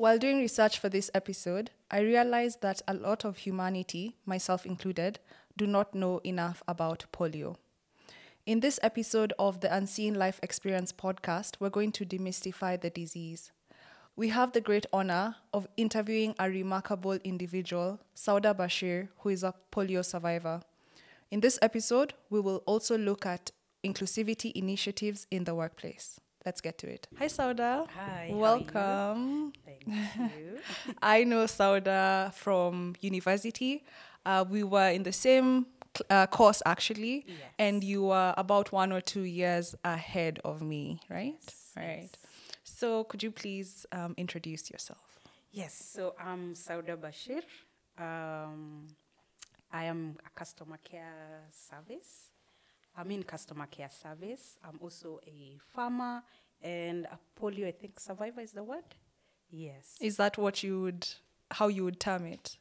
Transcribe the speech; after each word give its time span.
While 0.00 0.16
doing 0.16 0.38
research 0.38 0.78
for 0.78 0.88
this 0.88 1.10
episode, 1.12 1.72
I 1.90 2.00
realized 2.00 2.62
that 2.62 2.80
a 2.88 2.94
lot 2.94 3.26
of 3.26 3.36
humanity, 3.36 4.16
myself 4.24 4.64
included, 4.64 5.18
do 5.58 5.66
not 5.66 5.94
know 5.94 6.22
enough 6.24 6.62
about 6.66 7.04
polio. 7.12 7.56
In 8.46 8.60
this 8.60 8.80
episode 8.82 9.34
of 9.38 9.60
the 9.60 9.70
Unseen 9.70 10.14
Life 10.14 10.40
Experience 10.42 10.90
podcast, 10.90 11.56
we're 11.60 11.68
going 11.68 11.92
to 11.92 12.06
demystify 12.06 12.80
the 12.80 12.88
disease. 12.88 13.52
We 14.16 14.30
have 14.30 14.52
the 14.52 14.62
great 14.62 14.86
honor 14.90 15.36
of 15.52 15.68
interviewing 15.76 16.34
a 16.38 16.48
remarkable 16.48 17.18
individual, 17.22 18.00
Sauda 18.16 18.56
Bashir, 18.56 19.08
who 19.18 19.28
is 19.28 19.44
a 19.44 19.52
polio 19.70 20.02
survivor. 20.02 20.62
In 21.30 21.40
this 21.40 21.58
episode, 21.60 22.14
we 22.30 22.40
will 22.40 22.62
also 22.64 22.96
look 22.96 23.26
at 23.26 23.50
inclusivity 23.84 24.50
initiatives 24.52 25.26
in 25.30 25.44
the 25.44 25.54
workplace. 25.54 26.18
Let's 26.46 26.60
get 26.60 26.78
to 26.78 26.88
it. 26.88 27.06
Hi, 27.18 27.26
Sauda. 27.26 27.86
Hi. 27.94 28.30
Welcome. 28.32 29.52
Thank 29.64 29.84
you. 29.86 30.58
I 31.02 31.24
know 31.24 31.44
Sauda 31.44 32.32
from 32.34 32.94
university. 33.00 33.84
Uh, 34.24 34.44
we 34.48 34.62
were 34.64 34.88
in 34.88 35.02
the 35.02 35.12
same 35.12 35.66
uh, 36.08 36.26
course 36.26 36.62
actually, 36.64 37.24
Yes. 37.26 37.36
and 37.58 37.84
you 37.84 38.04
were 38.04 38.32
about 38.36 38.72
one 38.72 38.92
or 38.92 39.00
two 39.00 39.22
years 39.22 39.74
ahead 39.84 40.38
of 40.44 40.62
me, 40.62 41.00
right? 41.10 41.34
Yes, 41.42 41.72
Right. 41.76 42.10
So, 42.64 43.04
could 43.04 43.22
you 43.22 43.30
please 43.32 43.84
um, 43.92 44.14
introduce 44.16 44.70
yourself? 44.70 45.18
yes, 45.52 45.74
so 45.74 46.14
I'm 46.18 46.54
Sauda 46.54 46.96
Bashir. 46.96 47.42
Um, 47.98 48.86
I 49.72 49.84
am 49.84 50.16
a 50.24 50.30
customer 50.38 50.78
care 50.82 51.42
service. 51.50 52.29
I'm 52.96 53.10
in 53.10 53.22
customer 53.22 53.66
care 53.66 53.90
service. 53.90 54.58
I'm 54.64 54.78
also 54.80 55.20
a 55.26 55.58
farmer 55.72 56.22
and 56.62 57.06
a 57.06 57.18
polio, 57.40 57.66
I 57.68 57.72
think, 57.72 57.98
survivor 57.98 58.40
is 58.40 58.52
the 58.52 58.62
word. 58.62 58.84
Yes. 59.50 59.96
Is 60.00 60.16
that 60.16 60.38
what 60.38 60.62
you 60.62 60.80
would, 60.82 61.08
how 61.50 61.68
you 61.68 61.84
would 61.84 61.98
term 62.00 62.26
it? 62.26 62.56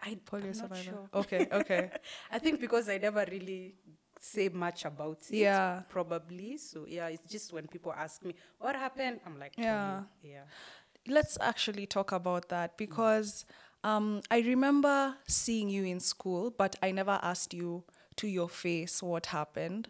I, 0.00 0.16
Polio 0.24 0.48
I'm 0.48 0.54
survivor. 0.54 0.82
sure. 0.82 1.08
Okay, 1.12 1.48
okay. 1.50 1.90
I 2.30 2.38
think 2.38 2.60
because 2.60 2.88
I 2.88 2.98
never 2.98 3.24
really 3.30 3.74
say 4.20 4.48
much 4.48 4.84
about 4.84 5.18
it. 5.28 5.36
Yeah. 5.36 5.82
Probably. 5.88 6.56
So 6.56 6.86
yeah, 6.88 7.08
it's 7.08 7.30
just 7.30 7.52
when 7.52 7.66
people 7.66 7.92
ask 7.92 8.24
me 8.24 8.34
what 8.58 8.76
happened, 8.76 9.20
I'm 9.26 9.38
like, 9.38 9.54
Yeah. 9.56 10.02
Yeah. 10.22 10.42
Let's 11.06 11.38
actually 11.40 11.86
talk 11.86 12.12
about 12.12 12.48
that 12.50 12.76
because 12.76 13.44
um, 13.82 14.20
I 14.30 14.40
remember 14.40 15.14
seeing 15.26 15.70
you 15.70 15.84
in 15.84 16.00
school, 16.00 16.50
but 16.56 16.76
I 16.82 16.90
never 16.90 17.18
asked 17.22 17.54
you 17.54 17.84
to 18.18 18.28
your 18.28 18.48
face 18.48 19.02
what 19.02 19.26
happened. 19.26 19.88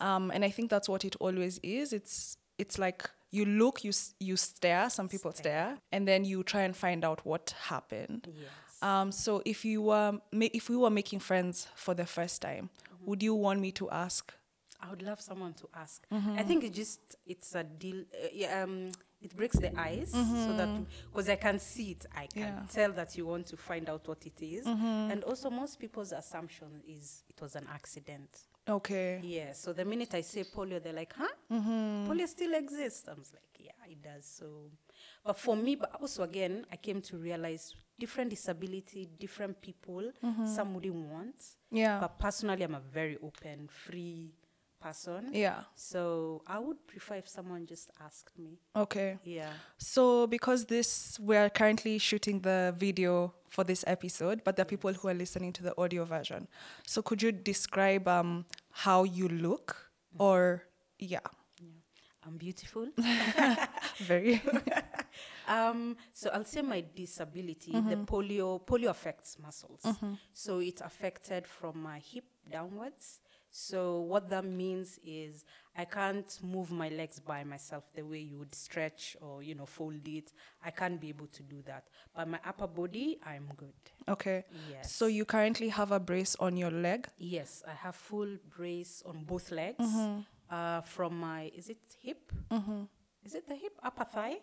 Um, 0.00 0.30
and 0.34 0.44
I 0.44 0.50
think 0.50 0.70
that's 0.70 0.88
what 0.88 1.04
it 1.04 1.16
always 1.20 1.58
is. 1.62 1.92
It's 1.92 2.36
it's 2.58 2.78
like 2.78 3.08
you 3.30 3.44
look, 3.44 3.84
you 3.84 3.92
you 4.20 4.36
stare. 4.36 4.90
Some 4.90 5.08
people 5.08 5.32
stare, 5.32 5.78
and 5.90 6.06
then 6.06 6.24
you 6.24 6.42
try 6.42 6.62
and 6.62 6.76
find 6.76 7.04
out 7.04 7.24
what 7.24 7.54
happened. 7.68 8.28
Yes. 8.28 8.46
Um, 8.82 9.12
so 9.12 9.42
if 9.44 9.64
you 9.64 9.82
were 9.82 10.18
if 10.32 10.68
we 10.68 10.76
were 10.76 10.90
making 10.90 11.20
friends 11.20 11.68
for 11.74 11.94
the 11.94 12.06
first 12.06 12.42
time, 12.42 12.70
would 13.04 13.22
you 13.22 13.34
want 13.34 13.60
me 13.60 13.72
to 13.72 13.90
ask? 13.90 14.34
I 14.80 14.90
would 14.90 15.02
love 15.02 15.20
someone 15.20 15.54
to 15.54 15.68
ask. 15.74 16.04
Mm-hmm. 16.10 16.38
I 16.38 16.42
think 16.42 16.64
it 16.64 16.72
just 16.72 17.00
it's 17.24 17.54
a 17.54 17.62
deal. 17.62 18.00
Uh, 18.12 18.28
yeah, 18.32 18.62
um, 18.62 18.90
it 19.22 19.36
breaks 19.36 19.56
the 19.58 19.78
ice 19.78 20.10
so 20.10 20.18
that 20.56 20.68
Mm-hmm. 20.68 20.82
because 21.12 21.28
I 21.28 21.36
can 21.36 21.58
see 21.58 21.92
it, 21.92 22.06
I 22.14 22.26
can 22.26 22.42
Yeah. 22.42 22.48
Mm-hmm. 22.50 22.66
tell 22.66 22.92
that 22.92 23.16
you 23.16 23.26
want 23.26 23.46
to 23.48 23.56
find 23.56 23.88
out 23.88 24.06
what 24.08 24.24
it 24.26 24.40
is. 24.42 24.66
And 24.66 25.22
also, 25.24 25.50
most 25.50 25.78
people's 25.78 26.12
assumption 26.12 26.82
is 26.86 27.24
it 27.28 27.40
was 27.40 27.54
an 27.56 27.66
accident. 27.72 28.28
Okay. 28.68 29.20
Yeah. 29.22 29.52
So 29.54 29.72
the 29.72 29.84
minute 29.84 30.14
I 30.14 30.20
say 30.22 30.44
polio, 30.44 30.80
they're 30.82 30.92
like, 30.92 31.12
"Huh? 31.16 31.26
Mm-hmm. 31.50 32.08
Polio 32.10 32.28
still 32.28 32.54
exists." 32.54 33.08
I 33.08 33.14
was 33.14 33.32
like, 33.32 33.50
"Yeah, 33.58 33.90
it 33.90 34.00
does." 34.02 34.24
So, 34.24 34.46
but 35.24 35.36
for 35.38 35.56
me, 35.56 35.74
but 35.76 35.90
also 36.00 36.22
again, 36.22 36.64
I 36.70 36.76
came 36.76 37.00
to 37.02 37.16
realize 37.16 37.74
different 37.98 38.30
disability, 38.30 39.08
different 39.18 39.60
people. 39.60 40.12
Some 40.46 40.74
wouldn't 40.74 40.94
want. 40.94 41.36
Mm-hmm. 41.36 41.76
Yeah. 41.76 41.98
But 42.00 42.18
personally, 42.20 42.62
I'm 42.62 42.74
a 42.76 42.80
very 42.80 43.16
open, 43.22 43.68
free 43.68 44.30
person. 44.82 45.30
Yeah. 45.32 45.60
So 45.74 46.42
I 46.46 46.58
would 46.58 46.86
prefer 46.86 47.16
if 47.16 47.28
someone 47.28 47.66
just 47.66 47.90
asked 48.04 48.38
me. 48.38 48.58
Okay. 48.74 49.18
Yeah. 49.24 49.50
So, 49.78 50.26
because 50.26 50.66
this, 50.66 51.18
we're 51.20 51.50
currently 51.50 51.98
shooting 51.98 52.40
the 52.40 52.74
video 52.76 53.34
for 53.48 53.64
this 53.64 53.84
episode, 53.86 54.42
but 54.44 54.56
there 54.56 54.62
are 54.62 54.72
people 54.76 54.92
who 54.92 55.08
are 55.08 55.14
listening 55.14 55.52
to 55.54 55.62
the 55.62 55.74
audio 55.80 56.04
version. 56.04 56.48
So, 56.86 57.02
could 57.02 57.22
you 57.22 57.32
describe 57.32 58.08
um, 58.08 58.46
how 58.70 59.04
you 59.04 59.28
look, 59.28 59.90
or 60.18 60.64
yeah, 60.98 61.20
I'm 62.24 62.36
beautiful. 62.36 62.88
very 63.98 64.40
um, 65.48 65.96
so 66.12 66.30
I'll 66.32 66.44
say 66.44 66.62
my 66.62 66.84
disability, 66.94 67.72
the 67.72 67.96
polio, 68.06 68.64
polio 68.64 68.90
affects 68.90 69.38
muscles. 69.42 69.84
So 70.32 70.60
it 70.60 70.80
affected 70.80 71.46
from 71.46 71.82
my 71.82 71.98
hip 71.98 72.24
downwards. 72.50 73.20
So 73.54 74.00
what 74.00 74.30
that 74.30 74.46
means 74.46 74.98
is 75.04 75.44
I 75.76 75.84
can't 75.84 76.38
move 76.42 76.70
my 76.72 76.88
legs 76.88 77.20
by 77.20 77.44
myself 77.44 77.84
the 77.94 78.02
way 78.02 78.18
you 78.18 78.38
would 78.38 78.54
stretch 78.54 79.14
or 79.20 79.42
you 79.42 79.54
know 79.54 79.66
fold 79.66 80.08
it. 80.08 80.32
I 80.64 80.70
can't 80.70 80.98
be 80.98 81.10
able 81.10 81.26
to 81.28 81.42
do 81.42 81.62
that. 81.66 81.84
But 82.16 82.28
my 82.28 82.40
upper 82.46 82.66
body, 82.66 83.18
I'm 83.24 83.48
good. 83.56 83.74
okay. 84.08 84.44
Yes. 84.70 84.92
So, 84.92 85.06
you 85.06 85.24
currently 85.26 85.68
have 85.68 85.92
a 85.92 86.00
brace 86.00 86.34
on 86.40 86.56
your 86.56 86.70
leg. 86.70 87.08
Yes, 87.18 87.62
I 87.68 87.72
have 87.74 87.94
full 87.94 88.38
brace 88.56 89.02
on 89.06 89.24
both 89.24 89.50
legs. 89.50 89.84
Mm-hmm. 89.84 90.20
Uh, 90.50 90.80
from 90.82 91.20
my 91.20 91.50
is 91.56 91.68
it 91.68 91.78
hip? 92.02 92.32
Is 93.24 93.34
it 93.34 93.46
the 93.48 93.54
hip 93.54 93.72
upper 93.82 94.04
thigh, 94.04 94.38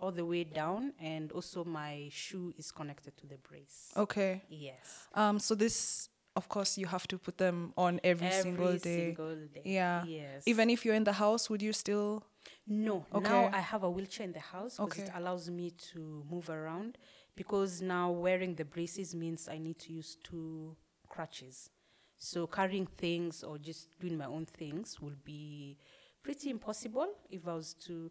all 0.00 0.10
the 0.12 0.24
way 0.24 0.44
down, 0.44 0.92
and 1.00 1.30
also 1.32 1.64
my 1.64 2.08
shoe 2.10 2.52
is 2.56 2.70
connected 2.72 3.16
to 3.18 3.26
the 3.26 3.36
brace. 3.48 3.92
Okay. 3.96 4.42
Yes. 4.48 5.08
Um. 5.14 5.38
So 5.38 5.54
this, 5.54 6.08
of 6.36 6.48
course, 6.48 6.76
you 6.76 6.86
have 6.86 7.06
to 7.08 7.18
put 7.18 7.38
them 7.38 7.72
on 7.76 8.00
every, 8.02 8.30
single 8.30 8.72
day. 8.72 9.14
single 9.14 9.36
day. 9.54 9.62
Yeah. 9.64 10.04
Yes. 10.04 10.42
Even 10.46 10.68
if 10.70 10.84
you're 10.84 10.94
in 10.94 11.04
the 11.04 11.12
house, 11.12 11.48
would 11.48 11.62
you 11.62 11.72
still? 11.72 12.24
No, 12.66 13.06
Okay. 13.12 13.22
now 13.22 13.50
I 13.52 13.60
have 13.60 13.84
a 13.84 13.90
wheelchair 13.90 14.26
in 14.26 14.32
the 14.32 14.40
house 14.40 14.76
because 14.78 14.98
it 15.04 15.10
allows 15.14 15.48
me 15.50 15.70
to 15.92 16.24
move 16.30 16.50
around. 16.50 16.98
Because 17.36 17.82
now 17.82 18.10
wearing 18.10 18.54
the 18.54 18.64
braces 18.64 19.14
means 19.14 19.48
I 19.48 19.58
need 19.58 19.78
to 19.80 19.92
use 19.92 20.16
two 20.22 20.76
crutches. 21.08 21.70
So 22.16 22.46
carrying 22.46 22.86
things 22.86 23.42
or 23.42 23.58
just 23.58 23.88
doing 24.00 24.16
my 24.16 24.26
own 24.26 24.46
things 24.46 25.00
will 25.00 25.16
be 25.24 25.78
pretty 26.22 26.50
impossible 26.50 27.08
if 27.30 27.46
I 27.46 27.54
was 27.54 27.74
to 27.86 28.10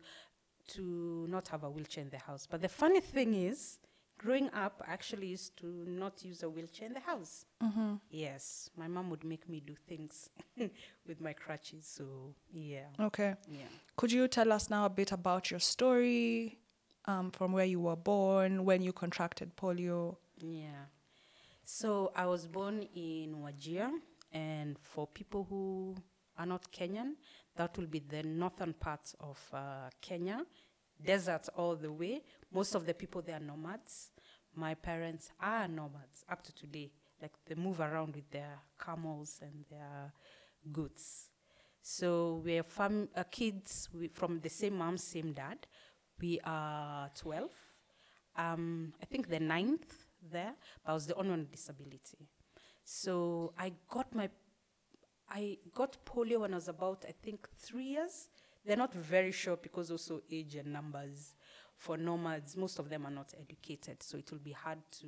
to 0.75 1.25
not 1.29 1.47
have 1.49 1.63
a 1.63 1.69
wheelchair 1.69 2.03
in 2.03 2.09
the 2.09 2.17
house. 2.17 2.47
But 2.49 2.61
the 2.61 2.69
funny 2.69 3.01
thing 3.01 3.33
is, 3.33 3.79
growing 4.17 4.49
up, 4.53 4.81
I 4.87 4.93
actually 4.93 5.27
used 5.27 5.57
to 5.57 5.65
not 5.87 6.23
use 6.23 6.43
a 6.43 6.49
wheelchair 6.49 6.87
in 6.87 6.93
the 6.93 6.99
house. 6.99 7.45
Mm-hmm. 7.61 7.95
Yes, 8.09 8.69
my 8.77 8.87
mom 8.87 9.09
would 9.09 9.23
make 9.23 9.47
me 9.49 9.59
do 9.65 9.75
things 9.87 10.29
with 11.07 11.19
my 11.21 11.33
crutches. 11.33 11.85
So 11.85 12.33
yeah, 12.53 12.87
Okay. 12.99 13.35
yeah. 13.49 13.65
Could 13.95 14.11
you 14.11 14.27
tell 14.27 14.51
us 14.51 14.69
now 14.69 14.85
a 14.85 14.89
bit 14.89 15.11
about 15.11 15.51
your 15.51 15.59
story, 15.59 16.59
um, 17.05 17.31
from 17.31 17.51
where 17.51 17.65
you 17.65 17.79
were 17.81 17.95
born, 17.97 18.63
when 18.65 18.81
you 18.81 18.93
contracted 18.93 19.55
polio? 19.57 20.15
Yeah. 20.39 20.85
So 21.65 22.11
I 22.15 22.25
was 22.25 22.47
born 22.47 22.87
in 22.95 23.35
Wajir, 23.43 23.89
and 24.31 24.77
for 24.79 25.07
people 25.07 25.45
who 25.49 25.95
are 26.37 26.45
not 26.45 26.71
Kenyan, 26.71 27.13
that 27.55 27.77
will 27.77 27.85
be 27.87 27.99
the 27.99 28.23
northern 28.23 28.73
part 28.73 29.13
of 29.19 29.39
uh, 29.53 29.89
Kenya, 30.01 30.41
desert 31.03 31.47
all 31.55 31.75
the 31.75 31.91
way. 31.91 32.23
Most 32.53 32.75
of 32.75 32.85
the 32.85 32.93
people 32.93 33.21
there 33.21 33.37
are 33.37 33.39
nomads. 33.39 34.11
My 34.55 34.75
parents 34.75 35.31
are 35.39 35.67
nomads 35.67 36.23
up 36.29 36.43
to 36.43 36.53
today. 36.53 36.91
Like 37.21 37.31
they 37.45 37.55
move 37.55 37.79
around 37.79 38.15
with 38.15 38.29
their 38.29 38.59
camels 38.79 39.39
and 39.41 39.65
their 39.69 40.13
goods. 40.71 41.29
So 41.81 42.41
we're 42.45 42.63
fam- 42.63 43.09
uh, 43.15 43.23
kids 43.23 43.89
we, 43.93 44.07
from 44.07 44.39
the 44.39 44.49
same 44.49 44.77
mom, 44.77 44.97
same 44.97 45.33
dad. 45.33 45.65
We 46.21 46.39
are 46.45 47.09
12. 47.15 47.49
Um, 48.35 48.93
I 49.01 49.05
think 49.05 49.29
the 49.29 49.39
ninth 49.39 50.05
there, 50.31 50.53
but 50.85 50.91
I 50.91 50.93
was 50.93 51.07
the 51.07 51.15
only 51.15 51.31
one 51.31 51.39
with 51.39 51.51
disability. 51.51 52.29
So 52.83 53.53
I 53.57 53.73
got 53.89 54.13
my, 54.13 54.29
I 55.29 55.57
got 55.73 55.97
polio 56.05 56.41
when 56.41 56.53
I 56.53 56.57
was 56.57 56.67
about, 56.67 57.05
I 57.07 57.13
think, 57.21 57.47
three 57.57 57.85
years. 57.85 58.29
They're 58.65 58.77
not 58.77 58.93
very 58.93 59.31
sure 59.31 59.57
because 59.57 59.91
also 59.91 60.21
age 60.31 60.55
and 60.55 60.71
numbers. 60.71 61.35
For 61.77 61.97
nomads, 61.97 62.55
most 62.55 62.79
of 62.79 62.89
them 62.89 63.05
are 63.05 63.11
not 63.11 63.33
educated, 63.39 64.01
so 64.01 64.17
it 64.17 64.31
will 64.31 64.39
be 64.39 64.51
hard 64.51 64.79
to 65.01 65.07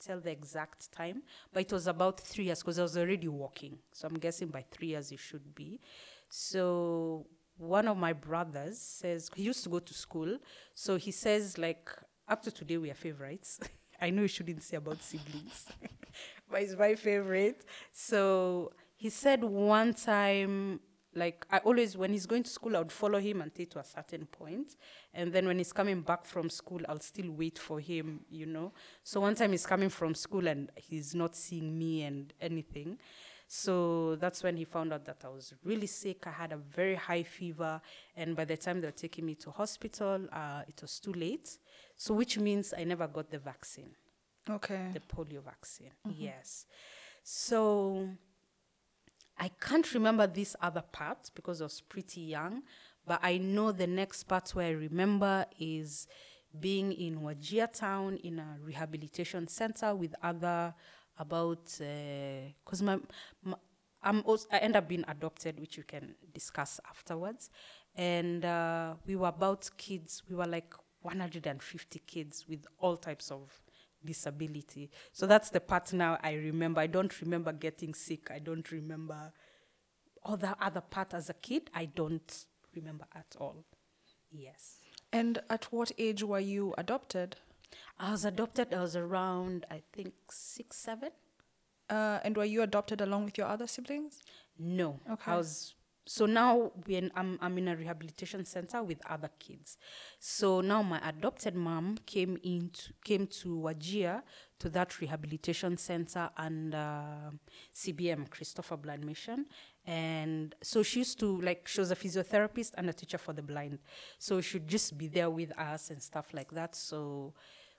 tell 0.00 0.20
the 0.20 0.30
exact 0.30 0.92
time. 0.92 1.22
But 1.52 1.62
it 1.62 1.72
was 1.72 1.86
about 1.86 2.20
three 2.20 2.44
years 2.44 2.60
because 2.60 2.78
I 2.78 2.82
was 2.82 2.96
already 2.96 3.28
walking. 3.28 3.78
So 3.92 4.08
I'm 4.08 4.18
guessing 4.18 4.48
by 4.48 4.64
three 4.70 4.88
years 4.88 5.12
it 5.12 5.18
should 5.18 5.54
be. 5.54 5.80
So 6.28 7.26
one 7.56 7.88
of 7.88 7.96
my 7.96 8.12
brothers 8.12 8.78
says 8.78 9.30
he 9.34 9.42
used 9.42 9.62
to 9.64 9.70
go 9.70 9.78
to 9.78 9.94
school. 9.94 10.38
So 10.74 10.96
he 10.96 11.10
says 11.10 11.58
like 11.58 11.90
up 12.28 12.42
to 12.42 12.50
today 12.50 12.78
we 12.78 12.90
are 12.90 12.94
favorites. 12.94 13.60
I 14.00 14.10
know 14.10 14.22
you 14.22 14.28
shouldn't 14.28 14.62
say 14.62 14.76
about 14.76 15.00
siblings, 15.02 15.66
but 16.50 16.60
he's 16.60 16.76
my 16.76 16.96
favorite. 16.96 17.64
So 17.92 18.72
he 18.96 19.10
said 19.10 19.44
one 19.44 19.94
time 19.94 20.80
like 21.14 21.46
I 21.50 21.58
always 21.58 21.96
when 21.96 22.12
he's 22.12 22.26
going 22.26 22.42
to 22.44 22.50
school, 22.50 22.76
I 22.76 22.78
would 22.80 22.92
follow 22.92 23.18
him 23.18 23.40
until 23.40 23.66
to 23.66 23.78
a 23.80 23.84
certain 23.84 24.26
point, 24.26 24.76
and 25.14 25.32
then 25.32 25.46
when 25.46 25.58
he's 25.58 25.72
coming 25.72 26.00
back 26.02 26.24
from 26.24 26.48
school, 26.50 26.80
I'll 26.88 27.00
still 27.00 27.30
wait 27.30 27.58
for 27.58 27.80
him, 27.80 28.20
you 28.30 28.46
know. 28.46 28.72
So 29.04 29.20
one 29.20 29.34
time 29.34 29.52
he's 29.52 29.66
coming 29.66 29.88
from 29.90 30.14
school 30.14 30.46
and 30.48 30.70
he's 30.76 31.14
not 31.14 31.36
seeing 31.36 31.78
me 31.78 32.02
and 32.02 32.32
anything. 32.40 32.98
So 33.46 34.16
that's 34.16 34.42
when 34.42 34.56
he 34.56 34.64
found 34.64 34.94
out 34.94 35.04
that 35.04 35.18
I 35.24 35.28
was 35.28 35.52
really 35.62 35.86
sick. 35.86 36.26
I 36.26 36.30
had 36.30 36.52
a 36.52 36.56
very 36.56 36.94
high 36.94 37.22
fever, 37.22 37.80
and 38.16 38.34
by 38.34 38.46
the 38.46 38.56
time 38.56 38.80
they 38.80 38.86
were 38.88 38.92
taking 38.92 39.26
me 39.26 39.34
to 39.36 39.50
hospital, 39.50 40.26
uh, 40.32 40.62
it 40.66 40.80
was 40.80 40.98
too 40.98 41.12
late. 41.12 41.58
So 41.96 42.14
which 42.14 42.38
means 42.38 42.72
I 42.76 42.84
never 42.84 43.06
got 43.06 43.30
the 43.30 43.38
vaccine 43.38 43.90
Okay. 44.48 44.90
the 44.92 45.00
polio 45.00 45.42
vaccine. 45.42 45.92
Yes. 46.18 46.66
So 47.22 48.08
I 49.38 49.48
can't 49.60 49.92
remember 49.94 50.26
this 50.26 50.54
other 50.60 50.82
part 50.92 51.30
because 51.34 51.60
I 51.60 51.64
was 51.64 51.80
pretty 51.80 52.20
young, 52.20 52.62
but 53.06 53.20
I 53.22 53.38
know 53.38 53.72
the 53.72 53.86
next 53.86 54.24
part 54.24 54.50
where 54.50 54.68
I 54.68 54.70
remember 54.70 55.46
is 55.58 56.06
being 56.60 56.92
in 56.92 57.20
Wajir 57.20 57.72
town 57.72 58.18
in 58.18 58.38
a 58.38 58.56
rehabilitation 58.62 59.48
center 59.48 59.94
with 59.94 60.14
other 60.22 60.74
about 61.18 61.64
because 61.78 62.82
my, 62.82 62.98
my 63.42 63.56
I'm 64.02 64.22
also, 64.24 64.48
I 64.50 64.58
end 64.58 64.76
up 64.76 64.88
being 64.88 65.04
adopted, 65.06 65.60
which 65.60 65.76
we 65.76 65.84
can 65.84 66.14
discuss 66.34 66.80
afterwards. 66.90 67.50
And 67.94 68.44
uh, 68.44 68.94
we 69.06 69.16
were 69.16 69.28
about 69.28 69.70
kids. 69.76 70.22
We 70.28 70.34
were 70.34 70.46
like 70.46 70.74
150 71.02 72.00
kids 72.06 72.46
with 72.48 72.66
all 72.78 72.96
types 72.96 73.30
of 73.30 73.62
disability. 74.04 74.90
So 75.12 75.26
that's 75.26 75.50
the 75.50 75.60
part 75.60 75.92
now 75.92 76.18
I 76.22 76.34
remember. 76.34 76.80
I 76.80 76.86
don't 76.86 77.20
remember 77.20 77.52
getting 77.52 77.94
sick. 77.94 78.30
I 78.30 78.38
don't 78.38 78.70
remember 78.70 79.32
all 80.22 80.36
the 80.36 80.56
other 80.60 80.80
part 80.80 81.14
as 81.14 81.28
a 81.30 81.34
kid. 81.34 81.70
I 81.74 81.86
don't 81.86 82.46
remember 82.74 83.06
at 83.14 83.36
all. 83.38 83.64
Yes. 84.30 84.76
And 85.12 85.40
at 85.50 85.64
what 85.72 85.92
age 85.98 86.22
were 86.22 86.40
you 86.40 86.74
adopted? 86.78 87.36
I 87.98 88.12
was 88.12 88.24
adopted. 88.24 88.72
I 88.72 88.80
was 88.80 88.96
around, 88.96 89.66
I 89.70 89.82
think, 89.92 90.14
six, 90.30 90.78
seven. 90.78 91.10
Uh, 91.90 92.20
and 92.24 92.36
were 92.36 92.44
you 92.44 92.62
adopted 92.62 93.00
along 93.00 93.26
with 93.26 93.36
your 93.36 93.46
other 93.46 93.66
siblings? 93.66 94.22
No. 94.58 95.00
Okay. 95.10 95.32
I 95.32 95.36
was 95.36 95.74
so 96.04 96.26
now 96.26 96.72
when 96.86 97.12
I'm 97.14 97.38
I'm 97.40 97.56
in 97.58 97.68
a 97.68 97.76
rehabilitation 97.76 98.44
center 98.44 98.82
with 98.82 98.98
other 99.08 99.30
kids. 99.38 99.78
So 100.18 100.60
now 100.60 100.82
my 100.82 101.00
adopted 101.08 101.54
mom 101.54 101.98
came 102.06 102.38
into 102.42 102.92
came 103.04 103.26
to 103.28 103.48
Wajir 103.56 104.22
to 104.58 104.68
that 104.70 105.00
rehabilitation 105.00 105.76
center 105.76 106.30
and 106.36 106.74
uh, 106.74 107.30
CBM 107.74 108.30
Christopher 108.30 108.76
Blind 108.76 109.04
Mission. 109.04 109.46
And 109.86 110.54
so 110.62 110.82
she 110.82 111.00
used 111.00 111.20
to 111.20 111.40
like 111.40 111.68
she 111.68 111.80
was 111.80 111.92
a 111.92 111.96
physiotherapist 111.96 112.72
and 112.76 112.88
a 112.90 112.92
teacher 112.92 113.18
for 113.18 113.32
the 113.32 113.42
blind. 113.42 113.78
So 114.18 114.40
she'd 114.40 114.66
just 114.66 114.98
be 114.98 115.06
there 115.06 115.30
with 115.30 115.56
us 115.58 115.90
and 115.90 116.02
stuff 116.02 116.34
like 116.34 116.50
that. 116.52 116.74
So 116.74 117.32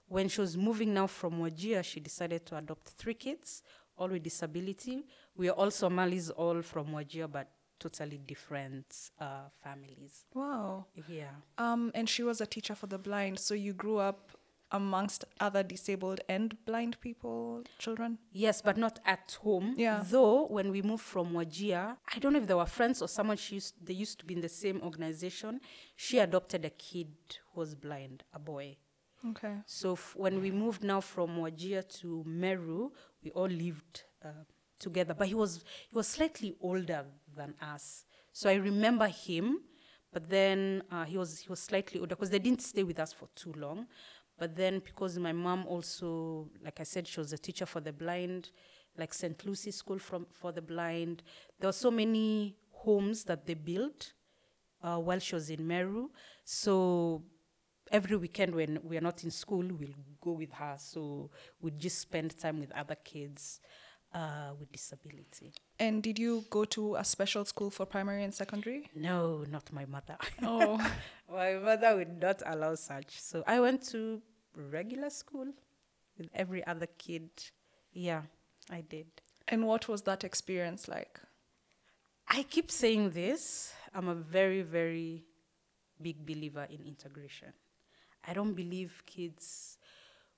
when 0.08 0.30
she 0.30 0.42
was 0.42 0.58
moving 0.58 0.94
now 0.94 1.08
from 1.08 1.42
Wajir, 1.42 1.84
she 1.84 2.00
decided 2.00 2.46
to 2.48 2.58
adopt 2.58 2.90
three 2.90 3.14
kids, 3.14 3.64
all 3.98 4.10
with 4.10 4.24
disability. 4.24 5.06
We 5.36 5.50
are 5.50 5.54
all 5.54 5.72
Somalis, 5.72 6.30
all 6.30 6.62
from 6.62 6.88
Wajir, 6.88 7.32
but 7.32 7.50
totally 7.84 8.18
different 8.34 8.88
uh, 9.20 9.50
families. 9.64 10.14
Wow. 10.34 10.86
Yeah. 11.08 11.36
Um, 11.58 11.92
and 11.94 12.08
she 12.08 12.24
was 12.24 12.42
a 12.42 12.46
teacher 12.46 12.76
for 12.76 12.88
the 12.88 12.98
blind. 12.98 13.40
So 13.40 13.54
you 13.54 13.74
grew 13.74 13.98
up 13.98 14.32
amongst 14.72 15.24
other 15.40 15.62
disabled 15.64 16.20
and 16.28 16.48
blind 16.66 17.00
people, 17.00 17.64
children? 17.78 18.18
Yes, 18.32 18.62
but 18.68 18.76
not 18.78 19.00
at 19.06 19.38
home. 19.44 19.76
Yeah. 19.78 20.04
Though 20.16 20.48
when 20.48 20.72
we 20.72 20.82
moved 20.82 21.04
from 21.04 21.34
Wajir, 21.34 21.96
I 22.14 22.20
don't 22.20 22.34
know 22.34 22.40
if 22.40 22.48
they 22.48 22.56
were 22.56 22.66
friends 22.66 23.02
or 23.02 23.08
someone 23.08 23.38
she 23.38 23.56
used, 23.56 23.76
they 23.86 23.94
used 23.94 24.18
to 24.20 24.26
be 24.26 24.34
in 24.34 24.42
the 24.42 24.50
same 24.50 24.82
organization. 24.82 25.60
She 25.96 26.18
adopted 26.20 26.66
a 26.66 26.72
kid 26.72 27.14
who 27.54 27.60
was 27.62 27.76
blind, 27.76 28.24
a 28.34 28.40
boy. 28.40 28.78
Okay. 29.30 29.56
So 29.68 29.94
f- 29.94 30.16
when 30.18 30.42
we 30.42 30.50
moved 30.52 30.84
now 30.84 31.02
from 31.02 31.38
Wajir 31.38 31.88
to 32.02 32.24
Meru, 32.26 32.92
we 33.24 33.30
all 33.32 33.48
lived 33.66 34.04
uh, 34.26 34.30
together. 34.84 35.14
But 35.14 35.28
he 35.28 35.36
was 35.36 35.64
he 35.90 35.96
was 35.96 36.08
slightly 36.08 36.56
older 36.62 37.06
than 37.36 37.56
us. 37.62 38.06
So 38.32 38.50
I 38.50 38.56
remember 38.56 39.08
him, 39.08 39.60
but 40.12 40.30
then 40.30 40.84
uh, 40.92 41.06
he 41.06 41.18
was 41.18 41.40
he 41.40 41.50
was 41.50 41.60
slightly 41.60 42.00
older 42.00 42.16
because 42.16 42.30
they 42.30 42.40
didn't 42.40 42.62
stay 42.62 42.84
with 42.84 43.00
us 43.00 43.14
for 43.14 43.28
too 43.36 43.54
long. 43.54 43.88
But 44.38 44.56
then 44.56 44.80
because 44.80 45.18
my 45.18 45.32
mom 45.32 45.66
also, 45.68 46.50
like 46.64 46.80
I 46.80 46.84
said, 46.84 47.08
she 47.08 47.20
was 47.20 47.32
a 47.34 47.38
teacher 47.38 47.66
for 47.66 47.80
the 47.80 47.94
blind, 47.94 48.52
like 48.98 49.14
St. 49.14 49.46
Lucy 49.46 49.72
School 49.72 50.00
from 50.00 50.28
for 50.32 50.52
the 50.52 50.62
blind. 50.62 51.24
There 51.60 51.68
were 51.68 51.74
so 51.88 51.92
many 51.92 52.56
homes 52.72 53.24
that 53.26 53.46
they 53.46 53.54
built 53.54 54.14
uh, 54.84 54.98
while 54.98 55.20
she 55.20 55.36
was 55.36 55.50
in 55.50 55.66
Meru. 55.66 56.10
So 56.44 57.24
every 57.92 58.18
weekend 58.18 58.56
when 58.56 58.80
we're 58.84 59.02
not 59.02 59.24
in 59.24 59.32
school, 59.32 59.66
we'll 59.80 59.96
go 60.20 60.32
with 60.32 60.52
her. 60.54 60.76
So 60.78 61.30
we 61.62 61.72
just 61.72 62.00
spend 62.00 62.38
time 62.38 62.60
with 62.60 62.72
other 62.74 62.96
kids 62.96 63.60
uh, 64.14 64.52
with 64.60 64.72
disability. 64.72 65.54
And 65.80 66.04
did 66.04 66.20
you 66.20 66.46
go 66.50 66.66
to 66.66 66.96
a 66.96 67.04
special 67.04 67.46
school 67.46 67.70
for 67.70 67.86
primary 67.86 68.24
and 68.24 68.34
secondary? 68.34 68.90
No, 68.96 69.44
not 69.50 69.72
my 69.72 69.86
mother. 69.86 70.18
Oh. 70.42 70.78
my 71.32 71.56
mother 71.56 71.96
would 71.98 72.22
not 72.22 72.42
allow 72.46 72.76
such. 72.76 73.20
So 73.20 73.44
I 73.48 73.60
went 73.60 73.86
to 73.90 74.22
regular 74.56 75.10
school 75.10 75.48
with 76.18 76.30
every 76.34 76.66
other 76.68 76.88
kid. 76.98 77.30
Yeah, 77.92 78.22
I 78.72 78.82
did. 78.82 79.08
and 79.48 79.66
what 79.68 79.88
was 79.88 80.04
that 80.04 80.24
experience 80.24 80.88
like? 80.88 81.20
I 82.28 82.44
keep 82.44 82.72
saying 82.72 83.12
this. 83.12 83.74
I'm 83.94 84.08
a 84.08 84.16
very, 84.16 84.62
very 84.62 85.26
big 86.02 86.26
believer 86.26 86.66
in 86.70 86.86
integration. 86.86 87.54
I 88.28 88.34
don't 88.34 88.54
believe 88.54 89.04
kids 89.06 89.78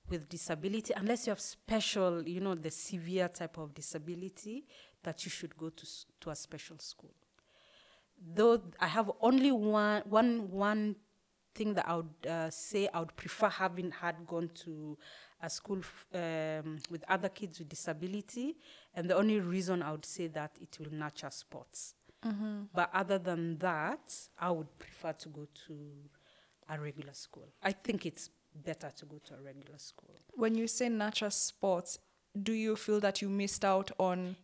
with 0.08 0.28
disability, 0.28 0.92
unless 0.96 1.26
you 1.26 1.30
have 1.30 1.40
special, 1.40 2.26
you 2.26 2.40
know, 2.40 2.54
the 2.54 2.70
severe 2.70 3.28
type 3.28 3.58
of 3.58 3.74
disability, 3.74 4.64
that 5.02 5.24
you 5.24 5.30
should 5.30 5.56
go 5.56 5.68
to, 5.70 5.86
to 6.20 6.30
a 6.30 6.36
special 6.36 6.78
school. 6.78 7.12
Though 8.34 8.62
I 8.80 8.86
have 8.86 9.10
only 9.20 9.52
one, 9.52 10.02
one, 10.06 10.50
one 10.50 10.96
thing 11.54 11.74
that 11.74 11.88
I 11.88 11.96
would 11.96 12.26
uh, 12.28 12.50
say 12.50 12.88
I 12.92 13.00
would 13.00 13.14
prefer 13.16 13.48
having 13.48 13.90
had 13.90 14.26
gone 14.26 14.50
to 14.64 14.96
a 15.42 15.50
school 15.50 15.78
f- 15.80 16.06
um, 16.14 16.78
with 16.90 17.04
other 17.08 17.28
kids 17.28 17.58
with 17.58 17.68
disability, 17.68 18.56
and 18.94 19.08
the 19.08 19.16
only 19.16 19.40
reason 19.40 19.82
I 19.82 19.90
would 19.92 20.04
say 20.06 20.28
that 20.28 20.52
it 20.60 20.78
will 20.80 20.92
nurture 20.92 21.30
sports. 21.30 21.94
But 22.74 22.90
other 22.92 23.18
than 23.18 23.58
that, 23.58 24.12
I 24.38 24.50
would 24.50 24.78
prefer 24.78 25.12
to 25.12 25.28
go 25.28 25.46
to 25.68 25.74
a 26.68 26.80
regular 26.80 27.12
school. 27.12 27.46
I 27.62 27.72
think 27.72 28.06
it's 28.06 28.30
better 28.64 28.90
to 28.96 29.04
go 29.06 29.18
to 29.26 29.34
a 29.34 29.40
regular 29.42 29.78
school. 29.78 30.14
When 30.34 30.54
you 30.54 30.66
say 30.66 30.88
natural 30.88 31.30
sports, 31.30 31.98
do 32.42 32.52
you 32.52 32.76
feel 32.76 33.00
that 33.00 33.22
you 33.22 33.28
missed 33.28 33.64
out 33.64 33.90
on 33.98 34.36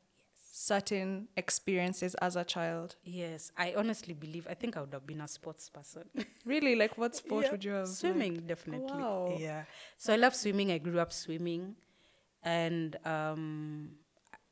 certain 0.51 1.29
experiences 1.37 2.15
as 2.17 2.37
a 2.37 2.45
child? 2.45 2.97
Yes, 3.05 3.51
I 3.57 3.75
honestly 3.77 4.15
believe. 4.15 4.47
I 4.49 4.55
think 4.55 4.77
I 4.77 4.81
would 4.81 4.93
have 4.93 5.07
been 5.07 5.21
a 5.21 5.29
sports 5.29 5.69
person. 5.69 6.05
Really? 6.45 6.75
Like 6.75 6.99
what 6.99 7.15
sport 7.15 7.45
Yeah, 7.45 7.51
would 7.53 7.65
you 7.65 7.71
have? 7.73 7.87
liked? 7.87 7.99
Swimming, 7.99 8.35
definitely. 8.47 8.99
Wow. 8.99 9.37
Yeah. 9.39 9.63
So 9.97 10.13
I 10.13 10.17
love 10.17 10.35
swimming. 10.35 10.73
I 10.73 10.79
grew 10.79 10.99
up 10.99 11.13
swimming, 11.13 11.77
and 12.43 12.97
um, 13.07 13.91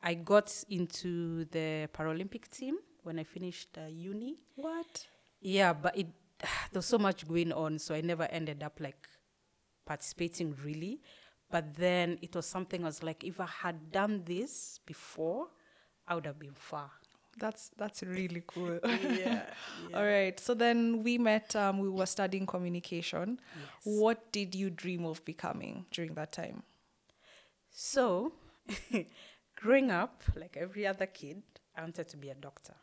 I 0.03 0.15
got 0.15 0.53
into 0.69 1.47
the 1.47 1.89
Paralympic 1.93 2.49
team 2.49 2.77
when 3.03 3.19
I 3.19 3.25
finished 3.25 3.77
uh, 3.77 3.89
uni. 3.89 4.37
What? 4.55 5.07
Yeah, 5.41 5.73
but 5.73 5.99
it 5.99 6.07
there 6.41 6.79
was 6.79 6.87
so 6.87 6.97
much 6.99 7.27
going 7.27 7.53
on, 7.53 7.79
so 7.81 7.93
I 7.95 8.03
never 8.03 8.25
ended 8.25 8.63
up 8.63 8.79
like 8.81 9.09
participating 9.91 10.55
really. 10.65 11.01
But 11.51 11.65
then 11.75 12.19
it 12.23 12.33
was 12.37 12.47
something 12.47 12.83
I 12.85 12.87
was 12.87 13.03
like, 13.03 13.25
if 13.25 13.41
I 13.41 13.51
had 13.65 13.91
done 13.91 14.23
this 14.25 14.79
before, 14.87 15.49
I 16.07 16.15
would 16.15 16.27
have 16.27 16.39
been 16.39 16.55
far. 16.55 16.91
That's 17.39 17.71
that's 17.77 18.03
really 18.03 18.43
cool. 18.47 18.79
Yeah. 19.23 19.43
All 19.95 20.05
right. 20.05 20.39
So 20.47 20.55
then 20.55 21.03
we 21.03 21.19
met. 21.19 21.57
Um, 21.57 21.79
we 21.79 21.89
were 21.89 22.07
studying 22.07 22.47
communication. 22.47 23.41
What 23.85 24.19
did 24.33 24.55
you 24.55 24.71
dream 24.71 25.05
of 25.05 25.25
becoming 25.25 25.87
during 25.91 26.15
that 26.15 26.33
time? 26.33 26.63
So, 27.71 28.33
growing 29.57 29.91
up, 29.91 30.23
like 30.37 30.57
every 30.57 30.87
other 30.87 31.07
kid, 31.07 31.43
I 31.77 31.81
wanted 31.83 32.09
to 32.09 32.17
be 32.17 32.31
a 32.31 32.35
doctor. 32.35 32.75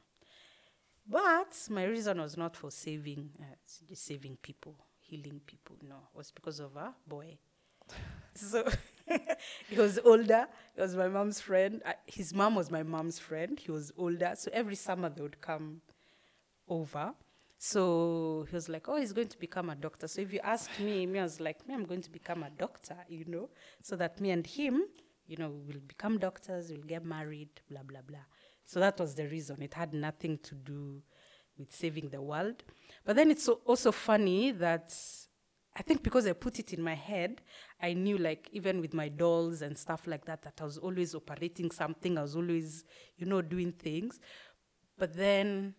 But 1.07 1.67
my 1.69 1.85
reason 1.85 2.19
was 2.19 2.35
not 2.37 2.55
for 2.55 2.69
saving, 2.69 3.31
uh, 3.39 3.55
saving 3.93 4.37
people, 4.41 4.75
healing 5.09 5.41
people. 5.45 5.75
No, 5.87 5.95
it 6.13 6.17
was 6.17 6.31
because 6.31 6.59
of 6.59 6.75
a 6.75 6.93
boy. 7.07 7.37
So 8.35 8.63
he 9.69 9.75
was 9.79 9.97
older. 10.05 10.45
He 10.75 10.81
was 10.81 10.95
my 10.95 11.07
mom's 11.07 11.39
friend. 11.41 11.81
His 12.05 12.35
mom 12.35 12.53
was 12.53 12.69
my 12.69 12.83
mom's 12.83 13.17
friend. 13.17 13.59
He 13.59 13.71
was 13.71 13.91
older. 13.97 14.33
So 14.37 14.51
every 14.53 14.75
summer 14.75 15.09
they 15.09 15.23
would 15.23 15.41
come 15.41 15.81
over. 16.69 17.13
So 17.57 18.45
he 18.49 18.55
was 18.55 18.69
like, 18.69 18.87
"Oh, 18.87 18.97
he's 18.97 19.13
going 19.13 19.29
to 19.29 19.39
become 19.39 19.69
a 19.71 19.75
doctor." 19.75 20.07
So 20.07 20.21
if 20.21 20.31
you 20.31 20.39
ask 20.43 20.69
me, 20.79 21.07
me 21.07 21.19
I 21.19 21.23
was 21.23 21.39
like, 21.39 21.67
"Me, 21.67 21.73
I'm 21.73 21.85
going 21.85 22.01
to 22.03 22.11
become 22.11 22.43
a 22.43 22.51
doctor," 22.51 22.97
you 23.09 23.25
know, 23.25 23.49
so 23.81 23.95
that 23.95 24.21
me 24.21 24.29
and 24.29 24.45
him, 24.45 24.83
you 25.25 25.37
know, 25.37 25.49
we 25.49 25.73
will 25.73 25.81
become 25.87 26.19
doctors, 26.19 26.71
we'll 26.71 26.83
get 26.95 27.03
married, 27.03 27.49
blah 27.71 27.81
blah 27.83 28.01
blah. 28.05 28.25
So 28.65 28.79
that 28.79 28.99
was 28.99 29.15
the 29.15 29.27
reason. 29.27 29.61
It 29.63 29.73
had 29.73 29.93
nothing 29.93 30.37
to 30.43 30.55
do 30.55 31.01
with 31.57 31.71
saving 31.73 32.09
the 32.09 32.21
world. 32.21 32.63
But 33.05 33.15
then 33.15 33.31
it's 33.31 33.43
so, 33.43 33.61
also 33.65 33.91
funny 33.91 34.51
that 34.51 34.93
I 35.75 35.83
think 35.83 36.01
because 36.01 36.25
I 36.25 36.33
put 36.33 36.57
it 36.59 36.73
in 36.73 36.81
my 36.81 36.95
head, 36.95 37.41
I 37.81 37.93
knew 37.93 38.17
like 38.17 38.49
even 38.51 38.81
with 38.81 38.93
my 38.93 39.09
dolls 39.09 39.61
and 39.61 39.77
stuff 39.77 40.07
like 40.07 40.25
that, 40.25 40.41
that 40.41 40.59
I 40.59 40.63
was 40.63 40.77
always 40.79 41.13
operating 41.13 41.69
something. 41.69 42.17
I 42.17 42.23
was 42.23 42.35
always, 42.35 42.83
you 43.15 43.27
know, 43.27 43.41
doing 43.41 43.71
things. 43.71 44.19
But 44.97 45.15
then 45.15 45.75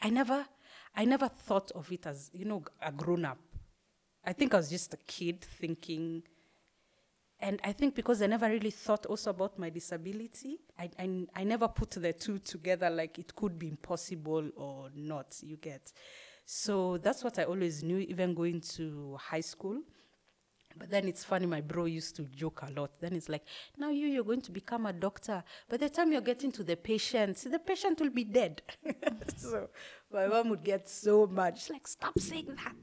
I 0.00 0.10
never, 0.10 0.46
I 0.94 1.04
never 1.04 1.28
thought 1.28 1.72
of 1.72 1.90
it 1.90 2.06
as, 2.06 2.30
you 2.32 2.44
know, 2.44 2.62
a 2.80 2.92
grown 2.92 3.24
up. 3.24 3.38
I 4.24 4.32
think 4.32 4.54
I 4.54 4.58
was 4.58 4.70
just 4.70 4.94
a 4.94 4.98
kid 4.98 5.42
thinking, 5.42 6.22
and 7.40 7.60
I 7.62 7.72
think 7.72 7.94
because 7.94 8.22
I 8.22 8.26
never 8.26 8.48
really 8.48 8.70
thought 8.70 9.06
also 9.06 9.30
about 9.30 9.58
my 9.58 9.68
disability, 9.68 10.58
I, 10.78 10.90
I, 10.98 11.26
I 11.34 11.44
never 11.44 11.68
put 11.68 11.90
the 11.90 12.12
two 12.12 12.38
together 12.38 12.88
like 12.88 13.18
it 13.18 13.34
could 13.34 13.58
be 13.58 13.68
impossible 13.68 14.50
or 14.56 14.88
not, 14.94 15.36
you 15.42 15.56
get. 15.56 15.92
So 16.46 16.96
that's 16.96 17.22
what 17.22 17.38
I 17.38 17.44
always 17.44 17.82
knew, 17.82 17.98
even 17.98 18.32
going 18.34 18.60
to 18.76 19.16
high 19.20 19.40
school. 19.40 19.82
But 20.78 20.90
then 20.90 21.08
it's 21.08 21.24
funny, 21.24 21.46
my 21.46 21.60
bro 21.60 21.86
used 21.86 22.16
to 22.16 22.22
joke 22.24 22.62
a 22.66 22.70
lot. 22.78 22.90
Then 23.00 23.14
it's 23.14 23.28
like, 23.28 23.44
now 23.78 23.90
you, 23.90 24.08
you're 24.08 24.24
going 24.24 24.42
to 24.42 24.52
become 24.52 24.86
a 24.86 24.92
doctor. 24.92 25.42
By 25.68 25.78
the 25.78 25.88
time 25.88 26.12
you're 26.12 26.20
getting 26.20 26.52
to 26.52 26.62
the 26.62 26.76
patient, 26.76 27.36
the 27.50 27.58
patient 27.58 28.00
will 28.00 28.10
be 28.10 28.24
dead. 28.24 28.62
so 29.36 29.68
my 30.12 30.26
mom 30.26 30.50
would 30.50 30.64
get 30.64 30.88
so 30.88 31.26
mad. 31.26 31.56
She's 31.58 31.70
like, 31.70 31.88
stop 31.88 32.18
saying 32.18 32.56
that. 32.56 32.76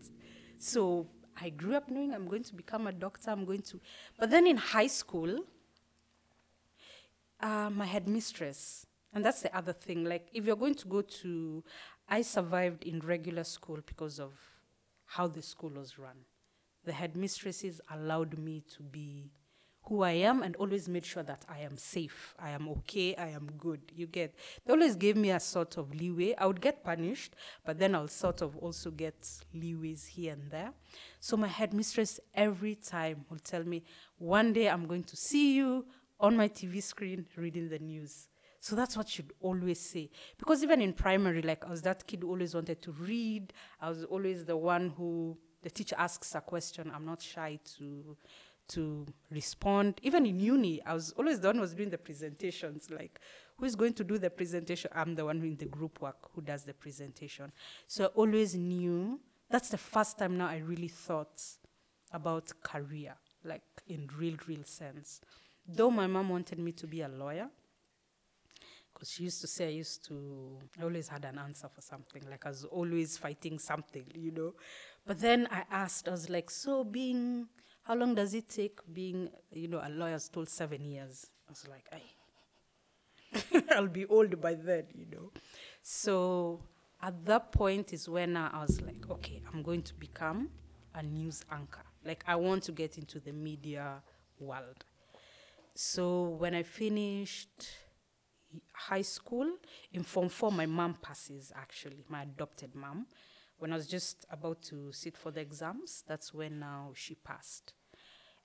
So 0.58 1.08
I 1.40 1.50
grew 1.50 1.76
up 1.76 1.90
knowing 1.90 2.14
I'm 2.14 2.28
going 2.28 2.44
to 2.44 2.56
become 2.56 2.88
a 2.88 2.92
doctor. 2.92 3.32
I'm 3.32 3.46
going 3.46 3.62
to. 3.64 3.80
But 4.18 4.30
then 4.30 4.48
in 4.48 4.58
high 4.58 4.88
school, 4.88 5.40
uh, 7.40 7.70
my 7.70 7.86
headmistress, 7.86 8.86
and 9.14 9.24
that's 9.24 9.42
the 9.42 9.56
other 9.56 9.74
thing. 9.74 10.06
Like, 10.06 10.28
if 10.34 10.46
you're 10.46 10.56
going 10.56 10.76
to 10.76 10.88
go 10.88 11.02
to, 11.02 11.64
I 12.08 12.22
survived 12.22 12.84
in 12.84 13.00
regular 13.00 13.44
school 13.44 13.80
because 13.86 14.20
of 14.20 14.34
how 15.06 15.28
the 15.28 15.42
school 15.42 15.72
was 15.72 16.00
run. 16.00 16.26
The 16.86 16.92
headmistresses 16.92 17.80
allowed 17.92 18.38
me 18.38 18.64
to 18.76 18.84
be 18.84 19.32
who 19.86 20.02
I 20.02 20.12
am 20.12 20.44
and 20.44 20.56
always 20.56 20.88
made 20.88 21.06
sure 21.06 21.24
that 21.24 21.46
I 21.50 21.60
am 21.60 21.78
safe, 21.78 22.36
I 22.40 22.52
am 22.52 22.70
okay, 22.70 23.16
I 23.16 23.30
am 23.30 23.50
good. 23.58 23.82
You 23.96 24.08
get, 24.08 24.34
they 24.66 24.74
always 24.74 24.96
gave 24.96 25.18
me 25.18 25.32
a 25.32 25.40
sort 25.40 25.78
of 25.78 25.94
leeway. 25.94 26.36
I 26.38 26.46
would 26.46 26.62
get 26.62 26.84
punished, 26.84 27.36
but 27.66 27.80
then 27.80 27.94
I'll 27.94 28.08
sort 28.08 28.42
of 28.42 28.56
also 28.58 28.92
get 28.92 29.22
leeways 29.56 30.08
here 30.08 30.34
and 30.34 30.50
there. 30.50 30.72
So 31.20 31.36
my 31.36 31.48
headmistress 31.48 32.20
every 32.34 32.76
time 32.76 33.26
will 33.30 33.40
tell 33.40 33.64
me, 33.64 33.84
one 34.18 34.54
day 34.54 34.70
I'm 34.70 34.88
going 34.88 35.04
to 35.04 35.18
see 35.18 35.56
you 35.56 35.86
on 36.20 36.38
my 36.38 36.48
TV 36.48 36.82
screen 36.82 37.26
reading 37.36 37.68
the 37.68 37.80
news. 37.80 38.30
So 38.62 38.78
that's 38.78 38.96
what 38.96 39.18
you'd 39.18 39.34
always 39.42 39.82
say. 39.82 40.10
Because 40.38 40.64
even 40.64 40.82
in 40.82 40.94
primary, 40.94 41.42
like 41.42 41.66
I 41.66 41.70
was 41.70 41.82
that 41.82 42.08
kid 42.08 42.22
who 42.22 42.30
always 42.30 42.56
wanted 42.56 42.82
to 42.84 42.94
read. 42.94 43.52
I 43.82 43.90
was 43.90 44.06
always 44.06 44.46
the 44.46 44.56
one 44.56 44.94
who 44.96 45.38
the 45.64 45.70
teacher 45.70 45.98
asks 46.00 46.34
a 46.34 46.40
question. 46.40 46.90
I'm 46.96 47.06
not 47.06 47.22
shy 47.22 47.60
to 47.78 48.16
to 48.70 49.06
respond. 49.32 50.00
Even 50.04 50.26
in 50.26 50.40
uni, 50.40 50.82
I 50.84 50.94
was 50.94 51.12
always 51.18 51.40
the 51.40 51.48
one 51.48 51.56
who 51.56 51.62
was 51.62 51.74
doing 51.74 51.90
the 51.90 51.98
presentations. 51.98 52.90
Like, 52.90 53.20
who 53.58 53.66
is 53.66 53.76
going 53.76 53.94
to 53.94 54.04
do 54.04 54.18
the 54.18 54.30
presentation? 54.30 54.92
I'm 54.94 55.16
the 55.16 55.26
one 55.26 55.42
in 55.42 55.56
the 55.58 55.66
group 55.66 56.02
work 56.02 56.30
who 56.34 56.42
does 56.42 56.64
the 56.64 56.74
presentation. 56.74 57.52
So 57.88 58.06
I 58.06 58.08
always 58.08 58.56
knew. 58.56 59.20
That's 59.50 59.70
the 59.70 59.78
first 59.78 60.18
time 60.18 60.38
now 60.38 60.48
I 60.48 60.58
really 60.58 60.88
thought 60.88 61.42
about 62.12 62.52
career, 62.64 63.14
like 63.44 63.62
in 63.88 64.10
real, 64.18 64.36
real 64.48 64.64
sense. 64.64 65.22
Though 65.68 65.92
my 65.92 66.08
mom 66.08 66.30
wanted 66.30 66.60
me 66.60 66.72
to 66.72 66.88
be 66.88 67.02
a 67.02 67.08
lawyer, 67.08 67.50
because 68.94 69.12
she 69.12 69.24
used 69.24 69.42
to 69.42 69.48
say 69.48 69.68
I 69.68 69.72
used 69.72 70.06
to, 70.08 70.60
I 70.80 70.84
always 70.84 71.08
had 71.08 71.26
an 71.26 71.38
answer 71.38 71.68
for 71.68 71.82
something. 71.82 72.24
Like 72.30 72.46
I 72.46 72.50
was 72.50 72.64
always 72.66 73.18
fighting 73.18 73.60
something, 73.60 74.06
you 74.16 74.32
know. 74.32 74.54
But 75.06 75.20
then 75.20 75.48
I 75.52 75.64
asked, 75.70 76.08
I 76.08 76.12
was 76.12 76.30
like, 76.30 76.50
so 76.50 76.84
being 76.84 77.48
how 77.84 77.96
long 77.96 78.16
does 78.16 78.34
it 78.34 78.50
take 78.50 78.80
being, 78.94 79.30
you 79.52 79.68
know, 79.68 79.82
a 79.84 79.90
lawyer's 79.90 80.30
told 80.30 80.50
seven 80.50 80.86
years? 80.86 81.28
I 81.48 81.52
was 81.52 81.68
like, 81.68 81.86
I, 81.92 83.64
I'll 83.76 83.88
be 83.88 84.06
old 84.06 84.40
by 84.40 84.54
then, 84.54 84.86
you 84.94 85.06
know. 85.12 85.32
So 85.82 86.62
at 87.02 87.26
that 87.26 87.52
point 87.52 87.92
is 87.92 88.08
when 88.08 88.38
I 88.38 88.62
was 88.62 88.82
like, 88.82 89.10
okay, 89.10 89.42
I'm 89.52 89.62
going 89.62 89.82
to 89.84 89.94
become 89.96 90.50
a 90.96 91.04
news 91.04 91.44
anchor. 91.52 91.84
Like 92.06 92.24
I 92.26 92.36
want 92.36 92.64
to 92.64 92.72
get 92.72 92.98
into 92.98 93.20
the 93.20 93.34
media 93.34 94.02
world. 94.40 94.86
So 95.76 96.30
when 96.30 96.54
I 96.54 96.64
finished 96.64 97.68
high 98.72 99.02
school, 99.02 99.48
in 99.92 100.04
Form 100.04 100.30
4, 100.30 100.52
my 100.52 100.66
mom 100.66 100.96
passes 101.02 101.52
actually, 101.56 102.06
my 102.08 102.24
adopted 102.24 102.76
mom 102.76 103.08
when 103.64 103.72
I 103.72 103.78
was 103.78 103.88
just 103.88 104.26
about 104.30 104.62
to 104.64 104.92
sit 104.92 105.16
for 105.16 105.32
the 105.32 105.40
exams, 105.40 106.04
that's 106.06 106.34
when 106.34 106.60
now 106.60 106.92
she 106.96 107.16
passed. 107.16 107.72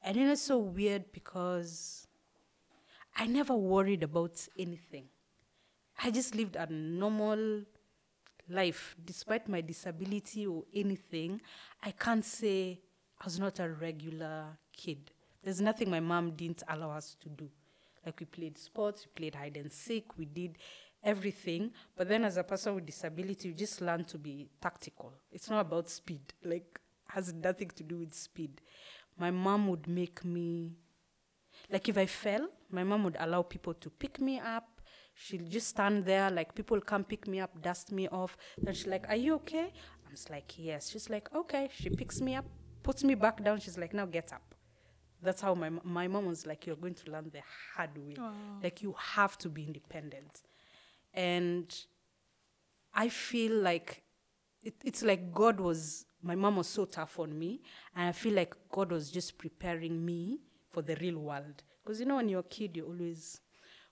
And 0.01 0.17
it 0.17 0.29
was 0.29 0.41
so 0.41 0.59
weird 0.59 1.11
because 1.11 2.07
I 3.17 3.27
never 3.27 3.53
worried 3.53 4.05
about 4.05 4.41
anything. 4.57 5.07
I 6.01 6.13
just 6.13 6.37
lived 6.37 6.55
a 6.55 6.73
normal 6.73 7.65
life 8.49 8.95
despite 9.05 9.49
my 9.49 9.61
disability 9.61 10.47
or 10.47 10.63
anything. 10.73 11.41
I 11.83 11.91
can't 11.91 12.25
say 12.25 12.79
I 13.21 13.25
was 13.25 13.41
not 13.41 13.59
a 13.59 13.71
regular 13.71 14.45
kid. 14.73 15.11
There's 15.43 15.61
nothing 15.61 15.91
my 15.91 15.99
mom 15.99 16.37
didn't 16.37 16.63
allow 16.69 16.93
us 16.93 17.17
to 17.23 17.29
do. 17.29 17.51
Like 18.07 18.21
we 18.21 18.27
played 18.27 18.57
sports, 18.57 19.05
we 19.05 19.21
played 19.21 19.35
hide 19.35 19.57
and 19.57 19.73
seek, 19.73 20.17
we 20.17 20.27
did 20.27 20.59
everything. 21.09 21.73
But 21.97 22.09
then 22.09 22.25
as 22.25 22.37
a 22.37 22.45
person 22.45 22.75
with 22.75 22.87
disability, 22.87 23.49
you 23.49 23.55
just 23.55 23.81
learn 23.81 24.05
to 24.05 24.19
be 24.19 24.49
tactical. 24.61 25.13
It's 25.33 25.49
not 25.51 25.61
about 25.61 25.89
speed. 25.89 26.33
Like 26.45 26.79
has 27.09 27.33
nothing 27.33 27.71
to 27.77 27.83
do 27.83 27.97
with 27.99 28.15
speed. 28.15 28.61
My 29.19 29.31
mom 29.31 29.69
would 29.69 29.89
make 29.89 30.25
me 30.25 30.73
like 31.71 31.89
if 31.89 31.99
I 31.99 32.07
fell, 32.07 32.49
my 32.71 32.85
mom 32.85 33.05
would 33.05 33.17
allow 33.19 33.43
people 33.43 33.75
to 33.75 33.91
pick 33.91 34.21
me 34.21 34.39
up. 34.39 34.69
She'll 35.15 35.49
just 35.49 35.69
stand 35.69 36.05
there, 36.05 36.31
like 36.31 36.55
people 36.55 36.81
come 36.81 37.03
pick 37.05 37.27
me 37.27 37.41
up, 37.41 37.61
dust 37.61 37.91
me 37.91 38.07
off. 38.09 38.37
Then 38.63 38.75
she's 38.75 38.87
like, 38.87 39.09
Are 39.09 39.17
you 39.17 39.35
okay? 39.37 39.73
I'm 40.07 40.13
just 40.13 40.31
like, 40.31 40.53
Yes. 40.59 40.91
She's 40.91 41.09
like, 41.11 41.29
Okay. 41.35 41.69
She 41.73 41.89
picks 41.91 42.21
me 42.21 42.37
up, 42.37 42.45
puts 42.83 43.03
me 43.03 43.15
back 43.15 43.43
down. 43.43 43.59
She's 43.61 43.79
like, 43.79 43.95
Now 43.95 44.07
get 44.07 44.33
up. 44.33 44.55
That's 45.21 45.41
how 45.41 45.55
my 45.55 45.71
my 45.83 46.07
mom 46.07 46.27
was 46.27 46.47
like, 46.47 46.67
You're 46.67 46.77
going 46.85 46.95
to 47.03 47.11
learn 47.11 47.31
the 47.33 47.43
hard 47.75 47.97
way. 47.99 48.15
Like 48.63 48.83
you 48.83 48.95
have 49.17 49.37
to 49.39 49.49
be 49.49 49.65
independent. 49.65 50.43
And 51.15 51.75
I 52.95 53.09
feel 53.09 53.53
like 53.53 54.03
it, 54.63 54.75
it's 54.85 55.03
like 55.03 55.33
God 55.33 55.61
was, 55.61 56.07
my 56.23 56.35
mom 56.35 56.57
was 56.57 56.67
so 56.67 56.85
tough 56.85 57.19
on 57.19 57.39
me. 57.39 57.61
And 57.95 58.09
I 58.09 58.13
feel 58.13 58.35
like 58.35 58.55
God 58.71 58.93
was 58.93 59.11
just 59.11 59.39
preparing 59.39 60.05
me 60.05 60.41
for 60.71 60.83
the 60.83 60.97
real 60.97 61.19
world. 61.19 61.63
Because 61.83 62.01
you 62.01 62.07
know, 62.07 62.17
when 62.17 62.29
you're 62.29 62.41
a 62.41 62.45
kid, 62.45 62.77
you're 62.77 62.87
always 62.87 63.41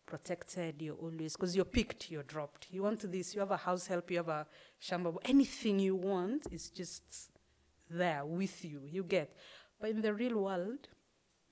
protected, 0.06 0.80
you're 0.80 0.94
always, 0.94 1.35
because 1.35 1.56
you're 1.56 1.64
picked, 1.64 2.11
you're 2.11 2.23
dropped. 2.23 2.68
You 2.70 2.85
want 2.85 3.11
this, 3.11 3.35
you 3.35 3.40
have 3.40 3.50
a 3.50 3.56
house 3.56 3.87
help, 3.87 4.11
you 4.11 4.18
have 4.18 4.28
a 4.28 4.46
shamba, 4.80 5.16
anything 5.25 5.80
you 5.80 5.96
want 5.96 6.46
is 6.52 6.70
just 6.70 7.30
there 7.90 8.25
with 8.25 8.64
you, 8.64 8.82
you 8.85 9.02
get. 9.02 9.37
But 9.80 9.90
in 9.90 10.00
the 10.00 10.14
real 10.14 10.38
world, 10.38 10.88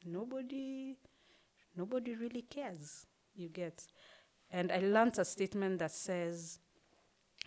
nobody, 0.07 0.97
nobody 1.77 2.15
really 2.15 2.43
cares, 2.43 3.07
you 3.35 3.49
get. 3.49 3.85
And 4.55 4.71
I 4.71 4.79
learned 4.79 5.19
a 5.19 5.25
statement 5.25 5.81
that 5.81 5.91
says, 5.91 6.61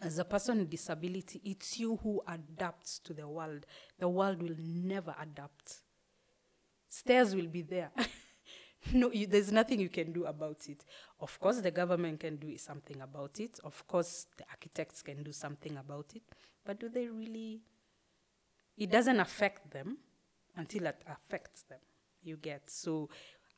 as 0.01 0.19
a 0.19 0.25
person 0.25 0.59
with 0.59 0.69
disability, 0.69 1.39
it's 1.45 1.79
you 1.79 1.95
who 2.03 2.21
adapts 2.27 2.99
to 2.99 3.13
the 3.13 3.25
world. 3.25 3.65
The 3.97 4.09
world 4.09 4.43
will 4.43 4.57
never 4.59 5.15
adapt. 5.17 5.83
Stairs 6.89 7.33
will 7.33 7.47
be 7.47 7.61
there. 7.61 7.91
no, 8.93 9.09
you, 9.13 9.25
there's 9.25 9.53
nothing 9.53 9.79
you 9.79 9.87
can 9.87 10.11
do 10.11 10.25
about 10.25 10.67
it. 10.67 10.83
Of 11.21 11.39
course, 11.39 11.61
the 11.61 11.71
government 11.71 12.19
can 12.19 12.35
do 12.35 12.57
something 12.57 12.99
about 12.99 13.39
it. 13.39 13.57
Of 13.63 13.87
course, 13.87 14.27
the 14.35 14.43
architects 14.49 15.01
can 15.01 15.23
do 15.23 15.31
something 15.31 15.77
about 15.77 16.07
it. 16.13 16.23
But 16.65 16.77
do 16.77 16.89
they 16.89 17.07
really? 17.07 17.61
It 18.77 18.91
doesn't 18.91 19.21
affect 19.21 19.71
them 19.71 19.97
until 20.57 20.87
it 20.87 21.01
affects 21.07 21.61
them. 21.69 21.79
You 22.21 22.35
get 22.35 22.69
so. 22.69 23.07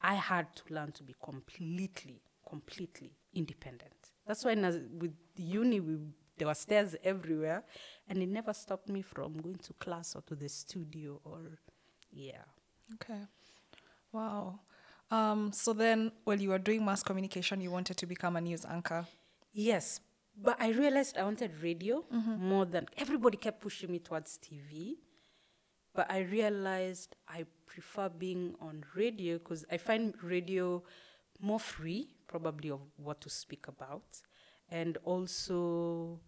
I 0.03 0.13
had 0.13 0.55
to 0.57 0.71
learn 0.71 0.91
to 0.93 1.03
be 1.03 1.15
completely 1.19 2.21
completely 2.49 3.13
independent. 3.33 3.93
That's 4.27 4.43
why 4.45 4.55
with 4.55 5.13
uni, 5.35 5.79
we, 5.79 5.97
there 6.37 6.47
were 6.47 6.53
stairs 6.53 6.95
everywhere, 7.03 7.63
and 8.07 8.21
it 8.21 8.29
never 8.29 8.53
stopped 8.53 8.89
me 8.89 9.01
from 9.01 9.37
going 9.37 9.57
to 9.57 9.73
class 9.73 10.15
or 10.15 10.21
to 10.23 10.35
the 10.35 10.49
studio 10.49 11.19
or, 11.23 11.39
yeah. 12.11 12.43
Okay. 12.95 13.21
Wow. 14.11 14.59
Um, 15.11 15.51
so 15.51 15.73
then, 15.73 16.11
when 16.23 16.39
you 16.39 16.49
were 16.49 16.59
doing 16.59 16.85
mass 16.85 17.03
communication, 17.03 17.61
you 17.61 17.71
wanted 17.71 17.97
to 17.97 18.05
become 18.05 18.35
a 18.35 18.41
news 18.41 18.65
anchor. 18.65 19.05
Yes, 19.51 19.99
but 20.41 20.55
I 20.59 20.69
realized 20.69 21.17
I 21.17 21.23
wanted 21.23 21.51
radio 21.61 22.03
mm-hmm. 22.13 22.47
more 22.47 22.65
than 22.65 22.87
everybody 22.97 23.37
kept 23.37 23.61
pushing 23.61 23.91
me 23.91 23.99
towards 23.99 24.37
TV. 24.37 24.95
But 25.93 26.09
I 26.11 26.19
realized 26.19 27.15
I 27.27 27.45
prefer 27.65 28.09
being 28.09 28.55
on 28.61 28.83
radio 28.95 29.37
because 29.37 29.65
I 29.71 29.77
find 29.77 30.13
radio 30.23 30.83
more 31.41 31.59
free, 31.59 32.15
probably, 32.29 32.69
of 32.71 32.79
what 32.97 33.19
to 33.21 33.29
speak 33.29 33.67
about. 33.67 34.21
and 34.71 34.97
also 35.03 36.19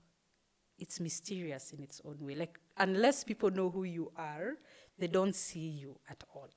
it's 0.80 1.00
mysterious 1.00 1.74
in 1.74 1.84
its 1.84 2.02
own 2.04 2.18
way. 2.20 2.36
Like 2.36 2.60
unless 2.78 3.24
people 3.24 3.52
know 3.52 3.70
who 3.70 3.84
you 3.84 4.12
are, 4.18 4.58
they 4.98 5.08
don't 5.08 5.36
see 5.36 5.70
you 5.84 6.00
at 6.10 6.24
all. 6.34 6.50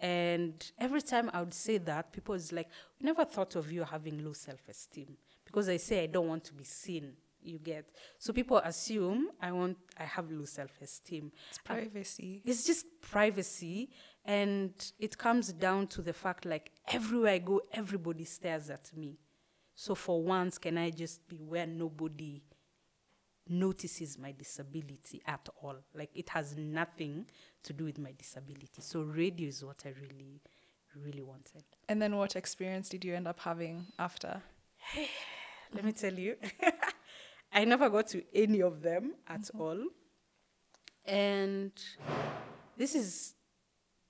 And 0.00 0.54
every 0.78 1.02
time 1.02 1.30
I 1.32 1.40
would 1.40 1.54
say 1.54 1.78
that, 1.78 2.12
people 2.12 2.34
is 2.34 2.50
like, 2.52 2.68
"We 2.98 3.06
never 3.06 3.24
thought 3.24 3.54
of 3.54 3.70
you 3.70 3.84
having 3.84 4.24
low 4.24 4.32
self-esteem," 4.32 5.16
because 5.44 5.68
I 5.68 5.76
say 5.76 6.02
I 6.02 6.06
don't 6.06 6.26
want 6.26 6.44
to 6.44 6.54
be 6.54 6.64
seen. 6.64 7.16
You 7.44 7.58
get 7.58 7.84
so 8.18 8.32
people 8.32 8.58
assume 8.58 9.30
I 9.40 9.50
want 9.52 9.76
I 9.98 10.04
have 10.04 10.30
low 10.30 10.44
self-esteem. 10.44 11.32
It's 11.50 11.58
privacy. 11.58 12.42
It's 12.44 12.64
just 12.64 12.86
privacy, 13.00 13.90
and 14.24 14.72
it 14.98 15.18
comes 15.18 15.52
down 15.52 15.88
to 15.88 16.02
the 16.02 16.12
fact 16.12 16.44
like 16.44 16.70
everywhere 16.88 17.32
I 17.32 17.38
go, 17.38 17.62
everybody 17.72 18.24
stares 18.24 18.70
at 18.70 18.96
me. 18.96 19.18
So 19.74 19.94
for 19.94 20.22
once, 20.22 20.58
can 20.58 20.78
I 20.78 20.90
just 20.90 21.26
be 21.28 21.36
where 21.36 21.66
nobody 21.66 22.42
notices 23.48 24.18
my 24.18 24.32
disability 24.32 25.22
at 25.26 25.48
all? 25.60 25.76
Like 25.94 26.10
it 26.14 26.28
has 26.30 26.56
nothing 26.56 27.26
to 27.64 27.72
do 27.72 27.84
with 27.84 27.98
my 27.98 28.12
disability. 28.12 28.80
So 28.80 29.02
radio 29.02 29.48
is 29.48 29.64
what 29.64 29.82
I 29.84 29.92
really, 30.00 30.40
really 30.94 31.22
wanted. 31.22 31.64
And 31.88 32.00
then 32.00 32.16
what 32.16 32.36
experience 32.36 32.88
did 32.88 33.04
you 33.04 33.14
end 33.14 33.26
up 33.26 33.40
having 33.40 33.86
after? 33.98 34.40
Let 35.74 35.84
me 35.84 35.92
tell 35.92 36.12
you, 36.12 36.36
I 37.52 37.64
never 37.64 37.90
got 37.90 38.06
to 38.08 38.22
any 38.34 38.62
of 38.62 38.82
them 38.82 39.14
at 39.26 39.42
mm-hmm. 39.42 39.60
all. 39.60 39.84
And 41.06 41.72
this 42.76 42.94
is 42.94 43.34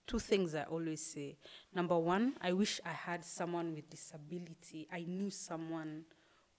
two 0.06 0.18
things 0.18 0.54
I 0.54 0.64
always 0.64 1.04
say. 1.04 1.36
Number 1.74 1.98
one, 1.98 2.34
I 2.40 2.52
wish 2.52 2.80
I 2.84 2.90
had 2.92 3.24
someone 3.24 3.74
with 3.74 3.88
disability. 3.90 4.88
I 4.92 5.00
knew 5.00 5.30
someone 5.30 6.04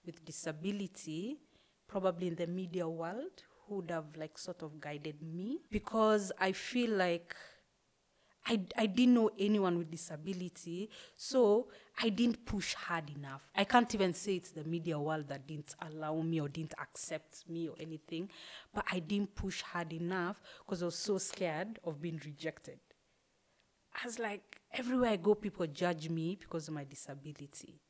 with 0.04 0.24
disability, 0.24 1.38
probably 1.86 2.28
in 2.28 2.34
the 2.36 2.46
media 2.46 2.88
world, 2.88 3.42
who 3.66 3.76
would 3.76 3.90
have 3.90 4.16
like 4.16 4.36
sort 4.38 4.62
of 4.62 4.80
guided 4.80 5.22
me 5.22 5.60
because 5.70 6.32
I 6.38 6.52
feel 6.52 6.90
like 6.90 7.34
I, 8.46 8.60
I 8.76 8.86
didn't 8.86 9.14
know 9.14 9.30
anyone 9.38 9.78
with 9.78 9.90
disability, 9.90 10.90
so 11.16 11.68
I 12.02 12.10
didn't 12.10 12.44
push 12.44 12.74
hard 12.74 13.08
enough. 13.08 13.48
I 13.54 13.64
can't 13.64 13.92
even 13.94 14.12
say 14.12 14.36
it's 14.36 14.50
the 14.50 14.64
media 14.64 14.98
world 14.98 15.28
that 15.28 15.46
didn't 15.46 15.74
allow 15.80 16.20
me 16.20 16.40
or 16.40 16.48
didn't 16.48 16.74
accept 16.78 17.48
me 17.48 17.68
or 17.68 17.74
anything, 17.80 18.28
but 18.74 18.84
I 18.92 18.98
didn't 18.98 19.34
push 19.34 19.62
hard 19.62 19.94
enough 19.94 20.42
because 20.64 20.82
I 20.82 20.86
was 20.86 20.96
so 20.98 21.16
scared 21.16 21.78
of 21.84 22.02
being 22.02 22.20
rejected. 22.22 22.78
I 23.94 24.06
was 24.06 24.18
like, 24.18 24.60
everywhere 24.72 25.10
I 25.10 25.16
go, 25.16 25.34
people 25.34 25.66
judge 25.66 26.08
me 26.08 26.36
because 26.40 26.68
of 26.68 26.74
my 26.74 26.84
disability. 26.84 27.80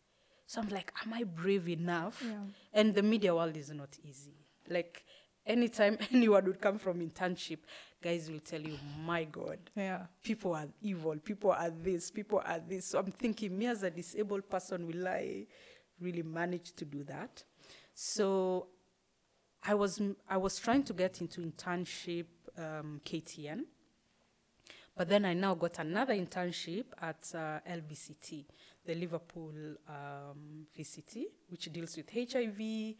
So 0.46 0.60
I'm 0.60 0.68
like, 0.68 0.92
am 1.04 1.14
I 1.14 1.24
brave 1.24 1.68
enough? 1.68 2.22
Yeah. 2.24 2.38
And 2.72 2.94
the 2.94 3.02
media 3.02 3.34
world 3.34 3.56
is 3.56 3.70
not 3.70 3.96
easy. 4.06 4.34
Like, 4.68 5.04
anytime 5.46 5.96
anyone 6.12 6.44
would 6.44 6.60
come 6.60 6.78
from 6.78 7.00
internship, 7.00 7.58
guys 8.02 8.30
will 8.30 8.40
tell 8.40 8.60
you, 8.60 8.76
my 9.04 9.24
God, 9.24 9.58
Yeah. 9.74 10.02
people 10.22 10.54
are 10.54 10.68
evil, 10.82 11.16
people 11.16 11.50
are 11.52 11.70
this, 11.70 12.10
people 12.10 12.42
are 12.44 12.60
this. 12.60 12.84
So 12.86 12.98
I'm 12.98 13.10
thinking, 13.10 13.56
me 13.56 13.66
as 13.66 13.82
a 13.82 13.90
disabled 13.90 14.48
person, 14.50 14.86
will 14.86 15.08
I 15.08 15.46
really 16.00 16.22
manage 16.22 16.72
to 16.76 16.84
do 16.84 17.02
that? 17.04 17.42
So 17.94 18.66
I 19.62 19.72
was 19.74 20.00
I 20.28 20.36
was 20.36 20.58
trying 20.58 20.82
to 20.84 20.92
get 20.92 21.22
into 21.22 21.40
internship 21.40 22.26
um, 22.58 23.00
KTN, 23.04 23.64
but 24.96 25.08
then 25.08 25.24
I 25.24 25.34
now 25.34 25.54
got 25.54 25.78
another 25.80 26.14
internship 26.14 26.84
at 27.00 27.30
uh, 27.34 27.58
LVCT, 27.68 28.44
the 28.86 28.94
Liverpool 28.94 29.52
um, 29.88 30.66
VCT, 30.78 31.24
which 31.48 31.72
deals 31.72 31.96
with 31.96 32.10
HIV. 32.10 32.94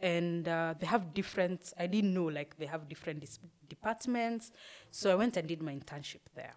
And 0.00 0.48
uh, 0.48 0.74
they 0.78 0.86
have 0.86 1.12
different, 1.12 1.72
I 1.78 1.86
didn't 1.86 2.14
know, 2.14 2.24
like, 2.24 2.56
they 2.56 2.66
have 2.66 2.88
different 2.88 3.20
dis- 3.20 3.38
departments. 3.68 4.50
So 4.90 5.12
I 5.12 5.14
went 5.14 5.36
and 5.36 5.46
did 5.46 5.62
my 5.62 5.72
internship 5.72 6.20
there. 6.34 6.54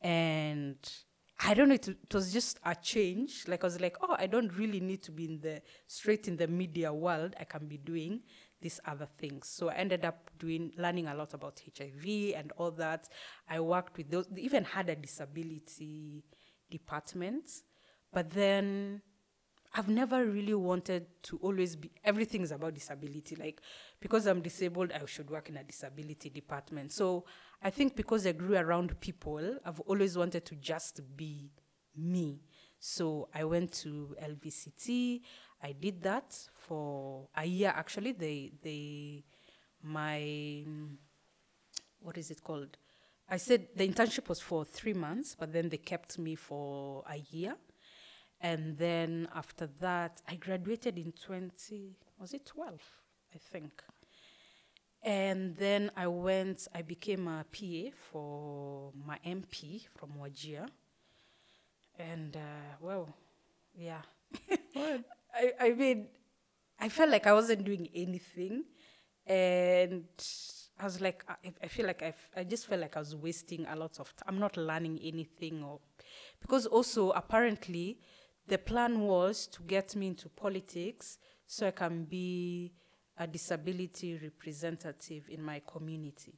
And 0.00 0.76
I 1.40 1.54
don't 1.54 1.68
know, 1.68 1.74
it, 1.74 1.88
it 1.88 2.14
was 2.14 2.32
just 2.32 2.58
a 2.64 2.74
change. 2.74 3.44
Like, 3.46 3.62
I 3.62 3.66
was 3.66 3.80
like, 3.80 3.96
oh, 4.02 4.16
I 4.18 4.26
don't 4.26 4.52
really 4.58 4.80
need 4.80 5.02
to 5.04 5.12
be 5.12 5.26
in 5.26 5.40
the, 5.40 5.62
straight 5.86 6.26
in 6.26 6.36
the 6.36 6.48
media 6.48 6.92
world. 6.92 7.34
I 7.38 7.44
can 7.44 7.66
be 7.66 7.78
doing 7.78 8.22
these 8.66 8.80
other 8.84 9.06
things. 9.18 9.46
So 9.48 9.68
I 9.68 9.74
ended 9.74 10.04
up 10.04 10.30
doing, 10.38 10.72
learning 10.76 11.06
a 11.06 11.14
lot 11.14 11.34
about 11.34 11.62
HIV 11.78 12.34
and 12.34 12.50
all 12.56 12.72
that. 12.72 13.08
I 13.48 13.60
worked 13.60 13.96
with 13.96 14.10
those, 14.10 14.26
even 14.36 14.64
had 14.64 14.88
a 14.88 14.96
disability 14.96 16.24
department. 16.68 17.48
But 18.12 18.30
then 18.30 19.02
I've 19.72 19.88
never 19.88 20.26
really 20.26 20.54
wanted 20.54 21.06
to 21.24 21.38
always 21.42 21.76
be, 21.76 21.92
everything 22.02 22.42
is 22.42 22.50
about 22.50 22.74
disability. 22.74 23.36
Like, 23.36 23.60
because 24.00 24.26
I'm 24.26 24.40
disabled, 24.40 24.90
I 24.90 25.04
should 25.06 25.30
work 25.30 25.48
in 25.48 25.56
a 25.58 25.62
disability 25.62 26.28
department. 26.28 26.90
So 26.90 27.24
I 27.62 27.70
think 27.70 27.94
because 27.94 28.26
I 28.26 28.32
grew 28.32 28.56
around 28.56 28.98
people, 28.98 29.58
I've 29.64 29.78
always 29.80 30.18
wanted 30.18 30.44
to 30.46 30.56
just 30.56 31.02
be 31.16 31.52
me. 31.96 32.40
So 32.80 33.28
I 33.32 33.44
went 33.44 33.70
to 33.82 34.16
LVCT. 34.20 35.20
I 35.62 35.72
did 35.72 36.02
that 36.02 36.36
for 36.54 37.28
a 37.36 37.44
year. 37.44 37.72
Actually, 37.74 38.12
they 38.12 38.52
they 38.62 39.24
my 39.82 40.64
what 42.00 42.18
is 42.18 42.30
it 42.30 42.42
called? 42.42 42.76
I 43.28 43.38
said 43.38 43.68
the 43.74 43.88
internship 43.88 44.28
was 44.28 44.40
for 44.40 44.64
three 44.64 44.94
months, 44.94 45.36
but 45.38 45.52
then 45.52 45.68
they 45.68 45.78
kept 45.78 46.18
me 46.18 46.34
for 46.36 47.04
a 47.10 47.16
year. 47.16 47.56
And 48.40 48.76
then 48.76 49.28
after 49.34 49.68
that, 49.80 50.20
I 50.28 50.36
graduated 50.36 50.98
in 50.98 51.12
20, 51.12 51.96
was 52.20 52.34
it 52.34 52.46
12? 52.46 52.80
I 53.34 53.38
think. 53.38 53.82
And 55.02 55.56
then 55.56 55.90
I 55.96 56.06
went, 56.06 56.68
I 56.74 56.82
became 56.82 57.28
a 57.28 57.44
PA 57.50 57.90
for 58.10 58.92
my 59.06 59.18
MP 59.26 59.86
from 59.94 60.10
Wajir. 60.20 60.68
And, 61.98 62.36
uh, 62.36 62.76
well, 62.80 63.08
yeah. 63.74 64.02
I, 65.36 65.52
I 65.60 65.70
mean, 65.72 66.08
I 66.78 66.88
felt 66.88 67.10
like 67.10 67.26
I 67.26 67.32
wasn't 67.32 67.64
doing 67.64 67.88
anything. 67.94 68.64
And 69.26 70.04
I 70.78 70.84
was 70.84 71.00
like, 71.00 71.24
I, 71.28 71.52
I 71.62 71.68
feel 71.68 71.86
like 71.86 72.02
I, 72.02 72.14
I 72.36 72.44
just 72.44 72.66
felt 72.66 72.80
like 72.80 72.96
I 72.96 73.00
was 73.00 73.14
wasting 73.16 73.66
a 73.66 73.76
lot 73.76 73.98
of 73.98 74.14
time. 74.16 74.24
I'm 74.28 74.38
not 74.38 74.56
learning 74.56 75.00
anything. 75.02 75.62
or 75.62 75.80
Because 76.40 76.66
also, 76.66 77.10
apparently, 77.10 77.98
the 78.46 78.58
plan 78.58 79.00
was 79.00 79.46
to 79.48 79.62
get 79.62 79.96
me 79.96 80.08
into 80.08 80.28
politics 80.28 81.18
so 81.46 81.66
I 81.66 81.72
can 81.72 82.04
be 82.04 82.72
a 83.18 83.26
disability 83.26 84.18
representative 84.22 85.28
in 85.30 85.42
my 85.42 85.60
community. 85.66 86.34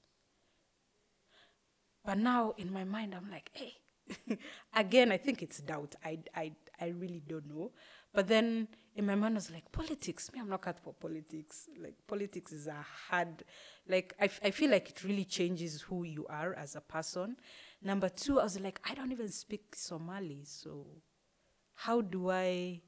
But 2.05 2.19
now 2.19 2.55
in 2.57 2.73
my 2.73 2.85
mind, 2.85 3.15
I'm 3.15 3.31
like, 3.31 3.51
hey, 3.53 3.75
again, 4.75 5.13
I 5.13 5.17
think 5.19 5.43
it's 5.43 5.59
doubt. 5.59 5.95
I, 6.05 6.19
I, 6.35 6.53
I 6.81 6.89
really 6.89 7.23
don't 7.27 7.47
know. 7.49 7.73
But 8.13 8.29
then 8.29 8.69
in 8.99 9.07
my 9.07 9.15
mind, 9.15 9.37
was 9.37 9.49
like, 9.49 9.71
politics, 9.71 10.29
me, 10.35 10.41
I'm 10.41 10.49
not 10.49 10.61
cut 10.61 10.81
for 10.81 10.93
politics. 10.93 11.69
Like, 11.81 11.95
politics 12.09 12.51
is 12.51 12.67
a 12.67 12.85
hard, 13.09 13.45
like, 13.89 14.13
I, 14.21 14.25
f- 14.25 14.41
I 14.43 14.51
feel 14.51 14.73
like 14.73 14.91
it 14.91 15.05
really 15.05 15.25
changes 15.25 15.81
who 15.83 16.03
you 16.03 16.27
are 16.29 16.53
as 16.55 16.75
a 16.75 16.81
person. 16.81 17.37
Number 17.81 18.09
two, 18.09 18.41
I 18.41 18.43
was 18.43 18.59
like, 18.59 18.81
I 18.85 18.95
don't 18.95 19.13
even 19.13 19.29
speak 19.29 19.77
Somali. 19.77 20.43
So 20.45 20.85
how 21.77 22.01
do 22.01 22.29
I 22.33 22.81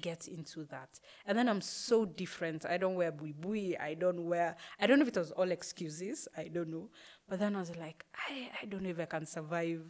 get 0.00 0.26
into 0.26 0.64
that? 0.70 0.98
And 1.26 1.36
then 1.36 1.50
I'm 1.50 1.60
so 1.60 2.06
different. 2.06 2.64
I 2.64 2.78
don't 2.78 2.94
wear 2.94 3.12
bui 3.12 3.32
bui. 3.32 3.76
I 3.76 3.92
don't 3.92 4.24
wear, 4.24 4.56
I 4.80 4.86
don't 4.86 5.00
know 5.00 5.02
if 5.02 5.08
it 5.08 5.18
was 5.18 5.32
all 5.32 5.50
excuses. 5.50 6.28
I 6.34 6.48
don't 6.48 6.70
know. 6.70 6.88
But 7.28 7.40
then 7.40 7.56
I 7.56 7.58
was 7.60 7.76
like, 7.76 8.06
I, 8.30 8.48
I 8.62 8.64
don't 8.64 8.82
know 8.82 8.88
if 8.88 9.00
I 9.00 9.04
can 9.04 9.26
survive 9.26 9.82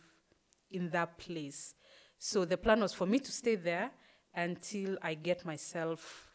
in 0.73 0.91
that 0.91 1.19
place. 1.19 1.77
So 2.19 2.45
the 2.45 2.57
plan 2.57 2.81
was 2.81 2.93
for 2.93 3.07
me 3.07 3.21
to 3.21 3.31
stay 3.31 3.55
there 3.55 3.93
until 4.35 4.97
I 5.03 5.15
get 5.15 5.45
myself, 5.45 6.29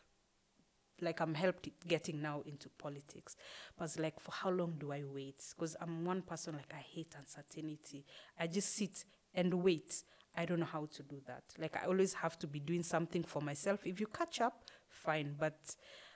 like 1.02 1.22
I'm 1.22 1.34
helped 1.34 1.70
getting 1.88 2.22
now 2.22 2.42
into 2.46 2.70
politics. 2.70 3.36
But 3.78 3.98
like, 4.00 4.20
for 4.20 4.32
how 4.32 4.50
long 4.50 4.76
do 4.80 4.92
I 4.92 5.04
wait? 5.06 5.44
Because 5.56 5.76
I'm 5.80 6.06
one 6.06 6.22
person, 6.22 6.56
like, 6.56 6.74
I 6.74 6.82
hate 6.82 7.16
uncertainty. 7.18 8.06
I 8.40 8.48
just 8.48 8.76
sit 8.76 9.06
and 9.34 9.54
wait. 9.54 10.04
I 10.36 10.46
don't 10.46 10.60
know 10.60 10.66
how 10.66 10.88
to 10.94 11.04
do 11.04 11.22
that. 11.26 11.44
Like, 11.58 11.78
I 11.82 11.88
always 11.88 12.14
have 12.14 12.38
to 12.40 12.48
be 12.48 12.60
doing 12.60 12.84
something 12.84 13.24
for 13.24 13.42
myself. 13.42 13.86
If 13.86 14.00
you 14.00 14.08
catch 14.08 14.42
up, 14.42 14.66
fine. 14.88 15.36
But 15.38 15.58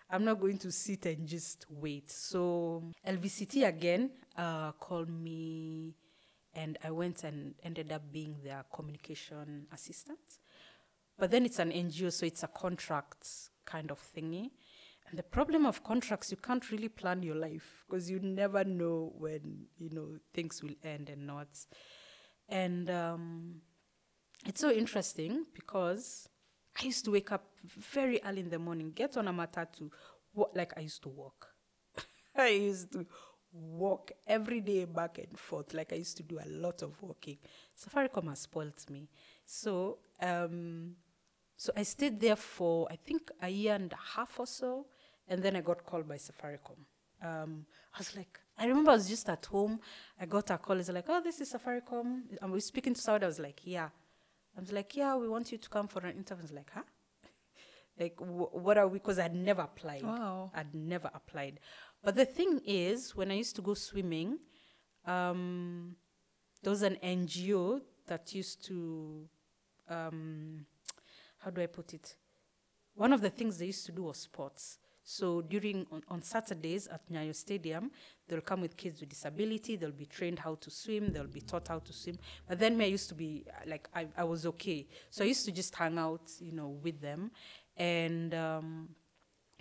I'm 0.10 0.26
not 0.26 0.40
going 0.42 0.58
to 0.60 0.72
sit 0.72 1.06
and 1.06 1.26
just 1.26 1.66
wait. 1.70 2.12
So 2.12 2.84
LVCT 3.08 3.66
again 3.66 4.12
uh, 4.38 4.74
called 4.74 5.10
me, 5.10 5.96
and 6.54 6.78
I 6.84 6.92
went 6.92 7.24
and 7.24 7.56
ended 7.64 7.92
up 7.92 8.12
being 8.12 8.36
their 8.44 8.66
communication 8.74 9.68
assistant. 9.72 10.20
But 11.22 11.30
then 11.30 11.46
it's 11.46 11.60
an 11.60 11.72
NGO, 11.72 12.12
so 12.12 12.26
it's 12.26 12.42
a 12.42 12.48
contract 12.48 13.30
kind 13.64 13.92
of 13.92 14.02
thingy. 14.02 14.50
And 15.08 15.20
the 15.20 15.22
problem 15.22 15.68
of 15.68 15.84
contracts, 15.84 16.32
you 16.32 16.38
can't 16.38 16.72
really 16.72 16.90
plan 16.90 17.22
your 17.22 17.36
life 17.36 17.86
because 17.88 18.10
you 18.10 18.20
never 18.20 18.64
know 18.64 19.14
when 19.20 19.68
you 19.78 19.92
know 19.92 20.18
things 20.34 20.64
will 20.64 20.74
end 20.84 21.12
and 21.12 21.28
not. 21.28 21.50
And 22.50 22.90
um, 22.90 23.62
it's 24.48 24.62
so 24.62 24.72
interesting 24.72 25.46
because 25.54 26.28
I 26.82 26.86
used 26.86 27.06
to 27.06 27.12
wake 27.12 27.32
up 27.32 27.46
very 27.78 28.20
early 28.26 28.40
in 28.40 28.50
the 28.50 28.58
morning, 28.58 28.92
get 28.92 29.16
on 29.16 29.28
a 29.28 29.32
matatu, 29.32 29.92
like 30.56 30.74
I 30.76 30.80
used 30.80 31.04
to 31.04 31.10
walk. 31.10 31.50
I 32.36 32.48
used 32.48 32.94
to 32.94 33.06
walk 33.54 34.12
every 34.26 34.62
day 34.62 34.86
back 34.86 35.20
and 35.20 35.38
forth. 35.38 35.76
Like 35.76 35.94
I 35.94 35.98
used 35.98 36.18
to 36.18 36.24
do 36.24 36.40
a 36.40 36.50
lot 36.50 36.82
of 36.82 37.00
walking. 37.00 37.38
Safaricom 37.80 38.28
has 38.30 38.40
spoilt 38.40 38.90
me. 38.90 39.08
So, 39.46 40.00
um, 40.20 40.96
so 41.62 41.72
I 41.78 41.84
stayed 41.84 42.20
there 42.20 42.36
for 42.36 42.88
I 42.90 42.96
think 42.96 43.30
a 43.40 43.48
year 43.48 43.76
and 43.76 43.94
a 43.94 44.04
half 44.16 44.40
or 44.40 44.48
so, 44.48 44.88
and 45.28 45.44
then 45.44 45.56
I 45.56 45.62
got 45.62 45.86
called 45.86 46.08
by 46.08 46.16
Safaricom. 46.16 46.80
Um, 47.22 47.68
I 47.94 48.00
was 48.00 48.16
like, 48.16 48.40
I 48.58 48.66
remember 48.66 48.90
I 48.90 48.96
was 48.96 49.08
just 49.08 49.30
at 49.30 49.46
home. 49.46 49.80
I 50.20 50.26
got 50.26 50.50
a 50.50 50.58
call. 50.58 50.80
It's 50.80 50.90
like, 50.90 51.06
oh, 51.08 51.22
this 51.24 51.40
is 51.40 51.54
Safaricom. 51.54 52.08
And 52.42 52.52
we 52.52 52.58
were 52.58 52.62
speaking 52.72 52.96
to 52.96 53.00
Sauda. 53.00 53.26
I 53.26 53.28
was 53.28 53.38
like, 53.38 53.62
yeah. 53.64 53.90
I 54.58 54.60
was 54.60 54.72
like, 54.72 54.96
yeah, 54.96 55.16
we 55.16 55.30
want 55.30 55.52
you 55.52 55.60
to 55.60 55.70
come 55.70 55.88
for 55.88 56.00
an 56.00 56.16
interview. 56.18 56.42
I 56.42 56.48
was 56.50 56.52
like, 56.52 56.72
huh? 56.74 56.82
Like, 58.00 58.18
wh- 58.18 58.56
what 58.56 58.80
are 58.80 58.88
we? 58.88 58.98
Because 58.98 59.20
I'd 59.20 59.36
never 59.36 59.62
applied. 59.62 60.02
Wow. 60.02 60.50
I'd 60.56 60.74
never 60.74 61.12
applied. 61.14 61.60
But 62.04 62.16
the 62.16 62.26
thing 62.26 62.60
is, 62.66 63.16
when 63.16 63.30
I 63.30 63.36
used 63.36 63.56
to 63.58 63.62
go 63.62 63.76
swimming, 63.76 64.40
um, 65.06 65.96
there 66.64 66.72
was 66.72 66.82
an 66.82 66.98
NGO 67.04 67.82
that 68.08 68.34
used 68.34 68.66
to, 68.66 69.28
um, 69.88 70.66
how 71.44 71.52
do 71.52 71.62
I 71.62 71.68
put 71.68 71.94
it? 71.94 72.16
One 72.96 73.14
of 73.14 73.22
the 73.22 73.30
things 73.30 73.58
they 73.58 73.68
used 73.68 73.86
to 73.88 73.92
do 73.92 74.04
was 74.04 74.18
sports. 74.18 74.78
So 75.04 75.42
during 75.42 75.88
on, 75.92 76.04
on 76.08 76.22
Saturdays 76.22 76.88
at 76.88 77.02
Nyayo 77.12 77.36
Stadium, 77.36 77.92
they'll 78.28 78.42
come 78.42 78.62
with 78.62 78.78
kids 78.78 79.00
with 79.00 79.10
disability. 79.10 79.76
They'll 79.76 79.92
be 79.92 80.06
trained 80.06 80.40
how 80.40 80.56
to 80.56 80.70
swim. 80.70 81.12
They'll 81.12 81.26
be 81.26 81.42
taught 81.42 81.68
how 81.70 81.80
to 81.80 81.94
swim. 81.94 82.18
But 82.48 82.60
then 82.60 82.78
me, 82.78 82.86
I 82.86 82.88
used 82.90 83.10
to 83.10 83.16
be 83.16 83.46
like 83.66 83.90
I, 83.96 84.08
I 84.16 84.24
was 84.24 84.46
okay. 84.46 84.88
So 85.10 85.24
I 85.24 85.28
used 85.28 85.46
to 85.46 85.52
just 85.52 85.76
hang 85.76 85.98
out, 85.98 86.30
you 86.40 86.52
know, 86.52 86.78
with 86.84 87.02
them. 87.02 87.32
And 87.76 88.34
um, 88.36 88.90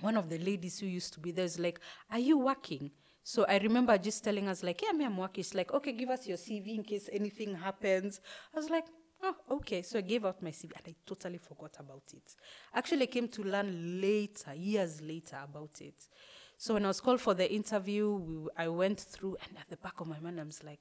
one 0.01 0.17
of 0.17 0.29
the 0.29 0.39
ladies 0.39 0.79
who 0.79 0.87
used 0.87 1.15
to 1.15 1.21
be 1.21 1.31
there 1.31 1.47
is 1.47 1.59
like, 1.59 1.81
"Are 2.11 2.19
you 2.19 2.39
working?" 2.39 2.91
So 3.23 3.45
I 3.49 3.59
remember 3.59 3.97
just 3.97 4.23
telling 4.23 4.47
us 4.49 4.63
like, 4.63 4.83
"Yeah, 4.83 4.93
me, 4.93 5.07
I'm 5.07 5.17
working." 5.17 5.43
She's 5.43 5.55
like, 5.55 5.73
"Okay, 5.73 5.93
give 5.93 6.11
us 6.11 6.27
your 6.27 6.37
CV 6.37 6.75
in 6.75 6.83
case 6.83 7.09
anything 7.13 7.55
happens." 7.55 8.21
I 8.53 8.59
was 8.59 8.69
like, 8.69 8.85
"Oh, 9.23 9.37
okay." 9.53 9.83
So 9.83 9.99
I 9.99 10.03
gave 10.03 10.25
out 10.25 10.43
my 10.43 10.51
CV 10.51 10.73
and 10.77 10.89
I 10.89 10.95
totally 11.07 11.39
forgot 11.39 11.77
about 11.79 12.03
it. 12.15 12.35
Actually, 12.75 13.03
I 13.03 13.07
came 13.07 13.29
to 13.29 13.43
learn 13.43 14.01
later, 14.01 14.55
years 14.55 15.01
later, 15.01 15.39
about 15.43 15.81
it. 15.81 16.09
So 16.57 16.75
when 16.75 16.85
I 16.85 16.89
was 16.89 17.01
called 17.01 17.21
for 17.21 17.35
the 17.35 17.51
interview, 17.51 18.11
we, 18.11 18.49
I 18.57 18.69
went 18.69 19.01
through, 19.01 19.37
and 19.47 19.59
at 19.59 19.69
the 19.69 19.77
back 19.77 20.01
of 20.01 20.07
my 20.07 20.21
mind, 20.21 20.41
I 20.41 20.45
was 20.45 20.63
like, 20.63 20.81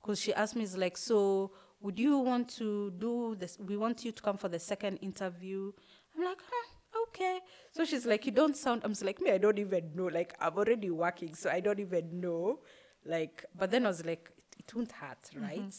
because 0.00 0.20
she 0.20 0.34
asked 0.34 0.56
me, 0.56 0.62
"Is 0.62 0.76
like, 0.76 0.96
so 0.96 1.52
would 1.80 1.98
you 1.98 2.18
want 2.18 2.48
to 2.56 2.90
do 2.92 3.34
this? 3.34 3.58
We 3.58 3.76
want 3.76 4.04
you 4.04 4.12
to 4.12 4.22
come 4.22 4.36
for 4.36 4.48
the 4.48 4.58
second 4.58 4.98
interview." 4.98 5.72
I'm 6.16 6.24
like, 6.24 6.38
huh, 6.50 7.02
okay. 7.08 7.40
So 7.72 7.84
she's 7.84 8.06
like, 8.06 8.24
you 8.26 8.32
don't 8.32 8.56
sound. 8.56 8.82
I'm 8.84 8.94
like, 9.02 9.20
me, 9.20 9.32
I 9.32 9.38
don't 9.38 9.58
even 9.58 9.90
know. 9.94 10.06
Like, 10.06 10.34
I'm 10.40 10.56
already 10.56 10.90
working, 10.90 11.34
so 11.34 11.50
I 11.50 11.60
don't 11.60 11.80
even 11.80 12.20
know. 12.20 12.60
Like, 13.04 13.44
but 13.56 13.70
then 13.70 13.84
I 13.84 13.88
was 13.88 14.04
like, 14.04 14.30
it, 14.36 14.44
it 14.60 14.74
won't 14.74 14.92
hurt, 14.92 15.18
mm-hmm. 15.34 15.42
right? 15.42 15.74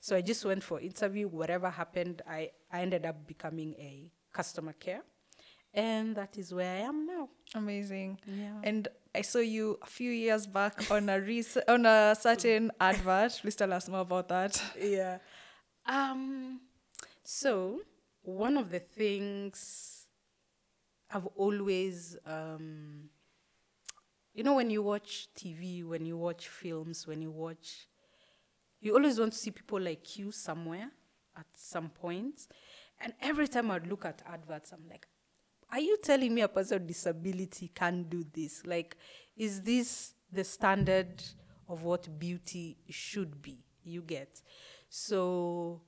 So 0.00 0.16
I 0.16 0.20
just 0.20 0.44
went 0.44 0.62
for 0.62 0.80
interview. 0.80 1.28
Whatever 1.28 1.70
happened, 1.70 2.22
I, 2.28 2.50
I 2.72 2.80
ended 2.82 3.04
up 3.04 3.26
becoming 3.26 3.74
a 3.78 4.10
customer 4.32 4.72
care, 4.72 5.02
and 5.74 6.14
that 6.16 6.38
is 6.38 6.52
where 6.54 6.76
I 6.76 6.80
am 6.86 7.06
now. 7.06 7.28
Amazing. 7.54 8.18
Yeah. 8.26 8.60
And 8.62 8.88
I 9.14 9.22
saw 9.22 9.38
you 9.40 9.78
a 9.82 9.86
few 9.86 10.10
years 10.12 10.46
back 10.46 10.90
on 10.90 11.08
a 11.08 11.20
rec- 11.20 11.68
on 11.68 11.84
a 11.86 12.14
certain 12.18 12.70
advert. 12.80 13.38
Please 13.42 13.56
tell 13.56 13.72
us 13.72 13.88
more 13.88 14.00
about 14.00 14.28
that. 14.28 14.62
yeah. 14.80 15.18
Um, 15.86 16.60
so 17.24 17.80
one 18.22 18.56
of 18.58 18.70
the 18.70 18.78
things 18.78 20.06
I've 21.10 21.26
always, 21.36 22.16
um, 22.26 23.08
you 24.34 24.44
know, 24.44 24.54
when 24.54 24.70
you 24.70 24.82
watch 24.82 25.28
TV, 25.34 25.82
when 25.84 26.04
you 26.04 26.16
watch 26.18 26.48
films, 26.48 27.06
when 27.06 27.22
you 27.22 27.30
watch, 27.30 27.87
you 28.80 28.94
always 28.94 29.18
want 29.18 29.32
to 29.32 29.38
see 29.38 29.50
people 29.50 29.80
like 29.80 30.18
you 30.18 30.30
somewhere 30.30 30.90
at 31.36 31.46
some 31.54 31.88
point. 31.88 32.46
And 33.00 33.12
every 33.20 33.48
time 33.48 33.70
I'd 33.70 33.86
look 33.86 34.04
at 34.04 34.22
adverts, 34.26 34.72
I'm 34.72 34.88
like, 34.88 35.06
are 35.70 35.80
you 35.80 35.98
telling 36.02 36.34
me 36.34 36.42
a 36.42 36.48
person 36.48 36.78
with 36.78 36.88
disability 36.88 37.70
can't 37.74 38.08
do 38.08 38.24
this? 38.32 38.64
Like, 38.66 38.96
is 39.36 39.62
this 39.62 40.14
the 40.32 40.44
standard 40.44 41.22
of 41.68 41.84
what 41.84 42.18
beauty 42.18 42.78
should 42.88 43.40
be? 43.42 43.58
You 43.84 44.02
get. 44.02 44.42
So 44.88 45.82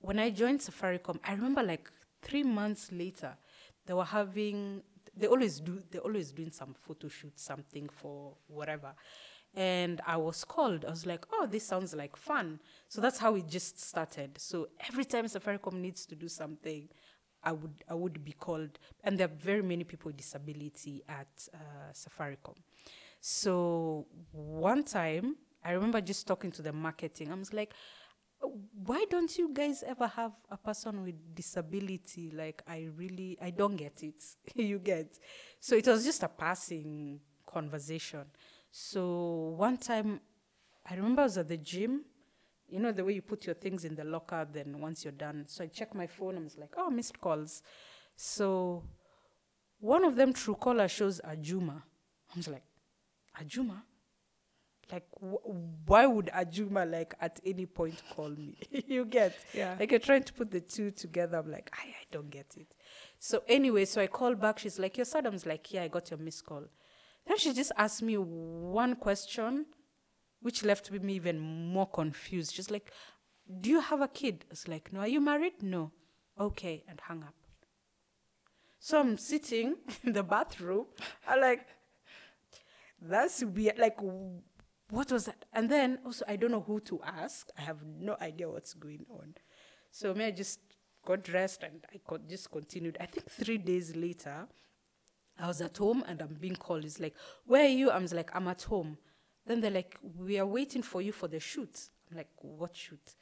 when 0.00 0.18
I 0.18 0.30
joined 0.30 0.60
Safaricom, 0.60 1.18
I 1.24 1.32
remember 1.32 1.62
like 1.62 1.90
three 2.22 2.42
months 2.42 2.90
later, 2.92 3.36
they 3.86 3.94
were 3.94 4.04
having 4.04 4.82
they 5.16 5.26
always 5.26 5.58
do 5.60 5.82
they 5.90 5.98
always 5.98 6.30
doing 6.30 6.52
some 6.52 6.74
photo 6.74 7.08
shoot, 7.08 7.38
something 7.38 7.88
for 7.88 8.34
whatever. 8.46 8.94
And 9.54 10.00
I 10.06 10.16
was 10.16 10.44
called. 10.44 10.84
I 10.84 10.90
was 10.90 11.06
like, 11.06 11.24
oh, 11.32 11.46
this 11.46 11.64
sounds 11.64 11.94
like 11.94 12.16
fun. 12.16 12.60
So 12.88 13.00
that's 13.00 13.18
how 13.18 13.34
it 13.34 13.48
just 13.48 13.80
started. 13.80 14.38
So 14.38 14.68
every 14.88 15.04
time 15.04 15.24
Safaricom 15.24 15.74
needs 15.74 16.06
to 16.06 16.14
do 16.14 16.28
something, 16.28 16.88
I 17.42 17.52
would 17.52 17.84
I 17.88 17.94
would 17.94 18.24
be 18.24 18.32
called. 18.32 18.78
And 19.02 19.18
there 19.18 19.26
are 19.26 19.36
very 19.36 19.62
many 19.62 19.84
people 19.84 20.10
with 20.10 20.16
disability 20.16 21.02
at 21.08 21.28
uh, 21.54 21.92
Safaricom. 21.92 22.56
So 23.20 24.06
one 24.32 24.84
time, 24.84 25.36
I 25.64 25.72
remember 25.72 26.00
just 26.00 26.26
talking 26.26 26.52
to 26.52 26.62
the 26.62 26.72
marketing. 26.72 27.32
I 27.32 27.34
was 27.34 27.52
like, 27.52 27.74
why 28.86 29.04
don't 29.10 29.36
you 29.36 29.50
guys 29.52 29.82
ever 29.86 30.06
have 30.06 30.32
a 30.50 30.56
person 30.56 31.02
with 31.02 31.34
disability? 31.34 32.30
Like, 32.30 32.62
I 32.68 32.88
really, 32.96 33.36
I 33.42 33.50
don't 33.50 33.76
get 33.76 34.02
it. 34.02 34.22
you 34.54 34.78
get. 34.78 35.18
So 35.60 35.76
it 35.76 35.86
was 35.86 36.04
just 36.04 36.22
a 36.22 36.28
passing 36.28 37.20
conversation. 37.46 38.24
So 38.70 39.54
one 39.56 39.76
time, 39.78 40.20
I 40.88 40.94
remember 40.94 41.22
I 41.22 41.24
was 41.24 41.38
at 41.38 41.48
the 41.48 41.56
gym. 41.56 42.04
You 42.68 42.80
know, 42.80 42.92
the 42.92 43.04
way 43.04 43.14
you 43.14 43.22
put 43.22 43.46
your 43.46 43.54
things 43.54 43.84
in 43.84 43.94
the 43.94 44.04
locker, 44.04 44.46
then 44.50 44.78
once 44.80 45.04
you're 45.04 45.12
done. 45.12 45.44
So 45.46 45.64
I 45.64 45.68
checked 45.68 45.94
my 45.94 46.06
phone. 46.06 46.36
I 46.36 46.40
was 46.40 46.58
like, 46.58 46.74
oh, 46.76 46.90
missed 46.90 47.18
calls. 47.20 47.62
So 48.14 48.84
one 49.80 50.04
of 50.04 50.16
them, 50.16 50.32
true 50.32 50.54
caller 50.54 50.88
shows 50.88 51.20
Ajuma. 51.26 51.82
I 52.34 52.36
was 52.36 52.48
like, 52.48 52.64
Ajuma? 53.40 53.82
Like, 54.90 55.06
wh- 55.20 55.86
why 55.88 56.06
would 56.06 56.26
Ajuma, 56.26 56.90
like, 56.90 57.14
at 57.20 57.40
any 57.44 57.66
point 57.66 58.02
call 58.14 58.30
me? 58.30 58.56
you 58.86 59.04
get? 59.04 59.36
Yeah. 59.54 59.76
Like, 59.78 59.90
you're 59.90 60.00
trying 60.00 60.24
to 60.24 60.32
put 60.32 60.50
the 60.50 60.60
two 60.60 60.90
together. 60.90 61.38
I'm 61.38 61.50
like, 61.50 61.70
I, 61.74 61.88
I 61.88 62.04
don't 62.10 62.30
get 62.30 62.54
it. 62.56 62.74
So, 63.18 63.42
anyway, 63.48 63.84
so 63.84 64.00
I 64.00 64.06
called 64.06 64.40
back. 64.40 64.58
She's 64.58 64.78
like, 64.78 64.96
Your 64.96 65.06
Saddam's 65.06 65.46
like, 65.46 65.72
Yeah, 65.72 65.84
I 65.84 65.88
got 65.88 66.10
your 66.10 66.18
missed 66.18 66.44
call. 66.44 66.64
Then 67.28 67.36
she 67.36 67.52
just 67.52 67.72
asked 67.76 68.02
me 68.02 68.16
one 68.16 68.96
question, 68.96 69.66
which 70.40 70.64
left 70.64 70.90
me 70.90 71.14
even 71.14 71.38
more 71.38 71.86
confused. 71.86 72.54
She's 72.54 72.70
like, 72.70 72.90
Do 73.60 73.68
you 73.68 73.80
have 73.80 74.00
a 74.00 74.08
kid? 74.08 74.46
I 74.48 74.50
was 74.50 74.66
like, 74.66 74.92
No. 74.92 75.00
Are 75.00 75.08
you 75.08 75.20
married? 75.20 75.62
No. 75.62 75.92
Okay. 76.40 76.84
And 76.88 76.98
hung 77.00 77.22
up. 77.22 77.34
So 78.78 78.98
I'm 78.98 79.18
sitting 79.18 79.76
in 80.04 80.12
the 80.12 80.22
bathroom. 80.22 80.86
I'm 81.28 81.40
like, 81.40 81.66
that's 83.00 83.44
weird. 83.44 83.78
Like, 83.78 83.98
what 84.90 85.12
was 85.12 85.26
that? 85.26 85.44
And 85.52 85.68
then 85.70 85.98
also, 86.04 86.24
I 86.26 86.36
don't 86.36 86.50
know 86.50 86.64
who 86.66 86.80
to 86.80 87.00
ask. 87.04 87.50
I 87.58 87.62
have 87.62 87.78
no 87.84 88.16
idea 88.20 88.48
what's 88.48 88.74
going 88.74 89.04
on. 89.10 89.34
So 89.90 90.14
me, 90.14 90.24
I 90.24 90.30
just 90.30 90.60
got 91.04 91.22
dressed 91.24 91.62
and 91.62 91.84
I 91.92 92.00
just 92.28 92.50
continued. 92.50 92.96
I 93.00 93.06
think 93.06 93.30
three 93.30 93.58
days 93.58 93.94
later, 93.94 94.46
I 95.38 95.46
was 95.46 95.60
at 95.60 95.76
home 95.76 96.04
and 96.06 96.20
I'm 96.20 96.36
being 96.40 96.56
called. 96.56 96.84
It's 96.84 97.00
like, 97.00 97.14
where 97.46 97.64
are 97.64 97.68
you? 97.68 97.90
I'm 97.90 98.06
like, 98.06 98.34
I'm 98.34 98.48
at 98.48 98.62
home. 98.62 98.98
Then 99.46 99.60
they're 99.60 99.70
like, 99.70 99.96
we 100.02 100.38
are 100.38 100.46
waiting 100.46 100.82
for 100.82 101.00
you 101.00 101.12
for 101.12 101.28
the 101.28 101.40
shoot. 101.40 101.88
I'm 102.10 102.16
like, 102.16 102.30
what 102.36 102.76
shoot? 102.76 103.14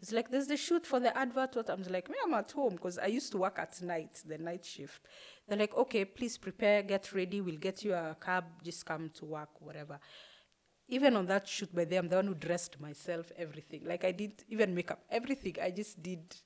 It's 0.00 0.12
like 0.12 0.30
there's 0.30 0.46
the 0.46 0.56
shoot 0.56 0.86
for 0.86 1.00
the 1.00 1.16
advert. 1.16 1.56
What 1.56 1.70
I'm 1.70 1.82
like, 1.84 2.10
me, 2.10 2.16
I'm 2.24 2.34
at 2.34 2.52
home 2.52 2.74
because 2.74 2.98
I 2.98 3.06
used 3.06 3.32
to 3.32 3.38
work 3.38 3.58
at 3.58 3.80
night, 3.82 4.22
the 4.26 4.36
night 4.36 4.64
shift. 4.64 5.00
They're 5.48 5.58
like, 5.58 5.74
okay, 5.74 6.04
please 6.04 6.36
prepare, 6.36 6.82
get 6.82 7.12
ready. 7.14 7.40
We'll 7.40 7.56
get 7.56 7.82
you 7.82 7.94
a 7.94 8.16
cab. 8.20 8.44
Just 8.62 8.84
come 8.84 9.10
to 9.14 9.24
work, 9.24 9.60
whatever. 9.60 9.98
Even 10.88 11.16
on 11.16 11.26
that 11.26 11.48
shoot, 11.48 11.74
by 11.74 11.84
them, 11.84 12.08
the 12.08 12.16
one 12.16 12.26
who 12.26 12.34
dressed 12.34 12.78
myself, 12.80 13.32
everything. 13.36 13.82
Like 13.86 14.04
I 14.04 14.12
did 14.12 14.44
even 14.48 14.74
makeup, 14.74 15.02
everything. 15.10 15.56
I 15.62 15.70
just 15.70 16.02
did 16.02 16.36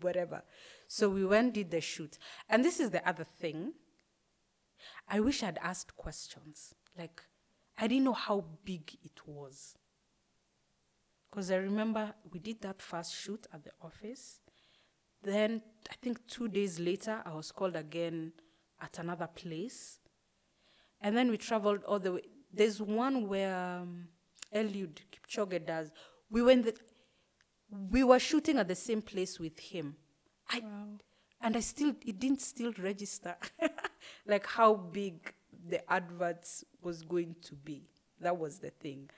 whatever. 0.00 0.42
So 0.86 1.08
we 1.08 1.24
went 1.24 1.54
did 1.54 1.70
the 1.70 1.80
shoot, 1.80 2.18
and 2.48 2.64
this 2.64 2.80
is 2.80 2.90
the 2.90 3.06
other 3.08 3.24
thing. 3.24 3.72
I 5.08 5.20
wish 5.20 5.42
I'd 5.42 5.58
asked 5.58 5.96
questions. 5.96 6.74
Like 6.98 7.22
I 7.78 7.86
didn't 7.86 8.04
know 8.04 8.12
how 8.12 8.44
big 8.64 8.96
it 9.02 9.20
was. 9.26 9.74
Because 11.30 11.50
I 11.50 11.56
remember 11.56 12.12
we 12.32 12.40
did 12.40 12.60
that 12.62 12.82
first 12.82 13.14
shoot 13.14 13.46
at 13.52 13.62
the 13.64 13.70
office. 13.82 14.40
Then 15.22 15.62
I 15.90 15.94
think 16.02 16.26
two 16.26 16.48
days 16.48 16.80
later, 16.80 17.22
I 17.24 17.34
was 17.34 17.52
called 17.52 17.76
again 17.76 18.32
at 18.80 18.98
another 18.98 19.28
place. 19.28 19.98
And 21.00 21.16
then 21.16 21.30
we 21.30 21.36
traveled 21.36 21.84
all 21.84 21.98
the 21.98 22.12
way. 22.14 22.22
There's 22.52 22.80
one 22.82 23.28
where 23.28 23.56
um, 23.56 24.08
Eliud 24.54 24.98
Kipchoge 25.12 25.64
does. 25.66 25.92
We 26.30 26.42
went. 26.42 26.64
The, 26.64 26.74
we 27.90 28.02
were 28.02 28.18
shooting 28.18 28.58
at 28.58 28.66
the 28.66 28.74
same 28.74 29.00
place 29.02 29.38
with 29.38 29.58
him. 29.58 29.96
I, 30.50 30.60
Wow. 30.60 30.88
and 31.40 31.56
I 31.56 31.60
still 31.60 31.94
it 32.04 32.18
didn't 32.18 32.40
still 32.40 32.72
register 32.78 33.36
like 34.26 34.46
how 34.46 34.74
big 34.74 35.34
the 35.68 35.90
adverts 35.92 36.64
was 36.82 37.02
going 37.02 37.36
to 37.42 37.54
be. 37.54 37.82
That 38.20 38.38
was 38.38 38.58
the 38.58 38.70
thing. 38.70 39.10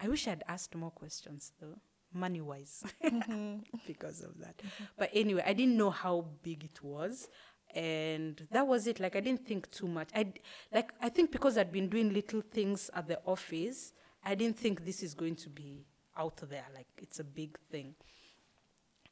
I 0.00 0.08
wish 0.08 0.28
I'd 0.28 0.44
asked 0.48 0.74
more 0.74 0.90
questions 0.90 1.52
though, 1.60 1.78
money 2.12 2.40
wise, 2.40 2.84
mm-hmm. 3.04 3.56
because 3.86 4.22
of 4.22 4.38
that. 4.38 4.60
But 4.96 5.10
anyway, 5.12 5.42
I 5.44 5.52
didn't 5.52 5.76
know 5.76 5.90
how 5.90 6.26
big 6.42 6.64
it 6.64 6.82
was. 6.82 7.28
And 7.74 8.46
that 8.50 8.66
was 8.66 8.86
it. 8.86 8.98
Like 8.98 9.14
I 9.14 9.20
didn't 9.20 9.46
think 9.46 9.70
too 9.70 9.88
much. 9.88 10.08
I 10.14 10.32
like 10.72 10.92
I 11.02 11.10
think 11.10 11.30
because 11.30 11.58
I'd 11.58 11.70
been 11.70 11.88
doing 11.88 12.14
little 12.14 12.40
things 12.40 12.90
at 12.94 13.08
the 13.08 13.20
office, 13.26 13.92
I 14.24 14.34
didn't 14.34 14.58
think 14.58 14.86
this 14.86 15.02
is 15.02 15.12
going 15.12 15.36
to 15.36 15.50
be 15.50 15.84
out 16.16 16.38
there. 16.48 16.64
Like 16.74 16.86
it's 16.96 17.20
a 17.20 17.24
big 17.24 17.58
thing. 17.70 17.94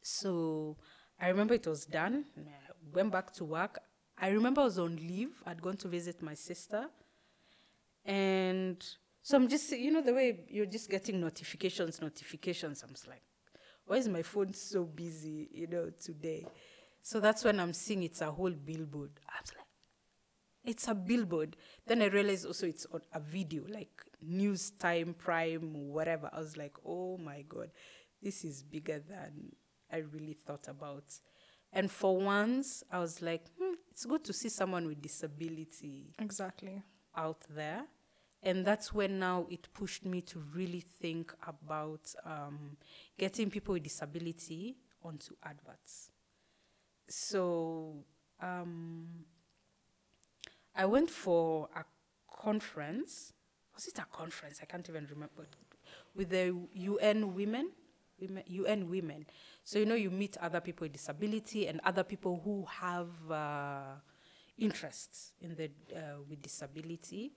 So 0.01 0.79
I 1.21 1.29
remember 1.29 1.55
it 1.55 1.67
was 1.67 1.85
done. 1.85 2.25
I 2.39 2.73
went 2.95 3.13
back 3.13 3.33
to 3.35 3.45
work. 3.45 3.79
I 4.19 4.29
remember 4.29 4.63
I 4.63 4.65
was 4.65 4.79
on 4.79 4.97
leave. 4.97 5.43
I'd 5.47 5.61
gone 5.61 5.77
to 5.79 5.89
visit 5.89 6.23
my 6.23 6.35
sister. 6.35 6.87
And 8.05 8.85
so 9.23 9.37
I'm 9.37 9.49
just, 9.49 9.73
you 9.73 9.91
know, 9.91 10.01
the 10.01 10.15
way 10.15 10.41
you're 10.49 10.67
just 10.67 10.89
getting 10.89 11.21
notifications, 11.21 12.01
notifications. 12.01 12.83
I'm 12.83 12.95
like, 13.09 13.23
why 13.85 13.97
is 13.97 14.09
my 14.09 14.23
phone 14.23 14.53
so 14.53 14.85
busy, 14.85 15.49
you 15.53 15.67
know, 15.67 15.91
today? 16.01 16.47
So 17.03 17.21
that's 17.21 17.45
when 17.45 17.61
I'm 17.61 17.73
seeing 17.73 18.03
it's 18.03 18.21
a 18.21 18.31
whole 18.31 18.51
billboard. 18.51 19.11
I'm 19.29 19.45
like, 19.57 19.67
it's 20.65 20.89
a 20.89 20.95
billboard. 20.95 21.57
Then 21.87 22.03
I 22.03 22.07
realized 22.07 22.47
also 22.47 22.67
it's 22.67 22.87
a 23.13 23.21
video, 23.21 23.65
like 23.69 24.03
news 24.23 24.71
time, 24.71 25.15
prime, 25.17 25.89
whatever. 25.89 26.31
I 26.33 26.39
was 26.39 26.57
like, 26.57 26.75
oh 26.85 27.19
my 27.19 27.43
God, 27.49 27.71
this 28.23 28.45
is 28.45 28.63
bigger 28.63 28.99
than 28.99 29.53
I 29.93 29.99
really 29.99 30.35
thought 30.35 30.69
about. 30.69 31.05
And 31.73 31.91
for 31.91 32.17
once, 32.17 32.83
I 32.91 32.99
was 32.99 33.23
like, 33.23 33.45
it's 33.97 34.05
good 34.05 34.23
to 34.25 34.33
see 34.35 34.51
someone 34.51 34.87
with 34.87 35.01
disability 35.01 36.13
Exactly. 36.19 36.83
out 37.17 37.41
there. 37.49 37.85
And 38.43 38.63
that's 38.63 38.93
when 38.93 39.19
now 39.19 39.47
it 39.49 39.69
pushed 39.73 40.05
me 40.05 40.21
to 40.21 40.39
really 40.55 40.81
think 40.81 41.33
about 41.49 42.15
um, 42.27 42.77
getting 43.17 43.49
people 43.49 43.73
with 43.73 43.85
disability 43.85 44.77
onto 45.03 45.35
adverts. 45.43 46.11
So 47.09 48.05
um, 48.39 49.07
I 50.75 50.85
went 50.85 51.09
for 51.09 51.71
a 51.75 51.83
conference. 52.31 53.33
Was 53.75 53.87
it 53.87 53.99
a 53.99 54.05
conference? 54.15 54.59
I 54.63 54.67
can't 54.67 54.87
even 54.91 55.07
remember. 55.07 55.47
With 56.15 56.29
the 56.29 56.55
UN 56.75 57.35
women, 57.35 57.71
women 58.21 58.43
UN 58.47 58.91
women. 58.91 59.25
So 59.67 59.81
you 59.81 59.85
know, 59.85 59.97
you 59.97 60.13
meet 60.13 60.37
other 60.37 60.61
people 60.61 60.85
with 60.85 60.93
disability 60.93 61.67
and 61.67 61.81
other 61.83 62.05
people 62.05 62.41
who 62.45 62.65
have 62.67 63.09
uh, 63.29 63.95
interests 64.57 65.33
in 65.41 65.57
the 65.57 65.71
uh, 65.93 66.19
with 66.31 66.41
disability. 66.41 67.33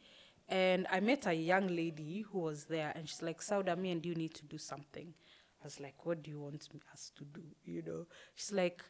And 0.47 0.85
I 0.91 0.99
met 0.99 1.25
a 1.25 1.33
young 1.33 1.75
lady 1.75 2.21
who 2.21 2.37
was 2.41 2.65
there, 2.65 2.93
and 2.95 3.09
she's 3.09 3.23
like, 3.23 3.39
"Sauda, 3.41 3.75
me 3.75 3.89
and 3.89 4.05
you 4.05 4.13
need 4.13 4.35
to 4.35 4.45
do 4.45 4.59
something." 4.59 5.11
I 5.59 5.65
was 5.65 5.79
like, 5.79 6.05
"What 6.05 6.21
do 6.21 6.29
you 6.29 6.39
want 6.39 6.69
us 6.93 7.11
to 7.17 7.23
do?" 7.23 7.41
You 7.65 7.81
know, 7.81 8.05
she's 8.35 8.51
like, 8.51 8.83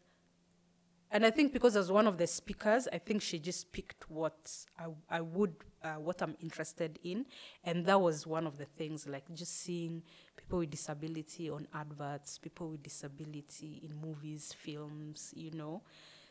and 1.12 1.26
I 1.26 1.32
think 1.32 1.54
because 1.54 1.76
as 1.76 1.92
one 1.92 2.06
of 2.08 2.18
the 2.18 2.28
speakers, 2.28 2.88
I 2.94 3.00
think 3.00 3.22
she 3.22 3.40
just 3.40 3.72
picked 3.72 4.10
what 4.12 4.52
I, 4.78 4.86
I 5.10 5.22
would, 5.22 5.56
uh, 5.84 5.94
what 5.94 6.22
I'm 6.22 6.36
interested 6.40 7.00
in. 7.04 7.26
And 7.64 7.84
that 7.88 8.00
was 8.00 8.28
one 8.28 8.46
of 8.46 8.58
the 8.58 8.66
things, 8.66 9.08
like 9.08 9.24
just 9.34 9.62
seeing 9.62 10.04
people 10.38 10.60
with 10.60 10.70
disability 10.70 11.50
on 11.50 11.68
adverts, 11.74 12.38
people 12.38 12.70
with 12.70 12.84
disability 12.84 13.82
in 13.84 13.96
movies, 14.00 14.54
films, 14.56 15.34
you 15.36 15.50
know. 15.52 15.82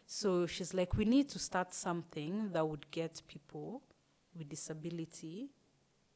So 0.06 0.46
she's 0.46 0.72
like, 0.72 0.96
we 0.96 1.04
need 1.04 1.28
to 1.30 1.40
start 1.40 1.74
something 1.74 2.50
that 2.52 2.66
would 2.66 2.88
get 2.92 3.20
people 3.26 3.82
with 4.36 4.48
disability, 4.48 5.48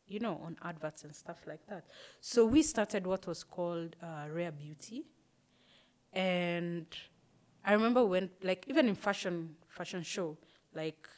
you 0.06 0.20
know, 0.20 0.40
on 0.44 0.56
adverts 0.62 1.02
and 1.02 1.14
stuff 1.14 1.38
like 1.48 1.66
that. 1.68 1.84
So 2.20 2.46
we 2.46 2.62
started 2.62 3.08
what 3.08 3.26
was 3.26 3.42
called 3.42 3.96
uh, 4.00 4.26
Rare 4.32 4.52
Beauty. 4.52 5.02
And 6.12 6.86
I 7.64 7.72
remember 7.74 8.04
when, 8.04 8.30
like, 8.42 8.66
even 8.68 8.88
in 8.88 8.94
fashion 8.94 9.56
fashion 9.68 10.02
show, 10.02 10.36
like, 10.74 11.08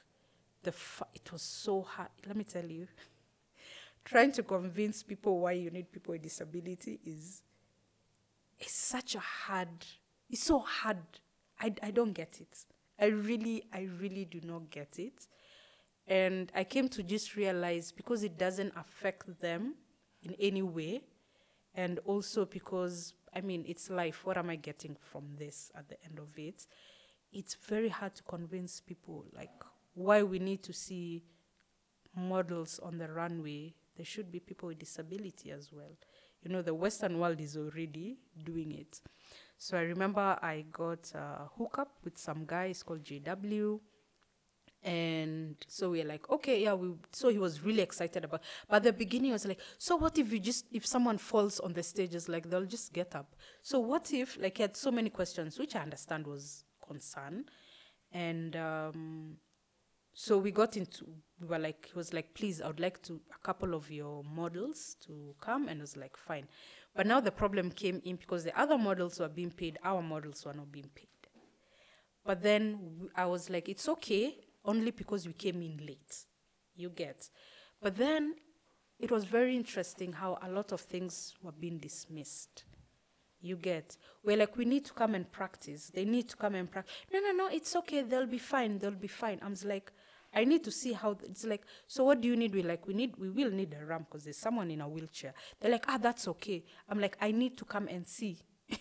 the 0.63 0.73
fa- 0.73 1.07
it 1.15 1.33
was 1.33 1.43
so 1.43 1.83
hard. 1.83 2.11
Let 2.27 2.37
me 2.37 2.45
tell 2.45 2.65
you, 2.65 2.89
trying 4.05 4.33
to 4.33 4.43
convince 4.43 5.03
people 5.03 5.39
why 5.41 5.53
you 5.53 5.71
need 5.71 5.91
people 5.93 6.13
with 6.13 6.23
disability 6.23 7.01
is 7.05 7.43
it's 8.59 8.73
such 8.75 9.15
a 9.15 9.19
hard. 9.21 9.85
It's 10.31 10.43
so 10.45 10.59
hard. 10.61 10.99
I 11.61 11.75
I 11.83 11.91
don't 11.91 12.13
get 12.13 12.41
it. 12.41 12.65
I 12.99 13.07
really 13.07 13.65
I 13.73 13.89
really 14.01 14.25
do 14.25 14.41
not 14.45 14.71
get 14.71 14.99
it, 14.99 15.27
and 16.07 16.53
I 16.55 16.65
came 16.65 16.89
to 16.91 17.03
just 17.03 17.37
realize 17.37 17.93
because 17.93 18.23
it 18.25 18.39
doesn't 18.39 18.73
affect 18.77 19.41
them 19.41 19.75
in 20.23 20.35
any 20.41 20.63
way, 20.63 21.03
and 21.75 22.01
also 22.07 22.45
because 22.45 23.15
I 23.35 23.41
mean 23.41 23.65
it's 23.67 23.91
life. 23.91 24.25
What 24.25 24.37
am 24.37 24.51
I 24.51 24.57
getting 24.57 24.97
from 25.01 25.25
this 25.39 25.71
at 25.75 25.89
the 25.89 25.97
end 26.05 26.19
of 26.19 26.39
it? 26.39 26.67
It's 27.33 27.55
very 27.55 27.89
hard 27.89 28.15
to 28.15 28.23
convince 28.23 28.81
people 28.81 29.25
like 29.35 29.51
why 29.95 30.23
we 30.23 30.39
need 30.39 30.63
to 30.65 30.73
see 30.73 31.23
models 32.17 32.79
on 32.83 32.99
the 32.99 33.09
runway. 33.09 33.75
There 33.97 34.05
should 34.05 34.31
be 34.31 34.41
people 34.41 34.69
with 34.69 34.79
disability 34.79 35.51
as 35.51 35.73
well. 35.73 35.97
You 36.43 36.53
know, 36.53 36.63
the 36.63 36.75
Western 36.75 37.19
world 37.19 37.41
is 37.41 37.57
already 37.57 38.19
doing 38.45 38.73
it. 38.73 39.01
So 39.57 39.79
I 39.79 39.83
remember 39.83 40.39
I 40.43 40.65
got 40.73 41.11
a 41.15 41.49
hookup 41.57 41.97
with 42.05 42.19
some 42.19 42.45
guy, 42.45 42.67
it's 42.67 42.83
called 42.83 43.03
JW. 43.03 43.81
And 44.85 45.57
so 45.67 45.91
we 45.91 46.03
are 46.03 46.07
like, 46.07 46.29
okay, 46.31 46.63
yeah, 46.63 46.75
we 46.75 46.93
so 47.11 47.31
he 47.31 47.39
was 47.39 47.63
really 47.63 47.81
excited 47.81 48.25
about 48.25 48.43
but 48.69 48.83
the 48.83 48.93
beginning 48.93 49.33
was 49.33 49.47
like, 49.47 49.61
so 49.79 49.97
what 49.97 50.19
if 50.19 50.31
you 50.31 50.39
just 50.39 50.67
if 50.73 50.85
someone 50.87 51.17
falls 51.19 51.59
on 51.61 51.73
the 51.73 51.83
stages, 51.83 52.29
like 52.29 52.51
they'll 52.51 52.67
just 52.67 52.93
get 52.93 53.15
up. 53.15 53.35
So 53.63 53.79
what 53.79 54.13
if 54.13 54.39
like 54.41 54.59
he 54.59 54.63
had 54.63 54.77
so 54.77 54.91
many 54.91 55.11
questions, 55.11 55.59
which 55.59 55.75
I 55.75 55.81
understand 55.81 56.27
was 56.27 56.65
concern. 56.87 57.47
And 58.13 58.55
um 58.57 59.37
so 60.15 60.39
we 60.39 60.53
got 60.53 60.77
into 60.77 61.05
we 61.41 61.49
were 61.49 61.59
like 61.59 61.89
he 61.93 61.99
was 61.99 62.15
like 62.15 62.33
please 62.35 62.63
i 62.63 62.69
would 62.69 62.79
like 62.79 63.03
to 63.03 63.21
a 63.35 63.45
couple 63.45 63.75
of 63.75 63.91
your 63.91 64.23
models 64.23 64.97
to 65.05 65.35
come 65.41 65.69
and 65.69 65.81
I 65.81 65.83
was 65.83 65.97
like 65.97 66.17
fine 66.17 66.47
but 66.95 67.05
now 67.05 67.21
the 67.21 67.33
problem 67.33 67.73
came 67.73 68.01
in 68.05 68.15
because 68.17 68.45
the 68.45 68.59
other 68.59 68.79
models 68.79 69.19
were 69.19 69.29
being 69.29 69.51
paid 69.51 69.77
our 69.83 70.01
models 70.01 70.45
were 70.47 70.55
not 70.55 70.71
being 70.71 70.89
paid 70.95 71.09
but 72.25 72.43
then 72.43 73.09
i 73.17 73.27
was 73.27 73.51
like 73.51 73.69
it's 73.69 73.89
okay 73.89 74.37
only 74.65 74.91
because 74.91 75.27
we 75.27 75.33
came 75.33 75.63
in 75.63 75.87
late. 75.87 76.27
You 76.77 76.91
get. 76.91 77.29
But 77.81 77.97
then 77.97 78.35
it 78.99 79.11
was 79.11 79.25
very 79.25 79.57
interesting 79.57 80.13
how 80.13 80.39
a 80.43 80.51
lot 80.51 80.73
of 80.73 80.81
things 80.81 81.35
were 81.43 81.53
being 81.53 81.79
dismissed. 81.79 82.65
You 83.41 83.57
get. 83.57 83.97
We're 84.23 84.39
like 84.39 84.57
we 84.57 84.65
need 84.65 84.87
to 84.87 84.93
come 84.95 85.15
and 85.15 85.31
practice. 85.31 85.91
They 85.95 86.05
need 86.05 86.29
to 86.31 86.37
come 86.37 86.55
and 86.55 86.71
practice 86.71 86.95
no 87.13 87.21
no 87.21 87.33
no 87.33 87.49
it's 87.49 87.77
okay. 87.77 88.03
They'll 88.03 88.27
be 88.27 88.39
fine. 88.39 88.79
They'll 88.79 88.93
be 88.93 89.09
fine. 89.09 89.39
I'm 89.43 89.55
like 89.65 89.93
i 90.37 90.45
need 90.45 90.65
to 90.65 90.71
see 90.73 90.93
how 90.93 91.15
th- 91.15 91.31
it's 91.31 91.45
like 91.45 91.63
so 91.87 92.05
what 92.05 92.21
do 92.21 92.27
you 92.29 92.37
need? 92.37 92.55
We 92.55 92.63
like 92.63 92.87
we 92.89 92.95
need 92.95 93.15
we 93.19 93.31
will 93.31 93.51
need 93.51 93.77
a 93.79 93.85
ramp 93.85 94.09
because 94.11 94.25
there's 94.25 94.39
someone 94.39 94.71
in 94.71 94.81
a 94.81 94.89
wheelchair. 94.89 95.35
They're 95.61 95.71
like 95.71 95.85
ah 95.89 95.99
that's 95.99 96.27
okay. 96.29 96.65
I'm 96.89 97.01
like 97.01 97.17
i 97.21 97.31
need 97.31 97.59
to 97.59 97.65
come 97.65 97.87
and 97.89 98.09
see. 98.09 98.39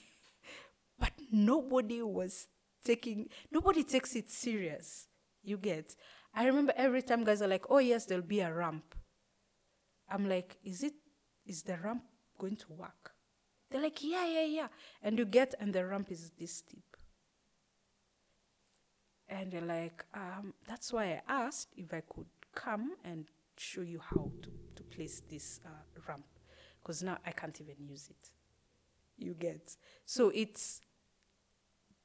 But 0.99 1.11
nobody 1.31 2.01
was 2.01 2.47
taking 2.85 3.27
nobody 3.51 3.83
takes 3.83 4.15
it 4.15 4.31
serious 4.31 5.07
you 5.43 5.57
get 5.57 5.95
i 6.33 6.45
remember 6.45 6.73
every 6.75 7.01
time 7.01 7.23
guys 7.23 7.41
are 7.41 7.47
like 7.47 7.65
oh 7.69 7.79
yes 7.79 8.05
there'll 8.05 8.23
be 8.23 8.39
a 8.39 8.53
ramp 8.53 8.95
i'm 10.09 10.27
like 10.27 10.57
is 10.63 10.83
it 10.83 10.93
is 11.45 11.63
the 11.63 11.77
ramp 11.77 12.03
going 12.37 12.55
to 12.55 12.71
work 12.73 13.13
they're 13.73 13.81
like, 13.81 14.03
yeah, 14.03 14.27
yeah, 14.27 14.45
yeah. 14.45 14.67
And 15.01 15.17
you 15.17 15.25
get, 15.25 15.55
and 15.59 15.73
the 15.73 15.83
ramp 15.83 16.11
is 16.11 16.29
this 16.39 16.57
steep. 16.57 16.95
And 19.27 19.51
they're 19.51 19.61
like, 19.61 20.05
um, 20.13 20.53
that's 20.67 20.93
why 20.93 21.05
I 21.27 21.45
asked 21.45 21.69
if 21.75 21.91
I 21.91 22.01
could 22.01 22.27
come 22.53 22.91
and 23.03 23.25
show 23.57 23.81
you 23.81 23.99
how 23.99 24.31
to, 24.43 24.49
to 24.75 24.83
place 24.95 25.23
this 25.27 25.59
uh, 25.65 25.69
ramp. 26.07 26.25
Because 26.83 27.01
now 27.01 27.17
I 27.25 27.31
can't 27.31 27.59
even 27.59 27.77
use 27.79 28.09
it. 28.11 28.29
You 29.17 29.33
get. 29.33 29.75
So 30.05 30.31
it's 30.35 30.79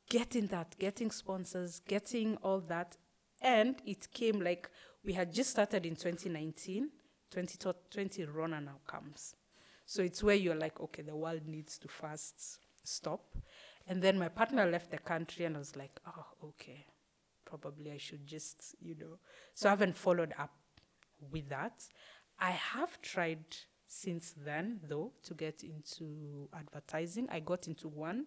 getting 0.09 0.47
that, 0.47 0.75
getting 0.79 1.11
sponsors, 1.11 1.81
getting 1.81 2.37
all 2.37 2.61
that. 2.61 2.97
And 3.41 3.77
it 3.87 4.13
came 4.13 4.41
like 4.41 4.69
we 5.05 5.13
had 5.13 5.33
just 5.33 5.51
started 5.51 5.87
in 5.87 5.97
2019, 5.97 6.91
2020 7.31 8.25
Rona 8.25 8.61
now 8.61 8.79
comes. 8.87 9.37
So 9.87 10.03
it's 10.03 10.23
where 10.23 10.35
you're 10.35 10.55
like, 10.55 10.81
okay, 10.81 11.03
the 11.03 11.17
world 11.17 11.47
needs 11.47 11.79
to 11.79 11.89
first 11.89 12.59
stop. 12.85 13.37
And 13.87 14.03
then 14.03 14.19
my 14.19 14.29
partner 14.29 14.67
left 14.67 14.91
the 14.91 14.99
country, 14.99 15.47
and 15.47 15.57
I 15.57 15.61
was 15.61 15.77
like, 15.77 15.99
oh, 16.07 16.27
okay, 16.49 16.85
probably 17.47 17.91
I 17.91 17.97
should 17.97 18.27
just, 18.27 18.75
you 18.81 18.95
know. 18.95 19.19
So 19.55 19.69
I 19.69 19.71
haven't 19.71 19.97
followed 19.97 20.35
up 20.39 20.53
with 21.31 21.49
that. 21.49 21.85
I 22.39 22.51
have 22.51 23.01
tried 23.01 23.45
since 23.87 24.35
then, 24.45 24.81
though, 24.87 25.13
to 25.25 25.35
get 25.35 25.63
into 25.65 26.49
advertising. 26.55 27.29
I 27.31 27.41
got 27.41 27.67
into 27.67 27.89
one, 27.89 28.27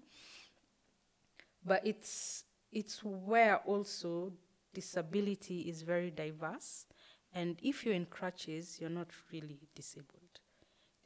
but 1.63 1.86
it's 1.86 2.45
it's 2.71 3.04
where 3.04 3.58
also 3.58 4.34
disability 4.73 5.62
is 5.69 5.81
very 5.81 6.12
diverse 6.12 6.86
and 7.34 7.57
if 7.62 7.86
you're 7.86 7.95
in 7.95 8.05
crutches 8.05 8.77
you're 8.79 8.89
not 8.89 9.07
really 9.31 9.60
disabled 9.75 10.39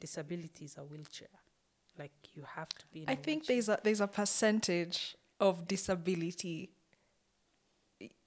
disability 0.00 0.64
is 0.64 0.76
a 0.78 0.84
wheelchair 0.84 1.28
like 1.98 2.12
you 2.34 2.42
have 2.54 2.68
to 2.70 2.84
be 2.92 3.02
in 3.02 3.08
I 3.08 3.12
a 3.12 3.16
think 3.16 3.48
wheelchair. 3.48 3.56
there's 3.56 3.68
a 3.68 3.78
there's 3.82 4.00
a 4.02 4.06
percentage 4.06 5.16
of 5.40 5.66
disability. 5.66 6.70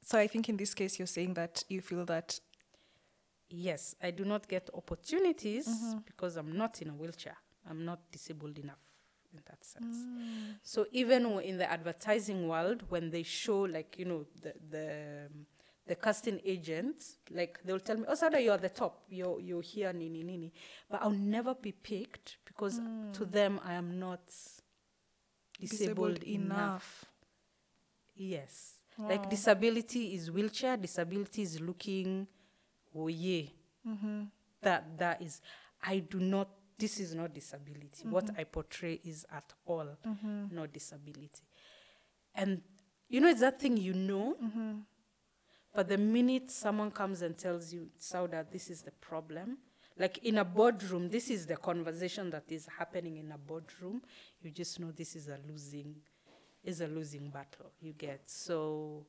So 0.04 0.17
I 0.17 0.28
think 0.28 0.49
in 0.49 0.58
this 0.58 0.73
case 0.73 0.97
you're 0.99 1.08
saying 1.08 1.34
that 1.36 1.63
you 1.69 1.82
feel 1.82 2.06
that 2.06 2.39
yes 3.52 3.95
i 4.04 4.12
do 4.12 4.23
not 4.25 4.47
get 4.47 4.69
opportunities 4.75 5.67
Mm-hmm. 5.67 5.99
because 6.06 6.36
i'm 6.38 6.56
not 6.56 6.82
in 6.84 6.89
a 6.89 6.93
wheelchair 6.93 7.36
i'm 7.67 7.84
not 7.84 7.99
disabled 8.12 8.60
enough 8.60 8.78
in 9.34 9.39
that 9.46 9.63
sense. 9.63 9.98
Mm. 9.98 10.56
so 10.63 10.86
even 10.92 11.26
in 11.39 11.58
the 11.58 11.72
advertising 11.72 12.48
world 12.48 12.84
when 12.89 13.10
they 13.12 13.24
show 13.24 13.62
like 13.62 13.98
you 14.00 14.06
know 14.06 14.26
the 14.42 14.54
the 14.72 14.88
the 15.88 15.96
casting 15.96 16.39
agents 16.46 17.18
like 17.32 17.60
they'll 17.65 17.80
tell 17.80 17.98
me 17.98 18.06
oh 18.08 18.13
Sauda, 18.13 18.44
you're 18.44 18.58
the 18.58 18.70
top. 18.70 19.04
You're 19.10 19.39
you're 19.39 19.62
here 19.63 19.92
nini 19.92 20.24
nini. 20.24 20.54
But 20.89 21.02
i'll 21.02 21.10
never 21.10 21.56
be 21.56 21.72
picked 21.72 22.38
because 22.46 22.80
to 23.13 23.26
them 23.26 23.60
i 23.65 23.74
am 23.74 24.00
not 24.00 24.22
disabled, 25.60 26.24
enough. 26.24 27.06
yes. 28.15 28.76
Like 28.98 29.30
disability 29.30 30.13
is 30.13 30.30
wheelchair 30.30 30.76
disability 30.78 31.42
is 31.44 31.60
looking 31.62 32.28
oh 32.94 33.08
yeah. 33.08 33.44
Mm-hmm. 33.88 34.24
that 34.62 34.98
that 34.98 35.22
is 35.22 35.42
i 35.82 36.00
do 36.00 36.20
not 36.20 36.50
this 36.80 37.00
is 37.00 37.13
not 37.13 37.34
disability. 37.34 38.08
What 38.10 38.26
mm-hmm. 38.26 38.39
i 38.39 38.44
portray 38.46 39.00
is 39.04 39.26
at 39.32 39.54
all 39.65 39.88
mm-hmm. 40.08 40.56
not 40.56 40.74
disability. 40.74 41.44
And 42.34 42.62
you 43.10 43.22
know 43.22 43.30
it's 43.30 43.42
that 43.42 43.60
thing 43.60 43.78
you 43.78 43.94
know 43.94 44.36
mm-hmm. 44.44 44.80
but 45.74 45.89
the 45.89 45.98
minute 45.98 46.50
someone 46.52 46.92
comes 46.92 47.22
and 47.24 47.36
tells 47.38 47.74
you 47.74 47.89
sauda 48.00 48.46
this 48.52 48.70
is 48.70 48.84
the 48.84 48.92
problem 48.92 49.58
like 49.98 50.20
in 50.20 50.38
a 50.38 50.46
boardroom 50.46 51.10
this 51.10 51.32
is 51.32 51.48
the 51.48 51.58
conversation 51.58 52.30
that 52.30 52.44
is 52.50 52.68
happening 52.78 53.18
in 53.18 53.32
a 53.32 53.38
boardroom 53.38 54.00
you 54.44 54.52
just 54.52 54.80
know 54.80 54.92
this 54.92 55.15
is 55.15 55.28
a 55.28 55.39
losing 55.50 55.96
is 56.63 56.82
a 56.82 56.88
losing 56.88 57.30
battle 57.30 57.72
you 57.82 57.94
get. 57.94 58.22
So 58.26 59.06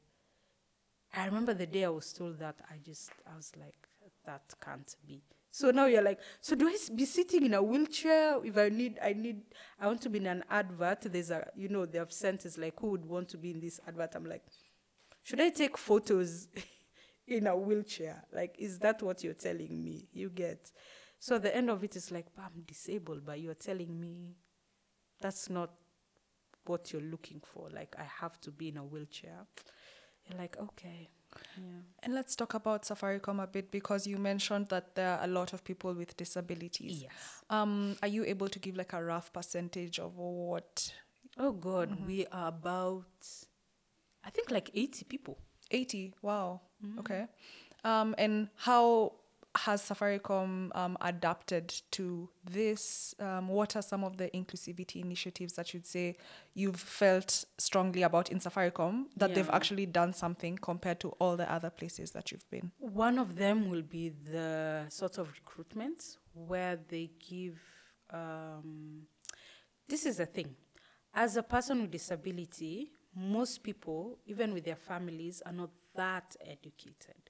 I 1.14 1.24
remember 1.26 1.54
the 1.54 1.66
day 1.66 1.85
I 1.85 1.88
was 1.88 2.12
told 2.12 2.38
that, 2.38 2.56
I 2.70 2.76
just, 2.85 3.11
I 3.30 3.37
was 3.37 3.52
like, 3.59 3.88
that 4.24 4.42
can't 4.64 4.94
be. 5.06 5.22
So 5.50 5.70
now 5.70 5.86
you're 5.86 6.02
like, 6.02 6.20
so 6.40 6.54
do 6.54 6.68
I 6.68 6.76
be 6.94 7.04
sitting 7.04 7.44
in 7.44 7.54
a 7.54 7.62
wheelchair? 7.62 8.38
If 8.44 8.56
I 8.56 8.68
need, 8.68 8.98
I 9.02 9.12
need, 9.12 9.42
I 9.80 9.88
want 9.88 10.00
to 10.02 10.10
be 10.10 10.18
in 10.18 10.26
an 10.26 10.44
advert. 10.48 11.02
There's 11.02 11.30
a, 11.30 11.48
you 11.56 11.68
know, 11.68 11.86
they 11.86 11.98
have 11.98 12.12
sent 12.12 12.46
us 12.46 12.56
like, 12.56 12.78
who 12.78 12.88
would 12.90 13.04
want 13.04 13.28
to 13.30 13.38
be 13.38 13.50
in 13.50 13.60
this 13.60 13.80
advert? 13.86 14.14
I'm 14.14 14.26
like, 14.26 14.42
should 15.24 15.40
I 15.40 15.50
take 15.50 15.76
photos 15.76 16.48
in 17.26 17.48
a 17.48 17.56
wheelchair? 17.56 18.24
Like, 18.32 18.54
is 18.58 18.78
that 18.78 19.02
what 19.02 19.24
you're 19.24 19.34
telling 19.34 19.82
me? 19.82 20.06
You 20.12 20.30
get. 20.30 20.70
So 21.18 21.38
the 21.38 21.54
end 21.54 21.68
of 21.68 21.82
it 21.82 21.96
is 21.96 22.12
like, 22.12 22.26
I'm 22.38 22.62
disabled, 22.66 23.26
but 23.26 23.40
you're 23.40 23.54
telling 23.54 24.00
me 24.00 24.36
that's 25.20 25.50
not 25.50 25.70
what 26.64 26.92
you're 26.92 27.02
looking 27.02 27.40
for. 27.42 27.68
Like, 27.70 27.96
I 27.98 28.04
have 28.20 28.40
to 28.42 28.52
be 28.52 28.68
in 28.68 28.76
a 28.76 28.84
wheelchair. 28.84 29.46
You're 30.26 30.38
like, 30.38 30.56
okay. 30.58 31.10
Yeah. 31.56 31.82
And 32.02 32.14
let's 32.14 32.34
talk 32.34 32.54
about 32.54 32.82
Safaricom 32.82 33.42
a 33.42 33.46
bit 33.46 33.70
because 33.70 34.06
you 34.06 34.16
mentioned 34.16 34.68
that 34.68 34.94
there 34.94 35.18
are 35.18 35.24
a 35.24 35.26
lot 35.26 35.52
of 35.52 35.62
people 35.64 35.92
with 35.94 36.16
disabilities. 36.16 37.02
Yes. 37.02 37.12
Um, 37.50 37.96
are 38.02 38.08
you 38.08 38.24
able 38.24 38.48
to 38.48 38.58
give 38.58 38.76
like 38.76 38.92
a 38.92 39.02
rough 39.02 39.32
percentage 39.32 39.98
of 39.98 40.16
what? 40.16 40.92
Oh 41.38 41.52
God, 41.52 42.06
we 42.06 42.26
are 42.32 42.48
about, 42.48 43.04
I 44.24 44.30
think 44.30 44.50
like 44.50 44.70
80 44.74 45.04
people. 45.04 45.38
80. 45.70 46.14
Wow. 46.22 46.60
Okay. 46.98 47.26
Um, 47.84 48.14
and 48.18 48.48
how 48.56 49.12
has 49.56 49.82
Safaricom 49.82 50.74
um, 50.76 50.96
adapted 51.00 51.74
to 51.92 52.28
this? 52.44 53.14
Um, 53.18 53.48
what 53.48 53.74
are 53.74 53.82
some 53.82 54.04
of 54.04 54.16
the 54.16 54.28
inclusivity 54.30 55.02
initiatives 55.02 55.54
that 55.54 55.74
you'd 55.74 55.86
say 55.86 56.16
you've 56.54 56.78
felt 56.80 57.44
strongly 57.58 58.02
about 58.02 58.30
in 58.30 58.38
Safaricom 58.38 59.06
that 59.16 59.34
they've 59.34 59.50
actually 59.50 59.86
done 59.86 60.12
something 60.12 60.56
compared 60.56 61.00
to 61.00 61.08
all 61.18 61.36
the 61.36 61.50
other 61.52 61.70
places 61.70 62.12
that 62.12 62.30
you've 62.30 62.48
been? 62.50 62.70
One 62.78 63.18
of 63.18 63.36
them 63.36 63.68
will 63.68 63.82
be 63.82 64.10
the 64.10 64.84
sort 64.88 65.18
of 65.18 65.32
recruitment 65.32 66.16
where 66.32 66.78
they 66.88 67.10
give. 67.28 67.60
Um, 68.12 69.02
this 69.88 70.06
is 70.06 70.18
the 70.18 70.26
thing. 70.26 70.54
As 71.12 71.36
a 71.36 71.42
person 71.42 71.80
with 71.82 71.90
disability, 71.90 72.92
most 73.16 73.64
people, 73.64 74.18
even 74.26 74.54
with 74.54 74.64
their 74.64 74.76
families, 74.76 75.42
are 75.44 75.52
not 75.52 75.70
that 75.96 76.36
educated. 76.46 77.29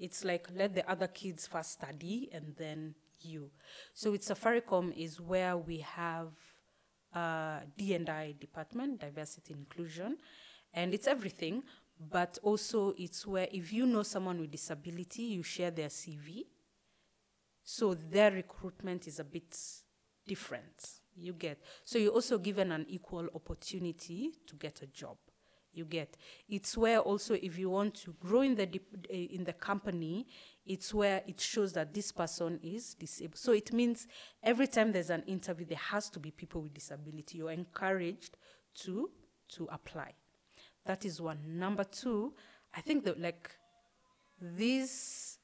It's 0.00 0.24
like 0.24 0.48
let 0.56 0.74
the 0.74 0.90
other 0.90 1.06
kids 1.06 1.46
first 1.46 1.72
study 1.72 2.30
and 2.32 2.54
then 2.56 2.94
you. 3.20 3.50
So 3.92 4.12
with 4.12 4.22
Safaricom 4.22 4.96
is 4.96 5.20
where 5.20 5.56
we 5.56 5.78
have 5.78 6.28
uh, 7.14 7.60
D&I 7.76 8.34
department, 8.40 9.00
diversity 9.00 9.52
inclusion, 9.52 10.16
and 10.72 10.94
it's 10.94 11.06
everything. 11.06 11.62
But 12.10 12.38
also 12.42 12.94
it's 12.96 13.26
where 13.26 13.46
if 13.52 13.74
you 13.74 13.84
know 13.84 14.02
someone 14.02 14.40
with 14.40 14.50
disability, 14.50 15.22
you 15.24 15.42
share 15.42 15.70
their 15.70 15.88
CV. 15.88 16.46
So 17.62 17.92
their 17.92 18.30
recruitment 18.30 19.06
is 19.06 19.20
a 19.20 19.24
bit 19.24 19.54
different. 20.26 20.88
You 21.14 21.34
get 21.34 21.60
so 21.84 21.98
you're 21.98 22.12
also 22.12 22.38
given 22.38 22.72
an 22.72 22.86
equal 22.88 23.28
opportunity 23.34 24.32
to 24.46 24.56
get 24.56 24.80
a 24.80 24.86
job. 24.86 25.18
You 25.72 25.84
get 25.84 26.16
it's 26.48 26.76
where 26.76 26.98
also 26.98 27.34
if 27.34 27.56
you 27.56 27.70
want 27.70 27.94
to 28.02 28.14
grow 28.20 28.40
in 28.40 28.56
the 28.56 28.68
eh, 29.08 29.28
in 29.30 29.44
the 29.44 29.52
company, 29.52 30.26
it's 30.66 30.92
where 30.92 31.22
it 31.26 31.40
shows 31.40 31.72
that 31.74 31.94
this 31.94 32.10
person 32.10 32.58
is 32.62 32.94
disabled. 32.94 33.38
So 33.38 33.52
it 33.52 33.72
means 33.72 34.08
every 34.42 34.66
time 34.66 34.90
there's 34.90 35.10
an 35.10 35.22
interview, 35.26 35.66
there 35.66 35.78
has 35.78 36.10
to 36.10 36.18
be 36.18 36.32
people 36.32 36.62
with 36.62 36.74
disability. 36.74 37.38
You're 37.38 37.52
encouraged 37.52 38.36
to 38.82 39.10
to 39.50 39.68
apply. 39.70 40.12
That 40.86 41.04
is 41.04 41.20
one. 41.20 41.38
Number 41.46 41.84
two, 41.84 42.34
I 42.74 42.80
think 42.80 43.04
that 43.04 43.20
like 43.20 43.50
this, 44.40 45.38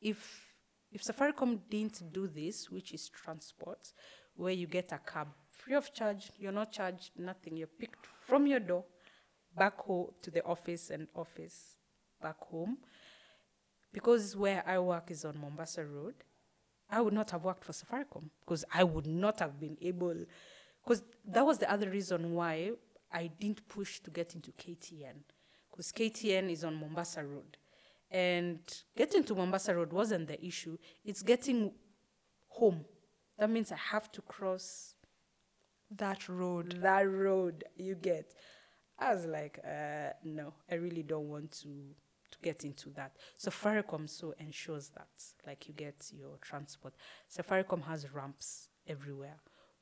if 0.00 0.46
if 0.92 1.04
Safaricom 1.04 1.60
didn't 1.70 2.12
do 2.12 2.26
this, 2.26 2.70
which 2.70 2.92
is 2.92 3.08
transport, 3.08 3.92
where 4.34 4.52
you 4.52 4.66
get 4.66 4.90
a 4.90 4.98
cab 4.98 5.28
free 5.52 5.74
of 5.74 5.92
charge, 5.92 6.32
you're 6.38 6.52
not 6.52 6.72
charged 6.72 7.12
nothing. 7.16 7.56
You're 7.56 7.68
picked 7.68 8.06
from 8.26 8.46
your 8.46 8.60
door 8.60 8.84
back 9.56 9.78
home 9.80 10.08
to 10.22 10.30
the 10.30 10.44
office 10.44 10.90
and 10.90 11.08
office 11.14 11.76
back 12.22 12.38
home. 12.38 12.78
Because 13.92 14.36
where 14.36 14.62
I 14.66 14.78
work 14.78 15.10
is 15.10 15.24
on 15.24 15.38
Mombasa 15.38 15.84
Road, 15.84 16.14
I 16.88 17.00
would 17.00 17.12
not 17.14 17.30
have 17.30 17.44
worked 17.44 17.64
for 17.64 17.72
Safaricom 17.72 18.30
because 18.40 18.64
I 18.72 18.84
would 18.84 19.06
not 19.06 19.40
have 19.40 19.58
been 19.58 19.76
able. 19.80 20.14
Because 20.82 21.02
that 21.26 21.44
was 21.44 21.58
the 21.58 21.70
other 21.70 21.90
reason 21.90 22.34
why 22.34 22.72
I 23.12 23.28
didn't 23.28 23.66
push 23.68 24.00
to 24.00 24.10
get 24.10 24.34
into 24.34 24.52
KTN. 24.52 25.24
Because 25.70 25.92
KTN 25.92 26.50
is 26.50 26.64
on 26.64 26.74
Mombasa 26.76 27.24
Road. 27.24 27.56
And 28.10 28.58
getting 28.96 29.22
to 29.24 29.34
Mombasa 29.34 29.74
Road 29.74 29.92
wasn't 29.92 30.28
the 30.28 30.44
issue, 30.44 30.76
it's 31.04 31.22
getting 31.22 31.72
home. 32.48 32.84
That 33.38 33.50
means 33.50 33.72
I 33.72 33.76
have 33.76 34.10
to 34.12 34.22
cross 34.22 34.94
That 35.90 36.28
road. 36.28 36.78
that 36.82 37.08
road 37.08 37.64
you 37.76 37.94
get. 37.96 38.34
I 39.00 39.14
was 39.14 39.24
like, 39.24 39.58
uh, 39.64 40.10
no, 40.24 40.52
I 40.70 40.74
really 40.74 41.02
don't 41.02 41.28
want 41.28 41.52
to 41.62 41.68
to 42.30 42.38
get 42.42 42.64
into 42.64 42.90
that. 42.90 43.16
Safaricom 43.38 44.08
so 44.08 44.34
ensures 44.38 44.90
that, 44.90 45.08
like, 45.46 45.66
you 45.66 45.74
get 45.74 46.10
your 46.16 46.36
transport. 46.40 46.94
Safaricom 47.28 47.84
has 47.84 48.12
ramps 48.12 48.68
everywhere. 48.86 49.36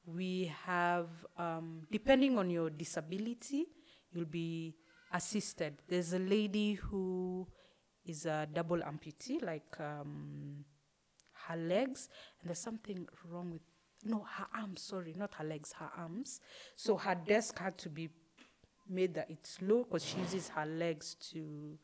We 0.07 0.51
have, 0.65 1.09
um, 1.37 1.83
depending 1.91 2.39
on 2.39 2.49
your 2.49 2.71
disability, 2.71 3.67
you'll 4.11 4.25
be 4.25 4.77
assisted. 5.13 5.75
There's 5.89 6.15
a 6.15 6.19
lady 6.19 6.75
who 6.75 7.47
is 8.07 8.25
a 8.25 8.49
double 8.51 8.79
amputee, 8.79 9.43
like 9.43 9.77
um, 9.81 10.65
her 11.49 11.57
legs, 11.57 12.09
and 12.41 12.49
there's 12.49 12.59
something 12.59 13.07
wrong 13.31 13.51
with 13.51 13.63
no 14.05 14.25
her 14.37 14.47
arms. 14.55 14.81
Sorry, 14.81 15.15
not 15.17 15.35
her 15.35 15.45
legs, 15.45 15.75
her 15.79 15.91
arms. 15.97 16.41
So 16.77 16.97
her 16.97 17.15
desk 17.15 17.59
had 17.59 17.77
to 17.79 17.91
be 17.91 18.09
made 18.91 19.15
that 19.15 19.31
it's 19.31 19.61
low 19.63 19.85
because 19.85 20.05
she 20.05 20.19
uses 20.19 20.49
her 20.49 20.67
legs 20.67 21.15
to 21.33 21.79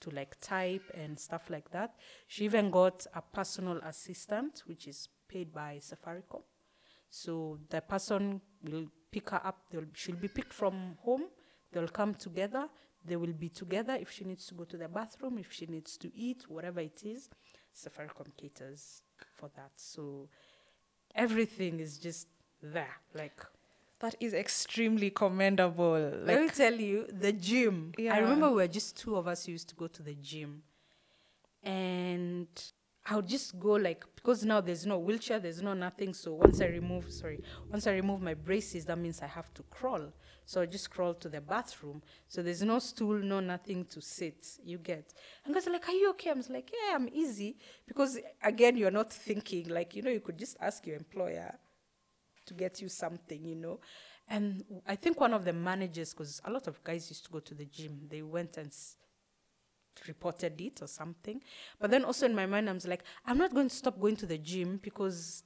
to 0.00 0.10
like 0.10 0.38
type 0.40 0.82
and 0.94 1.18
stuff 1.18 1.50
like 1.50 1.70
that. 1.70 1.94
She 2.26 2.44
even 2.44 2.70
got 2.70 3.06
a 3.14 3.22
personal 3.22 3.78
assistant, 3.78 4.62
which 4.66 4.86
is 4.86 5.08
paid 5.28 5.52
by 5.52 5.80
Safaricom. 5.80 6.42
So 7.10 7.58
the 7.70 7.80
person 7.80 8.40
will 8.62 8.86
pick 9.10 9.30
her 9.30 9.40
up. 9.44 9.58
They'll, 9.70 9.86
she'll 9.94 10.16
be 10.16 10.28
picked 10.28 10.52
from 10.52 10.96
home. 11.02 11.24
They'll 11.72 11.88
come 11.88 12.14
together. 12.14 12.68
They 13.04 13.16
will 13.16 13.32
be 13.32 13.48
together 13.48 13.96
if 14.00 14.10
she 14.10 14.24
needs 14.24 14.46
to 14.46 14.54
go 14.54 14.64
to 14.64 14.76
the 14.76 14.88
bathroom, 14.88 15.38
if 15.38 15.52
she 15.52 15.66
needs 15.66 15.96
to 15.98 16.10
eat, 16.14 16.44
whatever 16.48 16.80
it 16.80 17.02
is. 17.04 17.28
Safaricom 17.74 18.36
caters 18.36 19.02
for 19.34 19.50
that. 19.56 19.72
So 19.76 20.28
everything 21.14 21.80
is 21.80 21.98
just 21.98 22.28
there. 22.62 22.96
Like 23.14 23.40
That 24.04 24.16
is 24.20 24.34
extremely 24.34 25.08
commendable. 25.08 26.12
Let 26.24 26.42
me 26.42 26.48
tell 26.50 26.74
you, 26.74 27.06
the 27.10 27.32
gym. 27.32 27.92
Yeah. 27.96 28.12
I 28.12 28.18
remember 28.18 28.50
we 28.50 28.56
were 28.56 28.68
just 28.68 28.98
two 28.98 29.16
of 29.16 29.26
us 29.26 29.48
used 29.48 29.70
to 29.70 29.74
go 29.74 29.86
to 29.86 30.02
the 30.02 30.14
gym. 30.14 30.62
And 31.62 32.46
I 33.06 33.16
would 33.16 33.26
just 33.26 33.58
go 33.58 33.72
like 33.72 34.04
because 34.14 34.44
now 34.44 34.60
there's 34.60 34.84
no 34.84 34.98
wheelchair, 34.98 35.38
there's 35.38 35.62
no 35.62 35.72
nothing. 35.72 36.12
So 36.12 36.34
once 36.34 36.60
I 36.60 36.66
remove 36.66 37.10
sorry, 37.10 37.40
once 37.70 37.86
I 37.86 37.92
remove 37.92 38.20
my 38.20 38.34
braces, 38.34 38.84
that 38.84 38.98
means 38.98 39.22
I 39.22 39.26
have 39.26 39.54
to 39.54 39.62
crawl. 39.70 40.12
So 40.44 40.60
I 40.60 40.66
just 40.66 40.90
crawl 40.90 41.14
to 41.14 41.30
the 41.30 41.40
bathroom. 41.40 42.02
So 42.28 42.42
there's 42.42 42.60
no 42.60 42.80
stool, 42.80 43.18
no 43.18 43.40
nothing 43.40 43.86
to 43.86 44.02
sit. 44.02 44.46
You 44.62 44.76
get. 44.76 45.14
And 45.46 45.54
guys 45.54 45.66
are 45.66 45.72
like, 45.72 45.88
Are 45.88 45.92
you 45.92 46.10
okay? 46.10 46.28
I'm 46.28 46.36
just 46.36 46.50
like, 46.50 46.70
Yeah, 46.70 46.96
I'm 46.96 47.08
easy. 47.08 47.56
Because 47.88 48.18
again, 48.42 48.76
you're 48.76 48.90
not 48.90 49.10
thinking, 49.10 49.70
like, 49.70 49.96
you 49.96 50.02
know, 50.02 50.10
you 50.10 50.20
could 50.20 50.36
just 50.36 50.58
ask 50.60 50.86
your 50.86 50.96
employer 50.96 51.58
to 52.46 52.54
get 52.54 52.80
you 52.80 52.88
something, 52.88 53.44
you 53.44 53.54
know. 53.54 53.80
And 54.28 54.64
I 54.86 54.96
think 54.96 55.20
one 55.20 55.34
of 55.34 55.44
the 55.44 55.52
managers, 55.52 56.12
because 56.14 56.40
a 56.44 56.50
lot 56.50 56.66
of 56.66 56.82
guys 56.82 57.10
used 57.10 57.24
to 57.26 57.30
go 57.30 57.40
to 57.40 57.54
the 57.54 57.66
gym, 57.66 58.06
they 58.08 58.22
went 58.22 58.56
and 58.56 58.68
s- 58.68 58.96
reported 60.08 60.60
it 60.60 60.82
or 60.82 60.86
something. 60.86 61.40
But 61.78 61.90
then 61.90 62.04
also 62.04 62.26
in 62.26 62.34
my 62.34 62.46
mind, 62.46 62.68
I'm 62.68 62.76
just 62.76 62.88
like, 62.88 63.04
I'm 63.26 63.38
not 63.38 63.52
going 63.54 63.68
to 63.68 63.74
stop 63.74 64.00
going 64.00 64.16
to 64.16 64.26
the 64.26 64.38
gym 64.38 64.80
because 64.82 65.44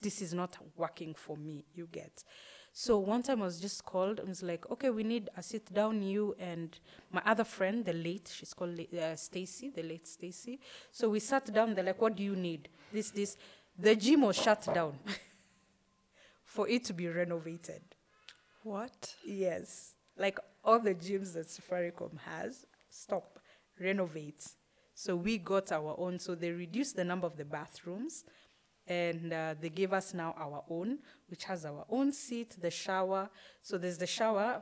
this 0.00 0.22
is 0.22 0.32
not 0.32 0.56
working 0.76 1.14
for 1.14 1.36
me. 1.36 1.64
You 1.74 1.88
get. 1.90 2.24
So 2.72 2.98
one 2.98 3.22
time 3.22 3.42
I 3.42 3.46
was 3.46 3.60
just 3.60 3.84
called. 3.84 4.20
I 4.20 4.24
was 4.24 4.42
like, 4.42 4.70
okay, 4.70 4.90
we 4.90 5.02
need 5.02 5.28
a 5.36 5.42
sit 5.42 5.72
down. 5.72 6.02
You 6.02 6.36
and 6.38 6.78
my 7.10 7.22
other 7.24 7.44
friend, 7.44 7.84
the 7.84 7.92
late, 7.92 8.30
she's 8.32 8.54
called 8.54 8.78
uh, 8.78 9.16
Stacy, 9.16 9.70
the 9.70 9.82
late 9.82 10.06
Stacy. 10.06 10.60
So 10.92 11.08
we 11.08 11.18
sat 11.18 11.52
down. 11.52 11.74
They're 11.74 11.84
like, 11.84 12.00
what 12.00 12.14
do 12.14 12.22
you 12.22 12.36
need? 12.36 12.68
This, 12.92 13.10
this. 13.10 13.36
The 13.76 13.96
gym 13.96 14.22
was 14.22 14.36
shut 14.36 14.66
down 14.74 14.98
for 16.58 16.68
it 16.68 16.82
to 16.82 16.92
be 16.92 17.06
renovated. 17.06 17.82
what? 18.64 19.14
Yes. 19.24 19.94
Like 20.16 20.40
all 20.64 20.80
the 20.80 20.92
gyms 20.92 21.32
that 21.34 21.46
Safaricom 21.46 22.18
has, 22.18 22.66
stop, 22.90 23.38
renovate. 23.78 24.44
So 24.92 25.14
we 25.14 25.38
got 25.38 25.70
our 25.70 25.94
own. 25.96 26.18
So 26.18 26.34
they 26.34 26.50
reduced 26.50 26.96
the 26.96 27.04
number 27.04 27.28
of 27.28 27.36
the 27.36 27.44
bathrooms 27.44 28.24
and 28.88 29.32
uh, 29.32 29.54
they 29.60 29.68
gave 29.68 29.92
us 29.92 30.14
now 30.14 30.34
our 30.36 30.64
own, 30.68 30.98
which 31.28 31.44
has 31.44 31.64
our 31.64 31.86
own 31.88 32.10
seat, 32.10 32.56
the 32.60 32.72
shower. 32.72 33.30
So 33.62 33.78
there's 33.78 33.98
the 33.98 34.08
shower. 34.08 34.60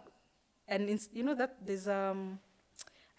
And 0.68 0.90
ins- 0.90 1.09
you 1.14 1.24
know 1.24 1.34
that 1.34 1.64
there's, 1.64 1.88
um, 1.88 2.38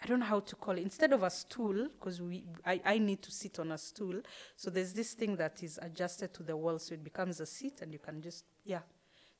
I 0.00 0.06
don't 0.06 0.20
know 0.20 0.26
how 0.26 0.40
to 0.40 0.54
call 0.54 0.78
it. 0.78 0.82
Instead 0.82 1.12
of 1.12 1.24
a 1.24 1.30
stool, 1.30 1.88
because 1.98 2.22
we, 2.22 2.44
I, 2.64 2.80
I 2.84 2.98
need 2.98 3.20
to 3.22 3.32
sit 3.32 3.58
on 3.58 3.72
a 3.72 3.78
stool. 3.78 4.20
So 4.56 4.70
there's 4.70 4.92
this 4.92 5.14
thing 5.14 5.34
that 5.36 5.62
is 5.62 5.78
adjusted 5.82 6.32
to 6.34 6.44
the 6.44 6.56
wall, 6.56 6.78
so 6.78 6.94
it 6.94 7.02
becomes 7.02 7.40
a 7.40 7.46
seat, 7.46 7.80
and 7.82 7.92
you 7.92 7.98
can 7.98 8.22
just, 8.22 8.44
yeah. 8.68 8.80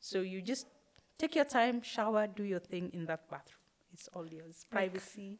So 0.00 0.20
you 0.22 0.42
just 0.42 0.66
take 1.18 1.36
your 1.36 1.44
time, 1.44 1.82
shower, 1.82 2.26
do 2.26 2.42
your 2.42 2.60
thing 2.60 2.90
in 2.92 3.06
that 3.06 3.28
bathroom. 3.30 3.58
It's 3.92 4.08
all 4.14 4.26
yours. 4.26 4.64
Privacy, 4.70 5.38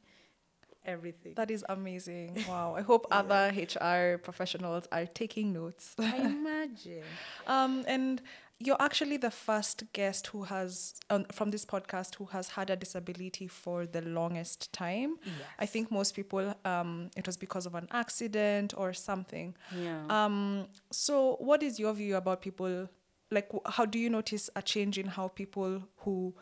everything. 0.85 1.35
That 1.35 1.51
is 1.51 1.65
amazing. 1.69 2.45
Wow. 2.49 2.75
I 2.77 2.83
hope 2.83 3.07
other 3.11 3.53
HR 3.57 4.19
professionals 4.19 4.87
are 4.93 5.07
taking 5.07 5.53
notes. 5.53 5.95
I 5.99 6.17
imagine. 6.25 7.05
Um, 7.47 7.85
and 7.87 8.21
you're 8.61 8.81
actually 8.81 9.17
the 9.19 9.31
first 9.31 9.85
guest 9.93 10.27
who 10.29 10.43
has, 10.43 10.95
um, 11.11 11.25
from 11.33 11.51
this 11.51 11.65
podcast, 11.65 12.17
who 12.17 12.27
has 12.27 12.49
had 12.49 12.71
a 12.71 12.77
disability 12.77 13.47
for 13.47 13.87
the 13.87 14.03
longest 14.03 14.73
time. 14.73 15.17
I 15.61 15.67
think 15.67 15.93
most 15.93 16.17
people, 16.17 16.55
um, 16.65 17.11
it 17.17 17.27
was 17.27 17.37
because 17.37 17.67
of 17.67 17.77
an 17.77 17.87
accident 17.93 18.75
or 18.77 18.93
something. 18.93 19.55
Yeah. 19.77 20.03
Um, 20.11 20.67
so, 20.91 21.37
what 21.39 21.63
is 21.63 21.79
your 21.79 21.93
view 21.93 22.17
about 22.17 22.43
people? 22.43 22.89
Like, 23.31 23.51
how 23.67 23.85
do 23.85 23.99
you 23.99 24.09
notice 24.09 24.49
a 24.57 24.63
change 24.63 24.99
in 24.99 25.07
how 25.07 25.29
people 25.29 25.83
who 25.99 26.35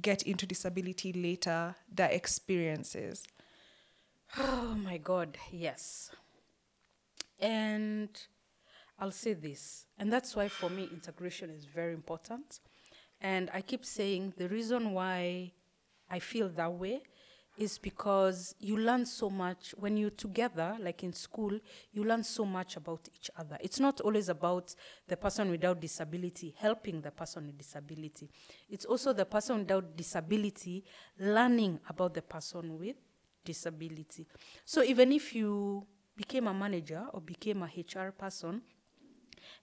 get 0.00 0.22
into 0.22 0.46
disability 0.46 1.12
later, 1.12 1.74
their 1.92 2.08
experiences? 2.10 3.24
Oh 4.38 4.74
my 4.74 4.98
God, 4.98 5.36
yes. 5.50 6.10
And 7.38 8.08
I'll 8.98 9.10
say 9.10 9.34
this, 9.34 9.86
and 9.98 10.12
that's 10.12 10.34
why 10.34 10.48
for 10.48 10.70
me 10.70 10.88
integration 10.90 11.50
is 11.50 11.64
very 11.66 11.92
important. 11.92 12.60
And 13.20 13.50
I 13.52 13.60
keep 13.60 13.84
saying 13.84 14.34
the 14.36 14.48
reason 14.48 14.92
why 14.92 15.52
I 16.10 16.18
feel 16.20 16.48
that 16.50 16.72
way 16.72 17.02
is 17.56 17.78
because 17.78 18.54
you 18.58 18.76
learn 18.76 19.06
so 19.06 19.30
much 19.30 19.74
when 19.78 19.96
you're 19.96 20.10
together, 20.10 20.76
like 20.80 21.04
in 21.04 21.12
school, 21.12 21.58
you 21.92 22.04
learn 22.04 22.22
so 22.24 22.44
much 22.44 22.76
about 22.76 23.08
each 23.14 23.30
other. 23.36 23.56
It's 23.60 23.78
not 23.80 24.00
always 24.00 24.28
about 24.28 24.74
the 25.06 25.16
person 25.16 25.50
without 25.50 25.80
disability 25.80 26.54
helping 26.58 27.00
the 27.00 27.10
person 27.10 27.46
with 27.46 27.58
disability, 27.58 28.28
it's 28.68 28.84
also 28.84 29.12
the 29.12 29.24
person 29.24 29.58
without 29.58 29.96
disability 29.96 30.84
learning 31.18 31.78
about 31.88 32.14
the 32.14 32.22
person 32.22 32.78
with 32.78 32.96
disability. 33.44 34.26
So 34.64 34.82
even 34.82 35.12
if 35.12 35.34
you 35.34 35.86
became 36.16 36.46
a 36.48 36.54
manager 36.54 37.04
or 37.12 37.20
became 37.20 37.62
a 37.62 37.66
HR 37.66 38.10
person, 38.10 38.62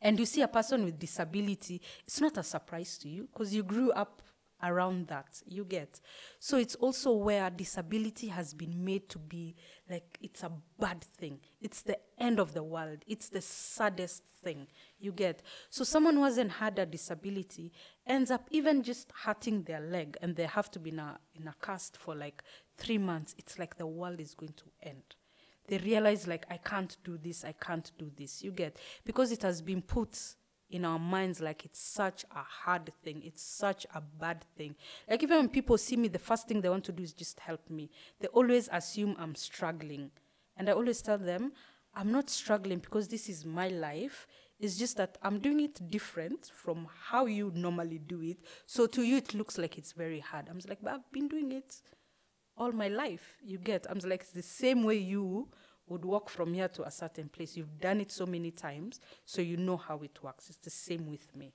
and 0.01 0.19
you 0.19 0.25
see 0.25 0.41
a 0.41 0.47
person 0.47 0.85
with 0.85 0.99
disability, 0.99 1.81
it's 2.05 2.21
not 2.21 2.37
a 2.37 2.43
surprise 2.43 2.97
to 2.99 3.09
you 3.09 3.27
because 3.31 3.53
you 3.53 3.63
grew 3.63 3.91
up 3.91 4.21
around 4.63 5.07
that. 5.07 5.41
You 5.45 5.65
get. 5.65 5.99
So 6.39 6.57
it's 6.57 6.75
also 6.75 7.13
where 7.13 7.49
disability 7.49 8.27
has 8.27 8.53
been 8.53 8.83
made 8.83 9.09
to 9.09 9.19
be 9.19 9.55
like 9.89 10.17
it's 10.21 10.43
a 10.43 10.51
bad 10.79 11.03
thing. 11.03 11.39
It's 11.61 11.81
the 11.81 11.97
end 12.17 12.39
of 12.39 12.53
the 12.53 12.63
world. 12.63 12.99
It's 13.07 13.29
the 13.29 13.41
saddest 13.41 14.23
thing. 14.43 14.67
You 14.99 15.11
get. 15.11 15.41
So 15.69 15.83
someone 15.83 16.15
who 16.15 16.23
hasn't 16.23 16.51
had 16.51 16.79
a 16.79 16.85
disability 16.85 17.71
ends 18.05 18.31
up 18.31 18.47
even 18.51 18.83
just 18.83 19.11
hurting 19.23 19.63
their 19.63 19.81
leg 19.81 20.17
and 20.21 20.35
they 20.35 20.45
have 20.45 20.71
to 20.71 20.79
be 20.79 20.91
in 20.91 20.99
a, 20.99 21.19
in 21.35 21.47
a 21.47 21.55
cast 21.61 21.97
for 21.97 22.15
like 22.15 22.43
three 22.77 22.97
months. 22.97 23.35
It's 23.37 23.59
like 23.59 23.77
the 23.77 23.87
world 23.87 24.19
is 24.19 24.33
going 24.33 24.53
to 24.53 24.65
end 24.83 25.15
they 25.67 25.77
realize 25.77 26.27
like 26.27 26.45
i 26.49 26.57
can't 26.57 26.97
do 27.03 27.17
this 27.17 27.45
i 27.45 27.53
can't 27.53 27.91
do 27.97 28.11
this 28.17 28.43
you 28.43 28.51
get 28.51 28.77
because 29.05 29.31
it 29.31 29.41
has 29.41 29.61
been 29.61 29.81
put 29.81 30.17
in 30.71 30.85
our 30.85 30.99
minds 30.99 31.41
like 31.41 31.65
it's 31.65 31.79
such 31.79 32.23
a 32.31 32.39
hard 32.39 32.91
thing. 33.03 33.21
It's 33.25 33.43
such 33.43 33.85
a 33.93 34.01
bad 34.01 34.43
thing. 34.57 34.75
Like 35.09 35.23
even 35.23 35.37
when 35.37 35.49
people 35.49 35.77
see 35.77 35.97
me 35.97 36.07
the 36.07 36.19
first 36.19 36.47
thing 36.47 36.61
they 36.61 36.69
want 36.69 36.85
to 36.85 36.91
do 36.91 37.03
is 37.03 37.13
just 37.13 37.39
help 37.39 37.69
me. 37.69 37.89
They 38.19 38.27
always 38.29 38.69
assume 38.71 39.15
i'm 39.19 39.35
struggling. 39.35 40.11
And 40.57 40.69
i 40.69 40.73
always 40.73 41.01
tell 41.01 41.17
them 41.17 41.53
i'm 41.95 42.11
not 42.11 42.29
struggling 42.29 42.79
because 42.79 43.07
this 43.07 43.29
is 43.29 43.45
my 43.45 43.67
life. 43.67 44.27
It's 44.59 44.77
just 44.77 44.97
that 44.97 45.17
i'm 45.21 45.39
doing 45.39 45.59
it 45.61 45.89
different 45.89 46.51
from 46.53 46.87
how 47.09 47.25
you 47.25 47.51
normally 47.53 47.99
do 47.99 48.21
it. 48.21 48.37
So 48.65 48.87
to 48.87 49.03
you 49.03 49.17
it 49.17 49.33
looks 49.33 49.57
like 49.57 49.77
it's 49.77 49.91
very 49.91 50.19
hard. 50.19 50.47
I'm 50.49 50.57
just 50.57 50.69
like 50.69 50.79
but 50.81 50.93
i've 50.93 51.11
been 51.11 51.27
doing 51.27 51.51
it 51.51 51.81
all 52.57 52.71
my 52.71 52.87
life. 52.87 53.37
You 53.43 53.57
get, 53.57 53.87
I'm 53.89 53.99
like, 53.99 54.21
it's 54.21 54.31
the 54.31 54.41
same 54.43 54.83
way 54.83 54.97
you 54.97 55.47
would 55.87 56.05
walk 56.05 56.29
from 56.29 56.53
here 56.53 56.67
to 56.69 56.83
a 56.83 56.91
certain 56.91 57.29
place. 57.29 57.57
You've 57.57 57.79
done 57.79 58.01
it 58.01 58.11
so 58.11 58.25
many 58.25 58.51
times, 58.51 58.99
so 59.25 59.41
you 59.41 59.57
know 59.57 59.77
how 59.77 59.99
it 59.99 60.21
works. 60.23 60.49
It's 60.49 60.57
the 60.57 60.69
same 60.69 61.09
with 61.09 61.35
me. 61.35 61.53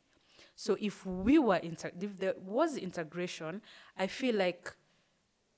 So 0.54 0.76
if 0.80 1.04
we 1.04 1.38
were, 1.38 1.56
inter- 1.56 1.92
if 2.00 2.18
there 2.18 2.34
was 2.44 2.76
integration, 2.76 3.62
I 3.96 4.06
feel 4.06 4.34
like 4.34 4.74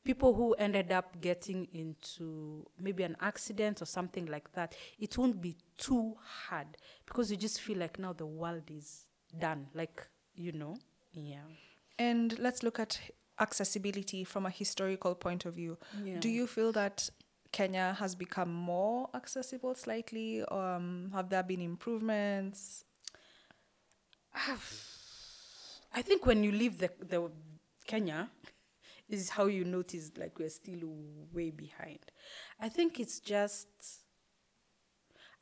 people 0.04 0.34
who 0.34 0.54
ended 0.54 0.90
up 0.90 1.20
getting 1.20 1.68
into 1.72 2.66
maybe 2.80 3.02
an 3.02 3.16
accident 3.20 3.82
or 3.82 3.84
something 3.84 4.26
like 4.26 4.52
that, 4.52 4.74
it 4.98 5.18
won't 5.18 5.40
be 5.40 5.56
too 5.76 6.14
hard 6.48 6.66
because 7.06 7.30
you 7.30 7.36
just 7.36 7.60
feel 7.60 7.78
like 7.78 7.98
now 7.98 8.12
the 8.12 8.26
world 8.26 8.62
is 8.70 9.06
done. 9.38 9.66
Like, 9.74 10.06
you 10.34 10.52
know, 10.52 10.76
yeah. 11.12 11.42
And 11.98 12.38
let's 12.38 12.62
look 12.62 12.78
at 12.78 13.00
accessibility 13.40 14.24
from 14.24 14.46
a 14.46 14.50
historical 14.50 15.14
point 15.14 15.44
of 15.44 15.54
view. 15.54 15.78
Yeah. 16.02 16.18
Do 16.20 16.28
you 16.28 16.46
feel 16.46 16.72
that 16.72 17.10
Kenya 17.52 17.96
has 17.98 18.14
become 18.14 18.52
more 18.52 19.08
accessible 19.14 19.74
slightly? 19.74 20.42
Um, 20.44 21.10
have 21.14 21.28
there 21.28 21.42
been 21.42 21.60
improvements? 21.60 22.84
I 24.34 26.02
think 26.02 26.26
when 26.26 26.44
you 26.44 26.52
leave 26.52 26.78
the, 26.78 26.90
the 27.00 27.30
Kenya, 27.86 28.30
is 29.08 29.30
how 29.30 29.46
you 29.46 29.64
notice 29.64 30.12
like 30.18 30.38
we're 30.38 30.50
still 30.50 30.80
way 31.32 31.50
behind. 31.50 32.00
I 32.60 32.68
think 32.68 33.00
it's 33.00 33.20
just 33.20 33.68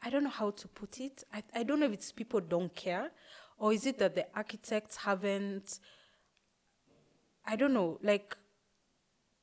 I 0.02 0.10
don't 0.10 0.24
know 0.24 0.30
how 0.30 0.50
to 0.50 0.68
put 0.68 1.00
it. 1.00 1.24
I, 1.32 1.42
I 1.54 1.62
don't 1.64 1.80
know 1.80 1.86
if 1.86 1.92
it's 1.92 2.12
people 2.12 2.40
don't 2.40 2.74
care 2.74 3.10
or 3.58 3.72
is 3.72 3.86
it 3.86 3.98
that 3.98 4.14
the 4.14 4.26
architects 4.34 4.96
haven't 4.96 5.80
I 7.48 7.56
don't 7.56 7.72
know, 7.72 7.98
like 8.02 8.36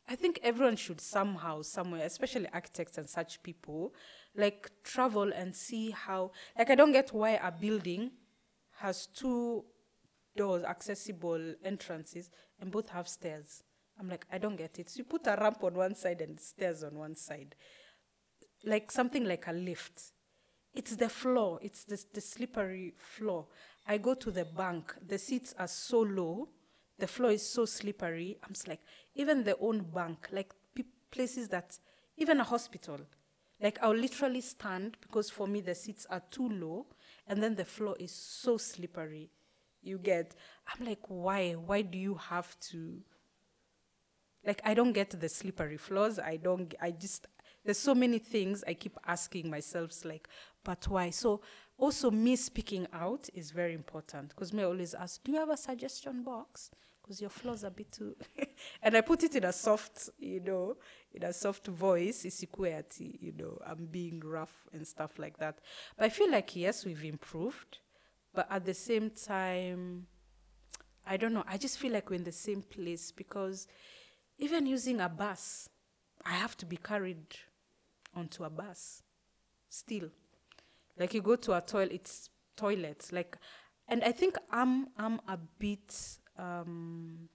I 0.07 0.15
think 0.15 0.39
everyone 0.43 0.75
should 0.75 0.99
somehow, 0.99 1.61
somewhere, 1.61 2.05
especially 2.05 2.47
architects 2.53 2.97
and 2.97 3.09
such 3.09 3.41
people, 3.41 3.93
like 4.35 4.69
travel 4.83 5.31
and 5.33 5.55
see 5.55 5.91
how. 5.91 6.31
Like, 6.57 6.69
I 6.69 6.75
don't 6.75 6.91
get 6.91 7.13
why 7.13 7.39
a 7.41 7.51
building 7.51 8.11
has 8.79 9.07
two 9.07 9.63
doors, 10.35 10.63
accessible 10.63 11.55
entrances, 11.63 12.29
and 12.59 12.71
both 12.71 12.89
have 12.89 13.07
stairs. 13.07 13.63
I'm 13.99 14.09
like, 14.09 14.25
I 14.31 14.39
don't 14.39 14.57
get 14.57 14.79
it. 14.79 14.89
So 14.89 14.99
you 14.99 15.03
put 15.05 15.27
a 15.27 15.37
ramp 15.39 15.63
on 15.63 15.75
one 15.75 15.95
side 15.95 16.21
and 16.21 16.39
stairs 16.39 16.83
on 16.83 16.95
one 16.95 17.15
side, 17.15 17.55
like 18.65 18.91
something 18.91 19.23
like 19.23 19.47
a 19.47 19.53
lift. 19.53 20.01
It's 20.73 20.95
the 20.95 21.09
floor. 21.09 21.59
It's 21.61 21.83
the, 21.83 22.03
the 22.13 22.21
slippery 22.21 22.93
floor. 22.97 23.47
I 23.87 23.99
go 23.99 24.15
to 24.15 24.31
the 24.31 24.45
bank. 24.45 24.95
The 25.05 25.19
seats 25.19 25.53
are 25.59 25.67
so 25.67 26.01
low 26.01 26.49
the 27.03 27.07
floor 27.07 27.31
is 27.31 27.45
so 27.45 27.65
slippery. 27.65 28.37
I'm 28.41 28.53
just 28.53 28.69
like, 28.69 28.79
even 29.13 29.43
the 29.43 29.57
own 29.57 29.81
bank, 29.81 30.29
like 30.31 30.53
pe- 30.73 30.85
places 31.11 31.49
that, 31.49 31.77
even 32.15 32.39
a 32.39 32.45
hospital, 32.45 32.97
like 33.61 33.77
I'll 33.81 33.93
literally 33.93 34.39
stand 34.39 34.95
because 35.01 35.29
for 35.29 35.45
me 35.45 35.59
the 35.59 35.75
seats 35.75 36.07
are 36.09 36.21
too 36.31 36.47
low, 36.47 36.85
and 37.27 37.43
then 37.43 37.55
the 37.55 37.65
floor 37.65 37.97
is 37.99 38.13
so 38.13 38.55
slippery. 38.55 39.29
You 39.81 39.97
get, 39.97 40.33
I'm 40.65 40.85
like, 40.85 41.01
why? 41.09 41.51
Why 41.51 41.81
do 41.81 41.97
you 41.97 42.15
have 42.15 42.57
to? 42.71 43.01
Like 44.45 44.61
I 44.63 44.73
don't 44.73 44.93
get 44.93 45.09
the 45.09 45.27
slippery 45.27 45.75
floors. 45.75 46.19
I 46.19 46.37
don't. 46.37 46.73
I 46.81 46.91
just 46.91 47.27
there's 47.65 47.79
so 47.79 47.93
many 47.93 48.19
things 48.19 48.63
I 48.65 48.75
keep 48.75 48.97
asking 49.05 49.49
myself. 49.49 50.05
Like, 50.05 50.29
but 50.63 50.87
why? 50.87 51.09
So 51.09 51.41
also 51.77 52.11
me 52.11 52.37
speaking 52.37 52.87
out 52.93 53.27
is 53.33 53.51
very 53.51 53.73
important 53.73 54.29
because 54.29 54.53
me 54.53 54.63
always 54.63 54.93
ask, 54.93 55.21
do 55.21 55.33
you 55.33 55.39
have 55.39 55.49
a 55.49 55.57
suggestion 55.57 56.23
box? 56.23 56.71
Because 57.03 57.19
your 57.19 57.29
floors 57.29 57.65
are 57.65 57.67
a 57.67 57.71
bit 57.71 57.91
too, 57.91 58.15
and 58.81 58.95
I 58.95 59.01
put 59.01 59.23
it 59.23 59.35
in 59.35 59.43
a 59.43 59.51
soft, 59.51 60.09
you 60.17 60.39
know, 60.39 60.77
in 61.13 61.23
a 61.23 61.33
soft 61.33 61.67
voice. 61.67 62.23
Isikue 62.23 62.79
ati, 62.79 63.19
you 63.21 63.33
know, 63.37 63.59
I'm 63.67 63.87
being 63.87 64.21
rough 64.21 64.69
and 64.71 64.87
stuff 64.87 65.19
like 65.19 65.37
that. 65.39 65.59
But 65.97 66.05
I 66.05 66.09
feel 66.09 66.31
like 66.31 66.55
yes, 66.55 66.85
we've 66.85 67.03
improved, 67.03 67.79
but 68.33 68.47
at 68.49 68.65
the 68.65 68.73
same 68.73 69.09
time, 69.09 70.07
I 71.05 71.17
don't 71.17 71.33
know. 71.33 71.43
I 71.45 71.57
just 71.57 71.77
feel 71.77 71.91
like 71.91 72.09
we're 72.09 72.15
in 72.15 72.23
the 72.23 72.31
same 72.31 72.61
place 72.61 73.11
because 73.11 73.67
even 74.37 74.65
using 74.65 75.01
a 75.01 75.09
bus, 75.09 75.69
I 76.25 76.31
have 76.31 76.55
to 76.57 76.65
be 76.65 76.77
carried 76.77 77.35
onto 78.15 78.45
a 78.45 78.49
bus 78.49 79.03
still. 79.69 80.09
Like 80.97 81.13
you 81.13 81.21
go 81.21 81.35
to 81.35 81.57
a 81.57 81.61
toilet, 81.61 81.91
it's 81.91 82.29
toilets. 82.55 83.11
Like, 83.11 83.37
and 83.87 84.03
I 84.03 84.11
think 84.11 84.37
I'm 84.51 84.87
I'm 84.97 85.19
a 85.27 85.37
bit 85.37 86.19
um, 86.37 87.29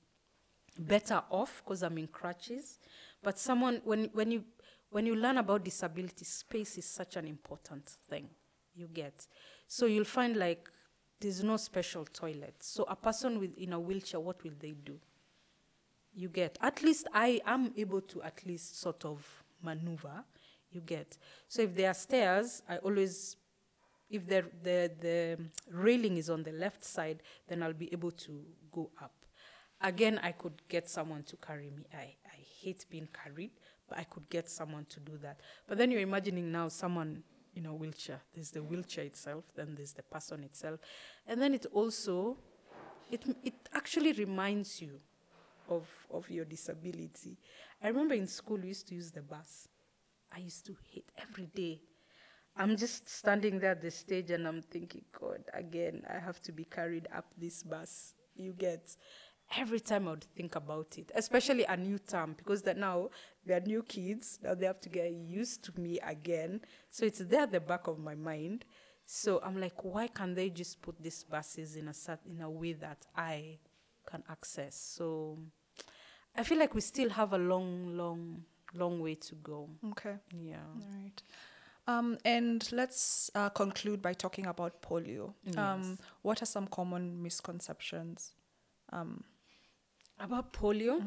better 0.78 1.22
off 1.30 1.62
because 1.64 1.82
I'm 1.82 1.98
in 1.98 2.08
crutches. 2.08 2.78
But 3.22 3.38
someone 3.38 3.80
when 3.84 4.10
when 4.12 4.30
you 4.30 4.44
when 4.90 5.06
you 5.06 5.14
learn 5.14 5.38
about 5.38 5.64
disability, 5.64 6.24
space 6.24 6.78
is 6.78 6.84
such 6.84 7.16
an 7.16 7.26
important 7.26 7.84
thing. 8.08 8.28
You 8.74 8.88
get 8.92 9.26
so 9.66 9.86
you'll 9.86 10.04
find 10.04 10.36
like 10.36 10.70
there's 11.20 11.42
no 11.42 11.56
special 11.56 12.04
toilet. 12.04 12.54
So 12.60 12.84
a 12.88 12.96
person 12.96 13.40
with 13.40 13.56
in 13.58 13.72
a 13.72 13.80
wheelchair, 13.80 14.20
what 14.20 14.42
will 14.44 14.54
they 14.60 14.72
do? 14.72 14.98
you 16.18 16.28
get 16.28 16.58
at 16.60 16.82
least 16.82 17.06
i 17.14 17.40
am 17.46 17.72
able 17.76 18.00
to 18.00 18.20
at 18.22 18.44
least 18.44 18.80
sort 18.80 19.04
of 19.04 19.24
maneuver 19.62 20.24
you 20.72 20.80
get 20.80 21.16
so 21.46 21.62
if 21.62 21.74
there 21.74 21.90
are 21.90 21.94
stairs 21.94 22.62
i 22.68 22.76
always 22.78 23.36
if 24.10 24.26
the 24.26 24.44
the 24.62 24.90
the 25.00 25.38
railing 25.70 26.16
is 26.16 26.30
on 26.30 26.42
the 26.42 26.52
left 26.52 26.84
side 26.84 27.22
then 27.48 27.62
i'll 27.62 27.72
be 27.72 27.92
able 27.92 28.10
to 28.10 28.42
go 28.72 28.90
up 29.02 29.12
again 29.80 30.18
i 30.22 30.32
could 30.32 30.62
get 30.68 30.88
someone 30.88 31.22
to 31.22 31.36
carry 31.36 31.70
me 31.70 31.84
i 31.94 32.14
i 32.26 32.38
hate 32.60 32.84
being 32.90 33.08
carried 33.12 33.50
but 33.88 33.98
i 33.98 34.04
could 34.04 34.28
get 34.30 34.48
someone 34.50 34.84
to 34.86 35.00
do 35.00 35.16
that 35.18 35.40
but 35.66 35.78
then 35.78 35.90
you're 35.90 36.00
imagining 36.00 36.50
now 36.50 36.68
someone 36.68 37.22
in 37.54 37.66
a 37.66 37.74
wheelchair 37.74 38.20
there's 38.34 38.50
the 38.50 38.62
wheelchair 38.62 39.04
itself 39.04 39.44
then 39.54 39.74
there's 39.76 39.92
the 39.92 40.02
person 40.02 40.42
itself 40.44 40.80
and 41.26 41.40
then 41.40 41.54
it 41.54 41.66
also 41.72 42.36
it 43.10 43.24
it 43.42 43.54
actually 43.74 44.12
reminds 44.12 44.80
you 44.82 45.00
of 45.68 45.86
of 46.10 46.28
your 46.30 46.44
disability. 46.44 47.36
I 47.82 47.88
remember 47.88 48.14
in 48.14 48.26
school 48.26 48.58
we 48.58 48.68
used 48.68 48.88
to 48.88 48.94
use 48.94 49.10
the 49.10 49.22
bus. 49.22 49.68
I 50.32 50.38
used 50.38 50.66
to 50.66 50.76
hate 50.92 51.10
every 51.16 51.46
day. 51.46 51.80
I'm 52.58 52.76
just 52.76 53.08
standing 53.08 53.60
there 53.60 53.70
at 53.70 53.80
the 53.80 53.90
stage 53.90 54.30
and 54.32 54.46
I'm 54.46 54.62
thinking, 54.62 55.04
God, 55.18 55.44
again, 55.54 56.02
I 56.12 56.18
have 56.18 56.42
to 56.42 56.52
be 56.52 56.64
carried 56.64 57.06
up 57.14 57.26
this 57.38 57.62
bus. 57.62 58.14
You 58.34 58.52
get 58.52 58.96
every 59.56 59.80
time 59.80 60.08
I 60.08 60.10
would 60.10 60.24
think 60.24 60.56
about 60.56 60.98
it, 60.98 61.10
especially 61.14 61.64
a 61.64 61.76
new 61.76 61.98
term, 61.98 62.34
because 62.36 62.62
that 62.62 62.76
now 62.76 63.10
they're 63.46 63.60
new 63.60 63.82
kids, 63.84 64.40
now 64.42 64.54
they 64.54 64.66
have 64.66 64.80
to 64.80 64.88
get 64.88 65.12
used 65.12 65.62
to 65.64 65.80
me 65.80 66.00
again. 66.00 66.60
So 66.90 67.06
it's 67.06 67.20
there 67.20 67.42
at 67.42 67.52
the 67.52 67.60
back 67.60 67.86
of 67.86 67.98
my 67.98 68.16
mind. 68.16 68.64
So 69.06 69.40
I'm 69.44 69.58
like, 69.58 69.84
why 69.84 70.08
can't 70.08 70.34
they 70.34 70.50
just 70.50 70.82
put 70.82 71.00
these 71.00 71.24
buses 71.24 71.76
in 71.76 71.88
a 71.88 71.92
cert- 71.92 72.26
in 72.28 72.42
a 72.42 72.50
way 72.50 72.72
that 72.74 73.06
I 73.16 73.58
can 74.04 74.22
access? 74.28 74.74
So 74.76 75.38
I 76.36 76.42
feel 76.42 76.58
like 76.58 76.74
we 76.74 76.80
still 76.80 77.08
have 77.10 77.32
a 77.32 77.38
long, 77.38 77.96
long, 77.96 78.42
long 78.74 79.00
way 79.00 79.14
to 79.14 79.34
go. 79.36 79.68
Okay. 79.92 80.16
Yeah. 80.36 80.56
All 80.74 81.00
right. 81.00 81.22
Um, 81.88 82.18
and 82.24 82.68
let's 82.70 83.30
uh, 83.34 83.48
conclude 83.48 84.02
by 84.02 84.12
talking 84.12 84.46
about 84.46 84.82
polio. 84.82 85.32
Um, 85.56 85.82
Yes. 85.82 85.96
what 86.22 86.42
are 86.42 86.46
some 86.46 86.66
common 86.68 87.22
misconceptions? 87.22 88.34
Um, 88.92 89.24
About 90.20 90.52
polio, 90.52 91.00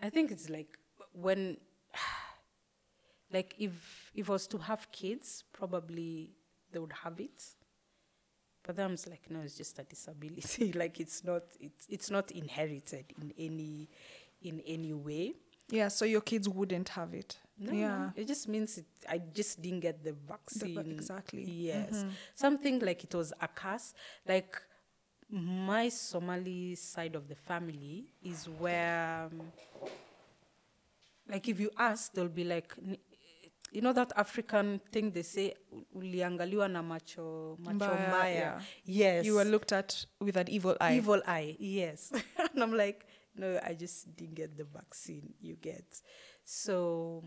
I 0.00 0.10
think 0.10 0.30
it's 0.30 0.48
like 0.48 0.78
when, 1.12 1.56
like 3.32 3.54
if 3.58 4.10
if 4.14 4.28
I 4.28 4.32
was 4.32 4.46
to 4.48 4.58
have 4.58 4.90
kids, 4.92 5.44
probably 5.52 6.30
they 6.70 6.78
would 6.78 6.92
have 6.92 7.18
it. 7.20 7.42
But 8.62 8.76
then 8.76 8.84
I'm 8.86 8.92
just 8.92 9.08
like, 9.10 9.28
no, 9.30 9.40
it's 9.40 9.56
just 9.56 9.78
a 9.78 9.82
disability. 9.84 10.72
like 10.82 11.00
it's 11.00 11.24
not 11.24 11.42
it's 11.60 11.86
it's 11.88 12.10
not 12.10 12.30
inherited 12.30 13.06
in 13.20 13.32
any 13.38 13.88
in 14.42 14.60
any 14.66 14.92
way. 14.92 15.34
yeah, 15.70 15.88
so 15.88 16.04
your 16.04 16.20
kids 16.20 16.48
wouldn't 16.48 16.88
have 16.90 17.14
it. 17.14 17.38
No, 17.58 17.72
yeah. 17.72 17.88
no, 17.98 18.12
it 18.16 18.26
just 18.26 18.48
means 18.48 18.78
it, 18.78 18.86
I 19.08 19.18
just 19.18 19.60
didn't 19.62 19.80
get 19.80 20.02
the 20.02 20.12
vaccine. 20.28 20.78
exactly. 20.78 21.44
Yes. 21.44 22.04
Something 22.34 22.80
like 22.80 23.04
it 23.04 23.14
was 23.14 23.32
a 23.40 23.46
curse. 23.48 23.94
Like 24.26 24.56
my 25.30 25.88
Somali 25.88 26.74
side 26.74 27.14
of 27.14 27.28
the 27.28 27.34
family 27.34 28.06
is 28.22 28.48
where, 28.48 29.28
um, 29.32 29.40
like, 31.28 31.48
if 31.48 31.60
you 31.60 31.70
ask, 31.78 32.12
they'll 32.12 32.28
be 32.28 32.44
like, 32.44 32.74
you 33.70 33.80
know 33.80 33.92
that 33.94 34.12
African 34.16 34.80
thing 34.90 35.10
they 35.10 35.22
say, 35.22 35.54
uliangaliwa 35.96 36.68
na 36.70 36.82
macho, 36.82 37.56
macho 37.60 37.78
Mbaya, 37.78 38.08
mbaya. 38.08 38.34
yeah. 38.34 38.60
Yes. 38.84 39.24
You 39.26 39.36
were 39.36 39.44
looked 39.44 39.72
at 39.72 40.04
with 40.20 40.36
an 40.36 40.48
evil 40.50 40.76
eye. 40.80 40.96
Evil 40.96 41.22
eye, 41.26 41.56
yes. 41.58 42.12
and 42.52 42.62
I'm 42.62 42.74
like, 42.76 43.06
no, 43.34 43.58
I 43.64 43.72
just 43.72 44.14
didn't 44.14 44.34
get 44.34 44.56
the 44.58 44.64
vaccine 44.64 45.32
you 45.40 45.54
get. 45.54 46.02
So 46.44 47.24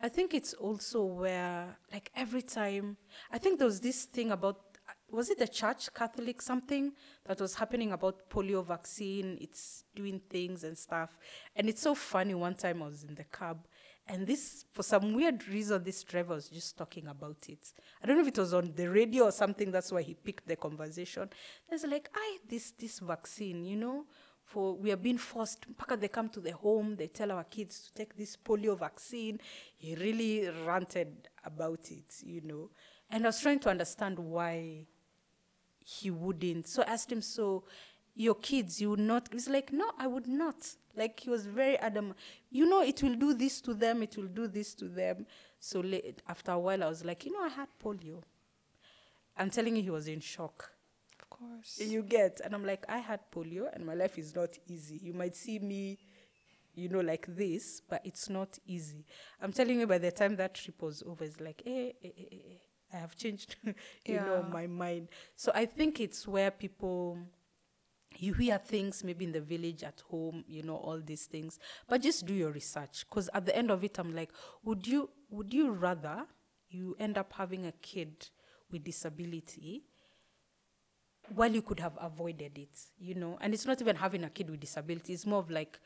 I 0.00 0.08
think 0.08 0.34
it's 0.34 0.54
also 0.54 1.04
where, 1.04 1.76
like, 1.92 2.10
every 2.14 2.42
time, 2.42 2.96
I 3.30 3.38
think 3.38 3.58
there 3.58 3.66
was 3.66 3.80
this 3.80 4.04
thing 4.04 4.30
about, 4.30 4.60
was 5.10 5.30
it 5.30 5.38
the 5.38 5.48
church, 5.48 5.92
Catholic, 5.94 6.42
something 6.42 6.92
that 7.24 7.40
was 7.40 7.54
happening 7.54 7.92
about 7.92 8.28
polio 8.28 8.64
vaccine? 8.64 9.38
It's 9.40 9.84
doing 9.94 10.20
things 10.28 10.64
and 10.64 10.76
stuff. 10.76 11.16
And 11.56 11.68
it's 11.68 11.82
so 11.82 11.94
funny. 11.94 12.34
One 12.34 12.54
time 12.54 12.82
I 12.82 12.86
was 12.86 13.04
in 13.04 13.14
the 13.14 13.24
cab, 13.24 13.66
and 14.06 14.26
this, 14.26 14.66
for 14.72 14.82
some 14.82 15.14
weird 15.14 15.48
reason, 15.48 15.82
this 15.82 16.02
driver 16.02 16.34
was 16.34 16.50
just 16.50 16.76
talking 16.76 17.06
about 17.06 17.38
it. 17.48 17.72
I 18.02 18.06
don't 18.06 18.16
know 18.16 18.22
if 18.22 18.28
it 18.28 18.38
was 18.38 18.52
on 18.52 18.72
the 18.74 18.90
radio 18.90 19.24
or 19.24 19.32
something. 19.32 19.70
That's 19.70 19.90
why 19.90 20.02
he 20.02 20.12
picked 20.12 20.46
the 20.46 20.56
conversation. 20.56 21.30
There's 21.68 21.84
like, 21.84 22.10
I 22.14 22.38
this 22.46 22.72
this 22.72 22.98
vaccine, 22.98 23.64
you 23.64 23.76
know, 23.76 24.04
for 24.44 24.74
we 24.74 24.92
are 24.92 24.96
being 24.96 25.18
forced. 25.18 25.66
Mpaka 25.72 25.98
they 25.98 26.08
come 26.08 26.28
to 26.30 26.40
the 26.40 26.52
home, 26.52 26.96
they 26.96 27.06
tell 27.08 27.32
our 27.32 27.44
kids 27.44 27.80
to 27.80 27.94
take 27.94 28.16
this 28.16 28.36
polio 28.36 28.78
vaccine. 28.78 29.40
He 29.76 29.94
really 29.94 30.48
ranted 30.66 31.28
about 31.44 31.90
it, 31.90 32.14
you 32.22 32.40
know. 32.42 32.70
And 33.10 33.24
I 33.24 33.28
was 33.28 33.40
trying 33.40 33.60
to 33.60 33.70
understand 33.70 34.18
why 34.18 34.86
he 35.84 36.10
wouldn't. 36.10 36.66
So 36.68 36.82
I 36.82 36.92
asked 36.92 37.12
him, 37.12 37.22
so 37.22 37.64
your 38.14 38.34
kids, 38.36 38.80
you 38.80 38.90
would 38.90 39.00
not? 39.00 39.28
He's 39.32 39.48
like, 39.48 39.72
no, 39.72 39.90
I 39.98 40.06
would 40.06 40.26
not. 40.26 40.66
Like 40.96 41.20
he 41.20 41.30
was 41.30 41.46
very 41.46 41.76
adamant. 41.78 42.16
You 42.50 42.66
know, 42.66 42.82
it 42.82 43.02
will 43.02 43.16
do 43.16 43.34
this 43.34 43.60
to 43.62 43.74
them. 43.74 44.02
It 44.02 44.16
will 44.16 44.28
do 44.28 44.46
this 44.46 44.74
to 44.76 44.88
them. 44.88 45.26
So 45.58 45.80
late, 45.80 46.22
after 46.28 46.52
a 46.52 46.58
while, 46.58 46.84
I 46.84 46.88
was 46.88 47.04
like, 47.04 47.24
you 47.24 47.32
know, 47.32 47.42
I 47.42 47.48
had 47.48 47.68
polio. 47.82 48.22
I'm 49.36 49.50
telling 49.50 49.76
you, 49.76 49.82
he 49.82 49.90
was 49.90 50.06
in 50.06 50.20
shock. 50.20 50.70
Of 51.34 51.38
course. 51.38 51.80
You 51.80 52.02
get, 52.02 52.40
and 52.44 52.54
I'm 52.54 52.64
like, 52.64 52.84
I 52.88 52.98
had 52.98 53.20
polio, 53.30 53.72
and 53.74 53.84
my 53.84 53.94
life 53.94 54.18
is 54.18 54.34
not 54.34 54.56
easy. 54.68 54.98
You 55.02 55.12
might 55.12 55.36
see 55.36 55.58
me, 55.58 55.98
you 56.74 56.88
know, 56.88 57.00
like 57.00 57.26
this, 57.28 57.80
but 57.88 58.00
it's 58.04 58.28
not 58.28 58.58
easy. 58.66 59.04
I'm 59.40 59.52
telling 59.52 59.80
you, 59.80 59.86
by 59.86 59.98
the 59.98 60.12
time 60.12 60.36
that 60.36 60.54
trip 60.54 60.82
was 60.82 61.02
over, 61.02 61.24
it's 61.24 61.40
like, 61.40 61.62
eh, 61.66 61.90
eh, 62.02 62.08
eh, 62.08 62.10
eh, 62.32 62.36
eh, 62.52 62.56
I 62.92 62.96
have 62.98 63.16
changed, 63.16 63.56
you 64.06 64.20
know, 64.20 64.42
my 64.42 64.66
mind. 64.66 65.08
So 65.36 65.52
I 65.54 65.66
think 65.66 66.00
it's 66.00 66.26
where 66.28 66.50
people, 66.50 67.18
you 68.16 68.34
hear 68.34 68.58
things 68.58 69.02
maybe 69.02 69.24
in 69.24 69.32
the 69.32 69.40
village 69.40 69.82
at 69.82 70.00
home, 70.08 70.44
you 70.46 70.62
know, 70.62 70.76
all 70.76 71.00
these 71.00 71.26
things, 71.26 71.58
but 71.88 72.02
just 72.02 72.26
do 72.26 72.34
your 72.34 72.52
research. 72.52 73.04
Because 73.08 73.28
at 73.34 73.46
the 73.46 73.56
end 73.56 73.70
of 73.70 73.82
it, 73.84 73.98
I'm 73.98 74.14
like, 74.14 74.30
would 74.64 74.86
you, 74.86 75.10
would 75.30 75.52
you 75.52 75.70
rather 75.72 76.26
you 76.70 76.96
end 77.00 77.18
up 77.18 77.32
having 77.36 77.66
a 77.66 77.72
kid 77.72 78.28
with 78.70 78.84
disability? 78.84 79.84
While 81.34 81.50
you 81.52 81.62
could 81.62 81.80
have 81.80 81.96
avoided 82.00 82.58
it, 82.58 82.78
you 82.98 83.14
know. 83.14 83.38
And 83.40 83.54
it's 83.54 83.66
not 83.66 83.80
even 83.80 83.96
having 83.96 84.24
a 84.24 84.30
kid 84.30 84.50
with 84.50 84.60
disability, 84.60 85.12
it's 85.12 85.26
more 85.26 85.38
of 85.40 85.50
like 85.50 85.78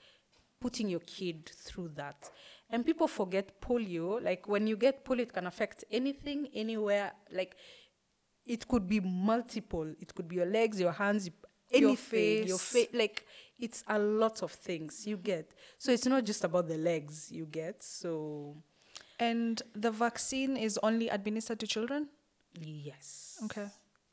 putting 0.61 0.89
your 0.89 1.01
kid 1.01 1.51
through 1.65 1.89
that. 1.95 2.31
And 2.71 2.85
people 2.85 3.07
forget 3.09 3.61
polio, 3.61 4.23
like 4.23 4.49
when 4.49 4.67
you 4.67 4.77
get 4.77 5.05
polio, 5.05 5.21
it 5.21 5.33
can 5.33 5.47
affect 5.47 5.85
anything, 5.91 6.49
anywhere. 6.55 7.13
Like 7.33 7.57
it 8.47 8.67
could 8.69 8.89
be 8.89 9.01
multiple, 9.01 9.95
it 10.01 10.15
could 10.15 10.29
be 10.29 10.37
your 10.37 10.47
legs, 10.47 10.81
your 10.81 10.93
hands, 10.93 11.31
anything, 11.73 11.83
your 11.83 11.97
face. 11.97 12.47
Your 12.49 12.59
face, 12.59 12.89
like 12.93 13.27
it's 13.59 13.85
a 13.89 13.99
lot 13.99 14.43
of 14.43 14.53
things 14.53 15.07
you 15.07 15.17
get. 15.17 15.53
So 15.79 15.93
it's 15.93 16.07
not 16.07 16.25
just 16.25 16.45
about 16.45 16.69
the 16.69 16.79
legs 16.79 17.31
you 17.31 17.47
get. 17.47 17.83
So 17.83 18.57
And 19.21 19.61
the 19.75 19.91
vaccine 19.91 20.57
is 20.57 20.79
only 20.83 21.09
administered 21.09 21.61
to 21.61 21.67
children? 21.67 22.09
yes, 22.61 23.39
Okay. 23.45 23.67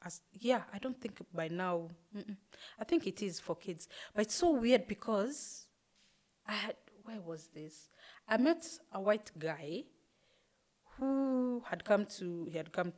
As, 0.05 0.21
yeah, 0.33 0.61
I 0.71 0.77
don't 0.77 0.99
think 1.01 1.19
by 1.33 1.47
now. 1.47 1.89
Mm-mm. 2.15 2.37
I 2.79 2.83
think 2.83 3.07
it 3.07 3.23
is 3.23 3.39
for 3.39 3.55
kids, 3.55 3.87
but 4.13 4.21
it's 4.21 4.35
so 4.35 4.51
weird 4.51 4.87
because 4.87 5.65
I 6.47 6.53
had 6.53 6.75
where 7.03 7.19
was 7.21 7.49
this? 7.53 7.89
I 8.27 8.37
met 8.37 8.67
a 8.91 9.01
white 9.01 9.31
guy 9.37 9.83
who 10.97 11.63
had 11.69 11.83
come 11.83 12.05
to 12.17 12.47
he 12.51 12.57
had 12.57 12.71
come. 12.71 12.93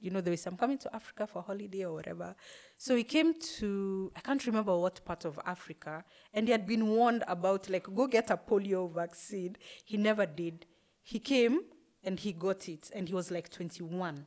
You 0.00 0.10
know, 0.10 0.20
there 0.20 0.34
is 0.34 0.46
I'm 0.46 0.56
coming 0.58 0.76
to 0.78 0.94
Africa 0.94 1.26
for 1.26 1.40
holiday 1.40 1.84
or 1.84 1.94
whatever. 1.94 2.34
So 2.76 2.96
he 2.96 3.04
came 3.04 3.32
to 3.58 4.12
I 4.14 4.20
can't 4.20 4.44
remember 4.46 4.76
what 4.76 5.02
part 5.06 5.24
of 5.24 5.40
Africa, 5.46 6.04
and 6.34 6.48
he 6.48 6.52
had 6.52 6.66
been 6.66 6.86
warned 6.88 7.24
about 7.28 7.70
like 7.70 7.86
go 7.94 8.06
get 8.06 8.30
a 8.30 8.36
polio 8.36 8.92
vaccine. 8.92 9.56
He 9.84 9.96
never 9.96 10.26
did. 10.26 10.66
He 11.02 11.18
came 11.18 11.60
and 12.04 12.18
he 12.18 12.32
got 12.32 12.68
it, 12.68 12.90
and 12.94 13.08
he 13.08 13.14
was 13.14 13.30
like 13.30 13.48
21. 13.48 14.26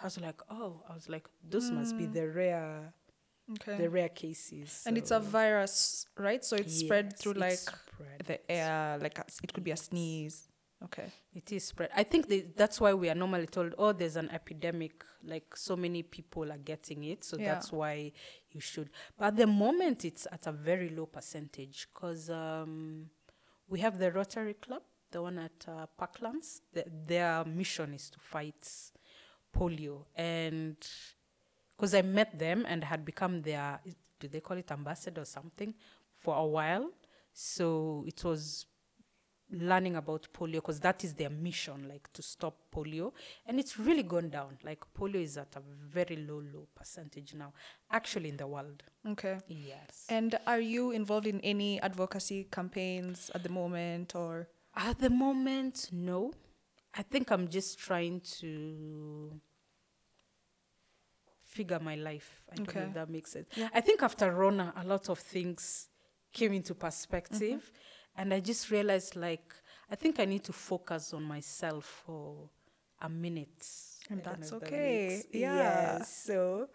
I 0.00 0.04
was 0.04 0.20
like, 0.20 0.40
oh, 0.50 0.82
I 0.88 0.94
was 0.94 1.08
like, 1.08 1.26
those 1.48 1.70
must 1.70 1.96
be 1.96 2.06
the 2.06 2.28
rare, 2.28 2.92
Okay. 3.52 3.76
the 3.76 3.88
rare 3.90 4.08
cases. 4.08 4.82
and 4.86 4.96
it's 4.98 5.10
a 5.10 5.20
virus, 5.20 6.06
right? 6.18 6.44
So 6.44 6.56
it's 6.56 6.78
spread 6.80 7.16
through 7.18 7.34
like 7.34 7.58
spread. 7.58 8.22
the 8.26 8.50
air, 8.50 8.98
like 9.00 9.18
a, 9.18 9.24
it 9.42 9.52
could 9.52 9.64
be 9.64 9.70
a 9.70 9.76
sneeze. 9.76 10.48
Okay. 10.82 11.06
It 11.34 11.50
is 11.52 11.64
spread. 11.64 11.90
I 11.96 12.02
think 12.02 12.28
they, 12.28 12.40
that's 12.56 12.80
why 12.80 12.92
we 12.94 13.08
are 13.08 13.14
normally 13.14 13.46
told, 13.46 13.74
oh, 13.78 13.92
there's 13.92 14.16
an 14.16 14.28
epidemic, 14.30 15.04
like 15.24 15.56
so 15.56 15.76
many 15.76 16.02
people 16.02 16.50
are 16.52 16.58
getting 16.58 17.04
it, 17.04 17.24
so 17.24 17.38
Yeah. 17.38 17.54
that's 17.54 17.72
why 17.72 18.12
you 18.50 18.60
should. 18.60 18.90
But 19.18 19.26
at 19.26 19.36
the 19.36 19.46
moment, 19.46 20.04
it's 20.04 20.26
at 20.30 20.46
a 20.46 20.52
very 20.52 20.88
low 20.90 21.06
percentage 21.06 21.88
because 21.94 22.28
um, 22.30 23.08
we 23.68 23.80
have 23.80 23.98
the 23.98 24.10
Rotary 24.12 24.54
Club, 24.54 24.82
the 25.10 25.22
one 25.22 25.38
at 25.38 25.64
uh, 25.68 25.86
Parklands. 25.98 26.60
The, 26.72 26.84
their 27.06 27.44
mission 27.44 27.94
is 27.94 28.10
to 28.10 28.18
fight 28.18 28.68
polio, 29.54 30.04
and 30.16 30.76
because 31.76 31.94
I 31.94 32.02
met 32.02 32.38
them 32.38 32.64
and 32.68 32.84
had 32.84 33.04
become 33.04 33.42
their, 33.42 33.80
do 34.20 34.28
they 34.28 34.40
call 34.40 34.56
it 34.56 34.70
ambassador 34.70 35.22
or 35.22 35.26
something, 35.26 35.74
for 36.24 36.36
a 36.36 36.44
while. 36.44 36.90
So 37.32 38.04
it 38.06 38.24
was 38.24 38.66
learning 39.50 39.96
about 39.96 40.26
polio 40.32 40.54
because 40.54 40.80
that 40.80 41.04
is 41.04 41.14
their 41.14 41.30
mission, 41.30 41.88
like 41.88 42.12
to 42.12 42.22
stop 42.22 42.56
polio. 42.74 43.12
And 43.46 43.58
it's 43.58 43.78
really 43.78 44.02
gone 44.02 44.30
down. 44.30 44.58
Like 44.64 44.80
polio 44.98 45.16
is 45.22 45.36
at 45.36 45.54
a 45.56 45.60
very 45.60 46.16
low, 46.16 46.42
low 46.52 46.66
percentage 46.74 47.34
now, 47.34 47.52
actually 47.90 48.30
in 48.30 48.36
the 48.36 48.46
world. 48.46 48.82
Okay. 49.06 49.38
Yes. 49.48 50.06
And 50.08 50.38
are 50.46 50.60
you 50.60 50.92
involved 50.92 51.26
in 51.26 51.40
any 51.40 51.80
advocacy 51.80 52.48
campaigns 52.50 53.30
at 53.34 53.42
the 53.42 53.48
moment 53.48 54.14
or? 54.14 54.48
At 54.76 54.98
the 54.98 55.10
moment, 55.10 55.90
no. 55.92 56.32
I 56.96 57.02
think 57.02 57.30
I'm 57.30 57.48
just 57.48 57.78
trying 57.78 58.20
to 58.40 59.40
figure 61.54 61.78
my 61.78 61.94
life. 61.94 62.42
I 62.50 62.56
don't 62.56 62.66
know 62.74 62.80
Okay. 62.80 62.88
if 62.88 62.94
that 62.94 63.08
makes 63.08 63.32
sense. 63.32 63.48
Yeah. 63.56 63.68
I 63.72 63.80
think 63.80 64.02
after 64.02 64.30
Rona, 64.32 64.72
a 64.76 64.84
lot 64.84 65.08
of 65.08 65.18
things 65.18 65.88
came 66.32 66.52
into 66.52 66.74
perspective. 66.74 67.40
Mm-hmm. 67.62 68.20
And 68.20 68.34
I 68.34 68.40
just 68.40 68.70
realized, 68.70 69.16
like, 69.16 69.54
I 69.90 69.94
think 69.96 70.20
I 70.20 70.24
need 70.24 70.44
to 70.44 70.52
focus 70.52 71.12
on 71.14 71.22
myself 71.22 72.02
for 72.06 72.48
a 73.00 73.08
minute. 73.08 73.66
And 74.10 74.20
I 74.20 74.24
that's 74.24 74.52
if 74.52 74.60
that 74.60 74.66
okay. 74.66 75.22
Yeah. 75.32 76.02
So, 76.02 76.68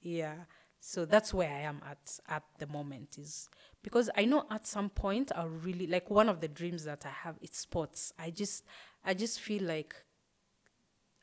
yeah. 0.00 0.34
So 0.80 1.04
that's 1.04 1.32
where 1.32 1.48
I 1.48 1.60
am 1.60 1.80
at 1.88 2.18
at 2.28 2.42
the 2.58 2.66
moment 2.66 3.16
is 3.16 3.48
because 3.84 4.10
I 4.16 4.24
know 4.24 4.46
at 4.50 4.66
some 4.66 4.90
point 4.90 5.30
I'll 5.34 5.48
really 5.48 5.86
like 5.86 6.10
one 6.10 6.28
of 6.28 6.40
the 6.40 6.48
dreams 6.48 6.82
that 6.84 7.06
I 7.06 7.10
have 7.10 7.36
it's 7.40 7.58
sports. 7.58 8.12
I 8.18 8.30
just 8.30 8.64
I 9.04 9.14
just 9.14 9.38
feel 9.40 9.62
like 9.62 9.94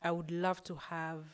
I 0.02 0.12
would 0.12 0.30
love 0.30 0.64
to 0.64 0.76
have 0.76 1.24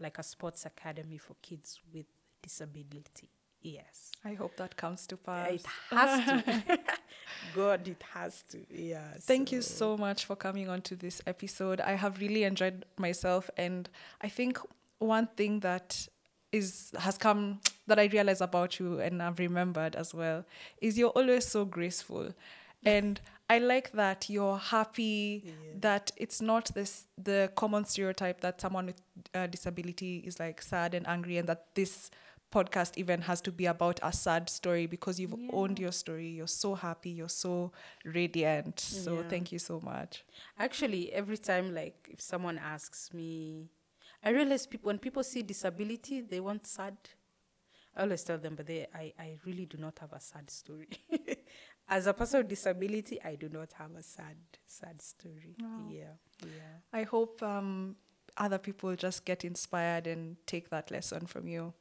like 0.00 0.18
a 0.18 0.22
sports 0.22 0.66
academy 0.66 1.18
for 1.18 1.34
kids 1.42 1.80
with 1.92 2.06
disability. 2.42 3.28
Yes. 3.62 4.12
I 4.24 4.34
hope 4.34 4.56
that 4.56 4.76
comes 4.76 5.06
to 5.06 5.16
pass. 5.16 5.50
It 5.50 5.66
has 5.90 6.44
to. 6.44 6.78
God, 7.54 7.88
it 7.88 8.02
has 8.12 8.44
to. 8.50 8.58
Yeah. 8.70 9.14
Thank 9.20 9.52
you 9.52 9.62
so 9.62 9.96
much 9.96 10.26
for 10.26 10.36
coming 10.36 10.68
on 10.68 10.82
to 10.82 10.96
this 10.96 11.22
episode. 11.26 11.80
I 11.80 11.92
have 11.92 12.20
really 12.20 12.44
enjoyed 12.44 12.84
myself 12.98 13.48
and 13.56 13.88
I 14.20 14.28
think 14.28 14.58
one 14.98 15.28
thing 15.36 15.60
that 15.60 16.06
is 16.52 16.92
has 16.98 17.16
come 17.16 17.60
that 17.86 17.98
I 17.98 18.04
realize 18.04 18.40
about 18.42 18.78
you 18.78 19.00
and 19.00 19.22
I've 19.22 19.38
remembered 19.38 19.96
as 19.96 20.14
well 20.14 20.44
is 20.80 20.98
you're 20.98 21.10
always 21.10 21.46
so 21.46 21.64
graceful. 21.64 22.34
And 22.84 23.20
I 23.50 23.58
like 23.58 23.92
that 23.92 24.28
you're 24.30 24.58
happy 24.58 25.44
that 25.80 26.12
it's 26.16 26.40
not 26.40 26.70
this 26.74 27.06
the 27.18 27.50
common 27.56 27.84
stereotype 27.84 28.40
that 28.40 28.60
someone 28.60 28.86
with 28.86 29.00
uh, 29.34 29.46
disability 29.46 30.18
is 30.18 30.38
like 30.40 30.62
sad 30.62 30.94
and 30.94 31.06
angry 31.06 31.36
and 31.38 31.48
that 31.48 31.66
this 31.74 32.10
podcast 32.52 32.92
even 32.96 33.20
has 33.22 33.40
to 33.40 33.50
be 33.50 33.66
about 33.66 33.98
a 34.02 34.12
sad 34.12 34.48
story 34.48 34.86
because 34.86 35.18
you've 35.18 35.34
owned 35.50 35.78
your 35.78 35.90
story 35.90 36.28
you're 36.28 36.46
so 36.46 36.74
happy 36.74 37.10
you're 37.10 37.28
so 37.28 37.72
radiant 38.04 38.78
so 38.80 39.16
Yeah. 39.16 39.22
thank 39.28 39.50
you 39.52 39.58
so 39.58 39.80
much 39.80 40.24
Actually, 40.58 41.12
every 41.12 41.36
time, 41.38 41.74
like, 41.74 42.08
if 42.10 42.20
someone 42.20 42.58
asks 42.58 43.12
me, 43.12 43.70
I 44.22 44.30
realize 44.30 44.66
people 44.66 44.86
when 44.88 44.98
people 44.98 45.22
see 45.24 45.42
disability, 45.42 46.20
they 46.20 46.40
want 46.40 46.66
sad. 46.66 46.96
I 47.96 48.02
always 48.02 48.24
tell 48.24 48.38
them, 48.38 48.56
but 48.56 48.66
they, 48.66 48.86
I, 48.94 49.12
I 49.18 49.38
really 49.46 49.66
do 49.66 49.78
not 49.78 49.98
have 50.00 50.12
a 50.12 50.20
sad 50.20 50.50
story. 50.50 50.88
As 51.88 52.06
a 52.06 52.14
person 52.14 52.38
with 52.40 52.48
disability, 52.48 53.20
I 53.22 53.34
do 53.36 53.48
not 53.48 53.72
have 53.74 53.94
a 53.94 54.02
sad, 54.02 54.36
sad 54.66 55.02
story. 55.02 55.54
Yeah, 55.88 56.14
yeah. 56.42 56.78
i 56.92 57.02
hope 57.02 57.42
um, 57.42 57.96
other 58.36 58.58
people 58.58 58.96
just 58.96 59.24
get 59.24 59.44
inspired 59.44 60.06
and 60.06 60.36
take 60.46 60.70
that 60.70 60.90
lesson 60.90 61.26
from 61.26 61.46
you 61.48 61.74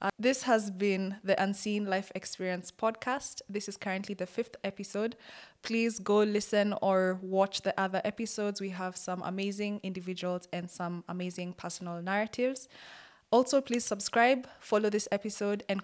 Uh, 0.00 0.10
this 0.16 0.42
has 0.44 0.70
been 0.70 1.16
the 1.24 1.34
Unseen 1.42 1.84
Life 1.86 2.12
Experience 2.14 2.70
podcast. 2.70 3.42
This 3.48 3.68
is 3.68 3.76
currently 3.76 4.14
the 4.14 4.26
fifth 4.26 4.54
episode. 4.62 5.16
Please 5.62 5.98
go 5.98 6.18
listen 6.22 6.72
or 6.82 7.18
watch 7.20 7.62
the 7.62 7.74
other 7.80 8.00
episodes. 8.04 8.60
We 8.60 8.70
have 8.70 8.96
some 8.96 9.22
amazing 9.24 9.80
individuals 9.82 10.46
and 10.52 10.70
some 10.70 11.02
amazing 11.08 11.54
personal 11.54 12.00
narratives. 12.00 12.68
Also, 13.32 13.60
please 13.60 13.84
subscribe, 13.84 14.46
follow 14.60 14.88
this 14.88 15.08
episode, 15.10 15.64
and 15.68 15.82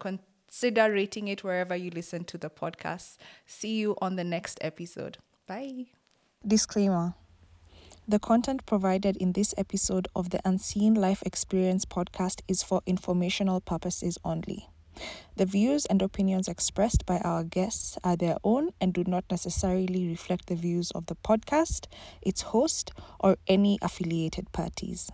consider 0.55 0.93
rating 0.93 1.27
it 1.27 1.43
wherever 1.43 1.75
you 1.75 1.91
listen 1.91 2.23
to 2.23 2.39
the 2.39 2.49
podcast. 2.49 3.17
See 3.45 3.75
you 3.75 3.97
on 4.01 4.15
the 4.15 4.23
next 4.23 4.57
episode. 4.61 5.19
Bye. 5.49 5.87
Disclaimer. 6.47 7.15
The 8.07 8.21
content 8.21 8.65
provided 8.65 9.17
in 9.17 9.33
this 9.33 9.53
episode 9.59 10.07
of 10.15 10.31
the 10.31 10.41
Unseen 10.45 10.95
Life 10.95 11.25
Experience 11.27 11.85
podcast 11.85 12.41
is 12.47 12.63
for 12.63 12.83
informational 12.87 13.63
purposes 13.63 14.17
only. 14.25 14.69
The 15.35 15.45
views 15.45 15.87
and 15.87 16.01
opinions 16.01 16.47
expressed 16.47 17.05
by 17.05 17.19
our 17.19 17.43
guests 17.43 17.99
are 18.05 18.17
their 18.17 18.37
own 18.45 18.71
and 18.81 18.95
do 18.95 19.03
not 19.09 19.25
necessarily 19.29 20.07
reflect 20.07 20.47
the 20.47 20.55
views 20.55 20.93
of 20.93 21.07
the 21.07 21.17
podcast, 21.17 21.89
its 22.23 22.43
host, 22.43 22.93
or 23.19 23.39
any 23.49 23.81
affiliated 23.83 24.53
parties. 24.53 25.11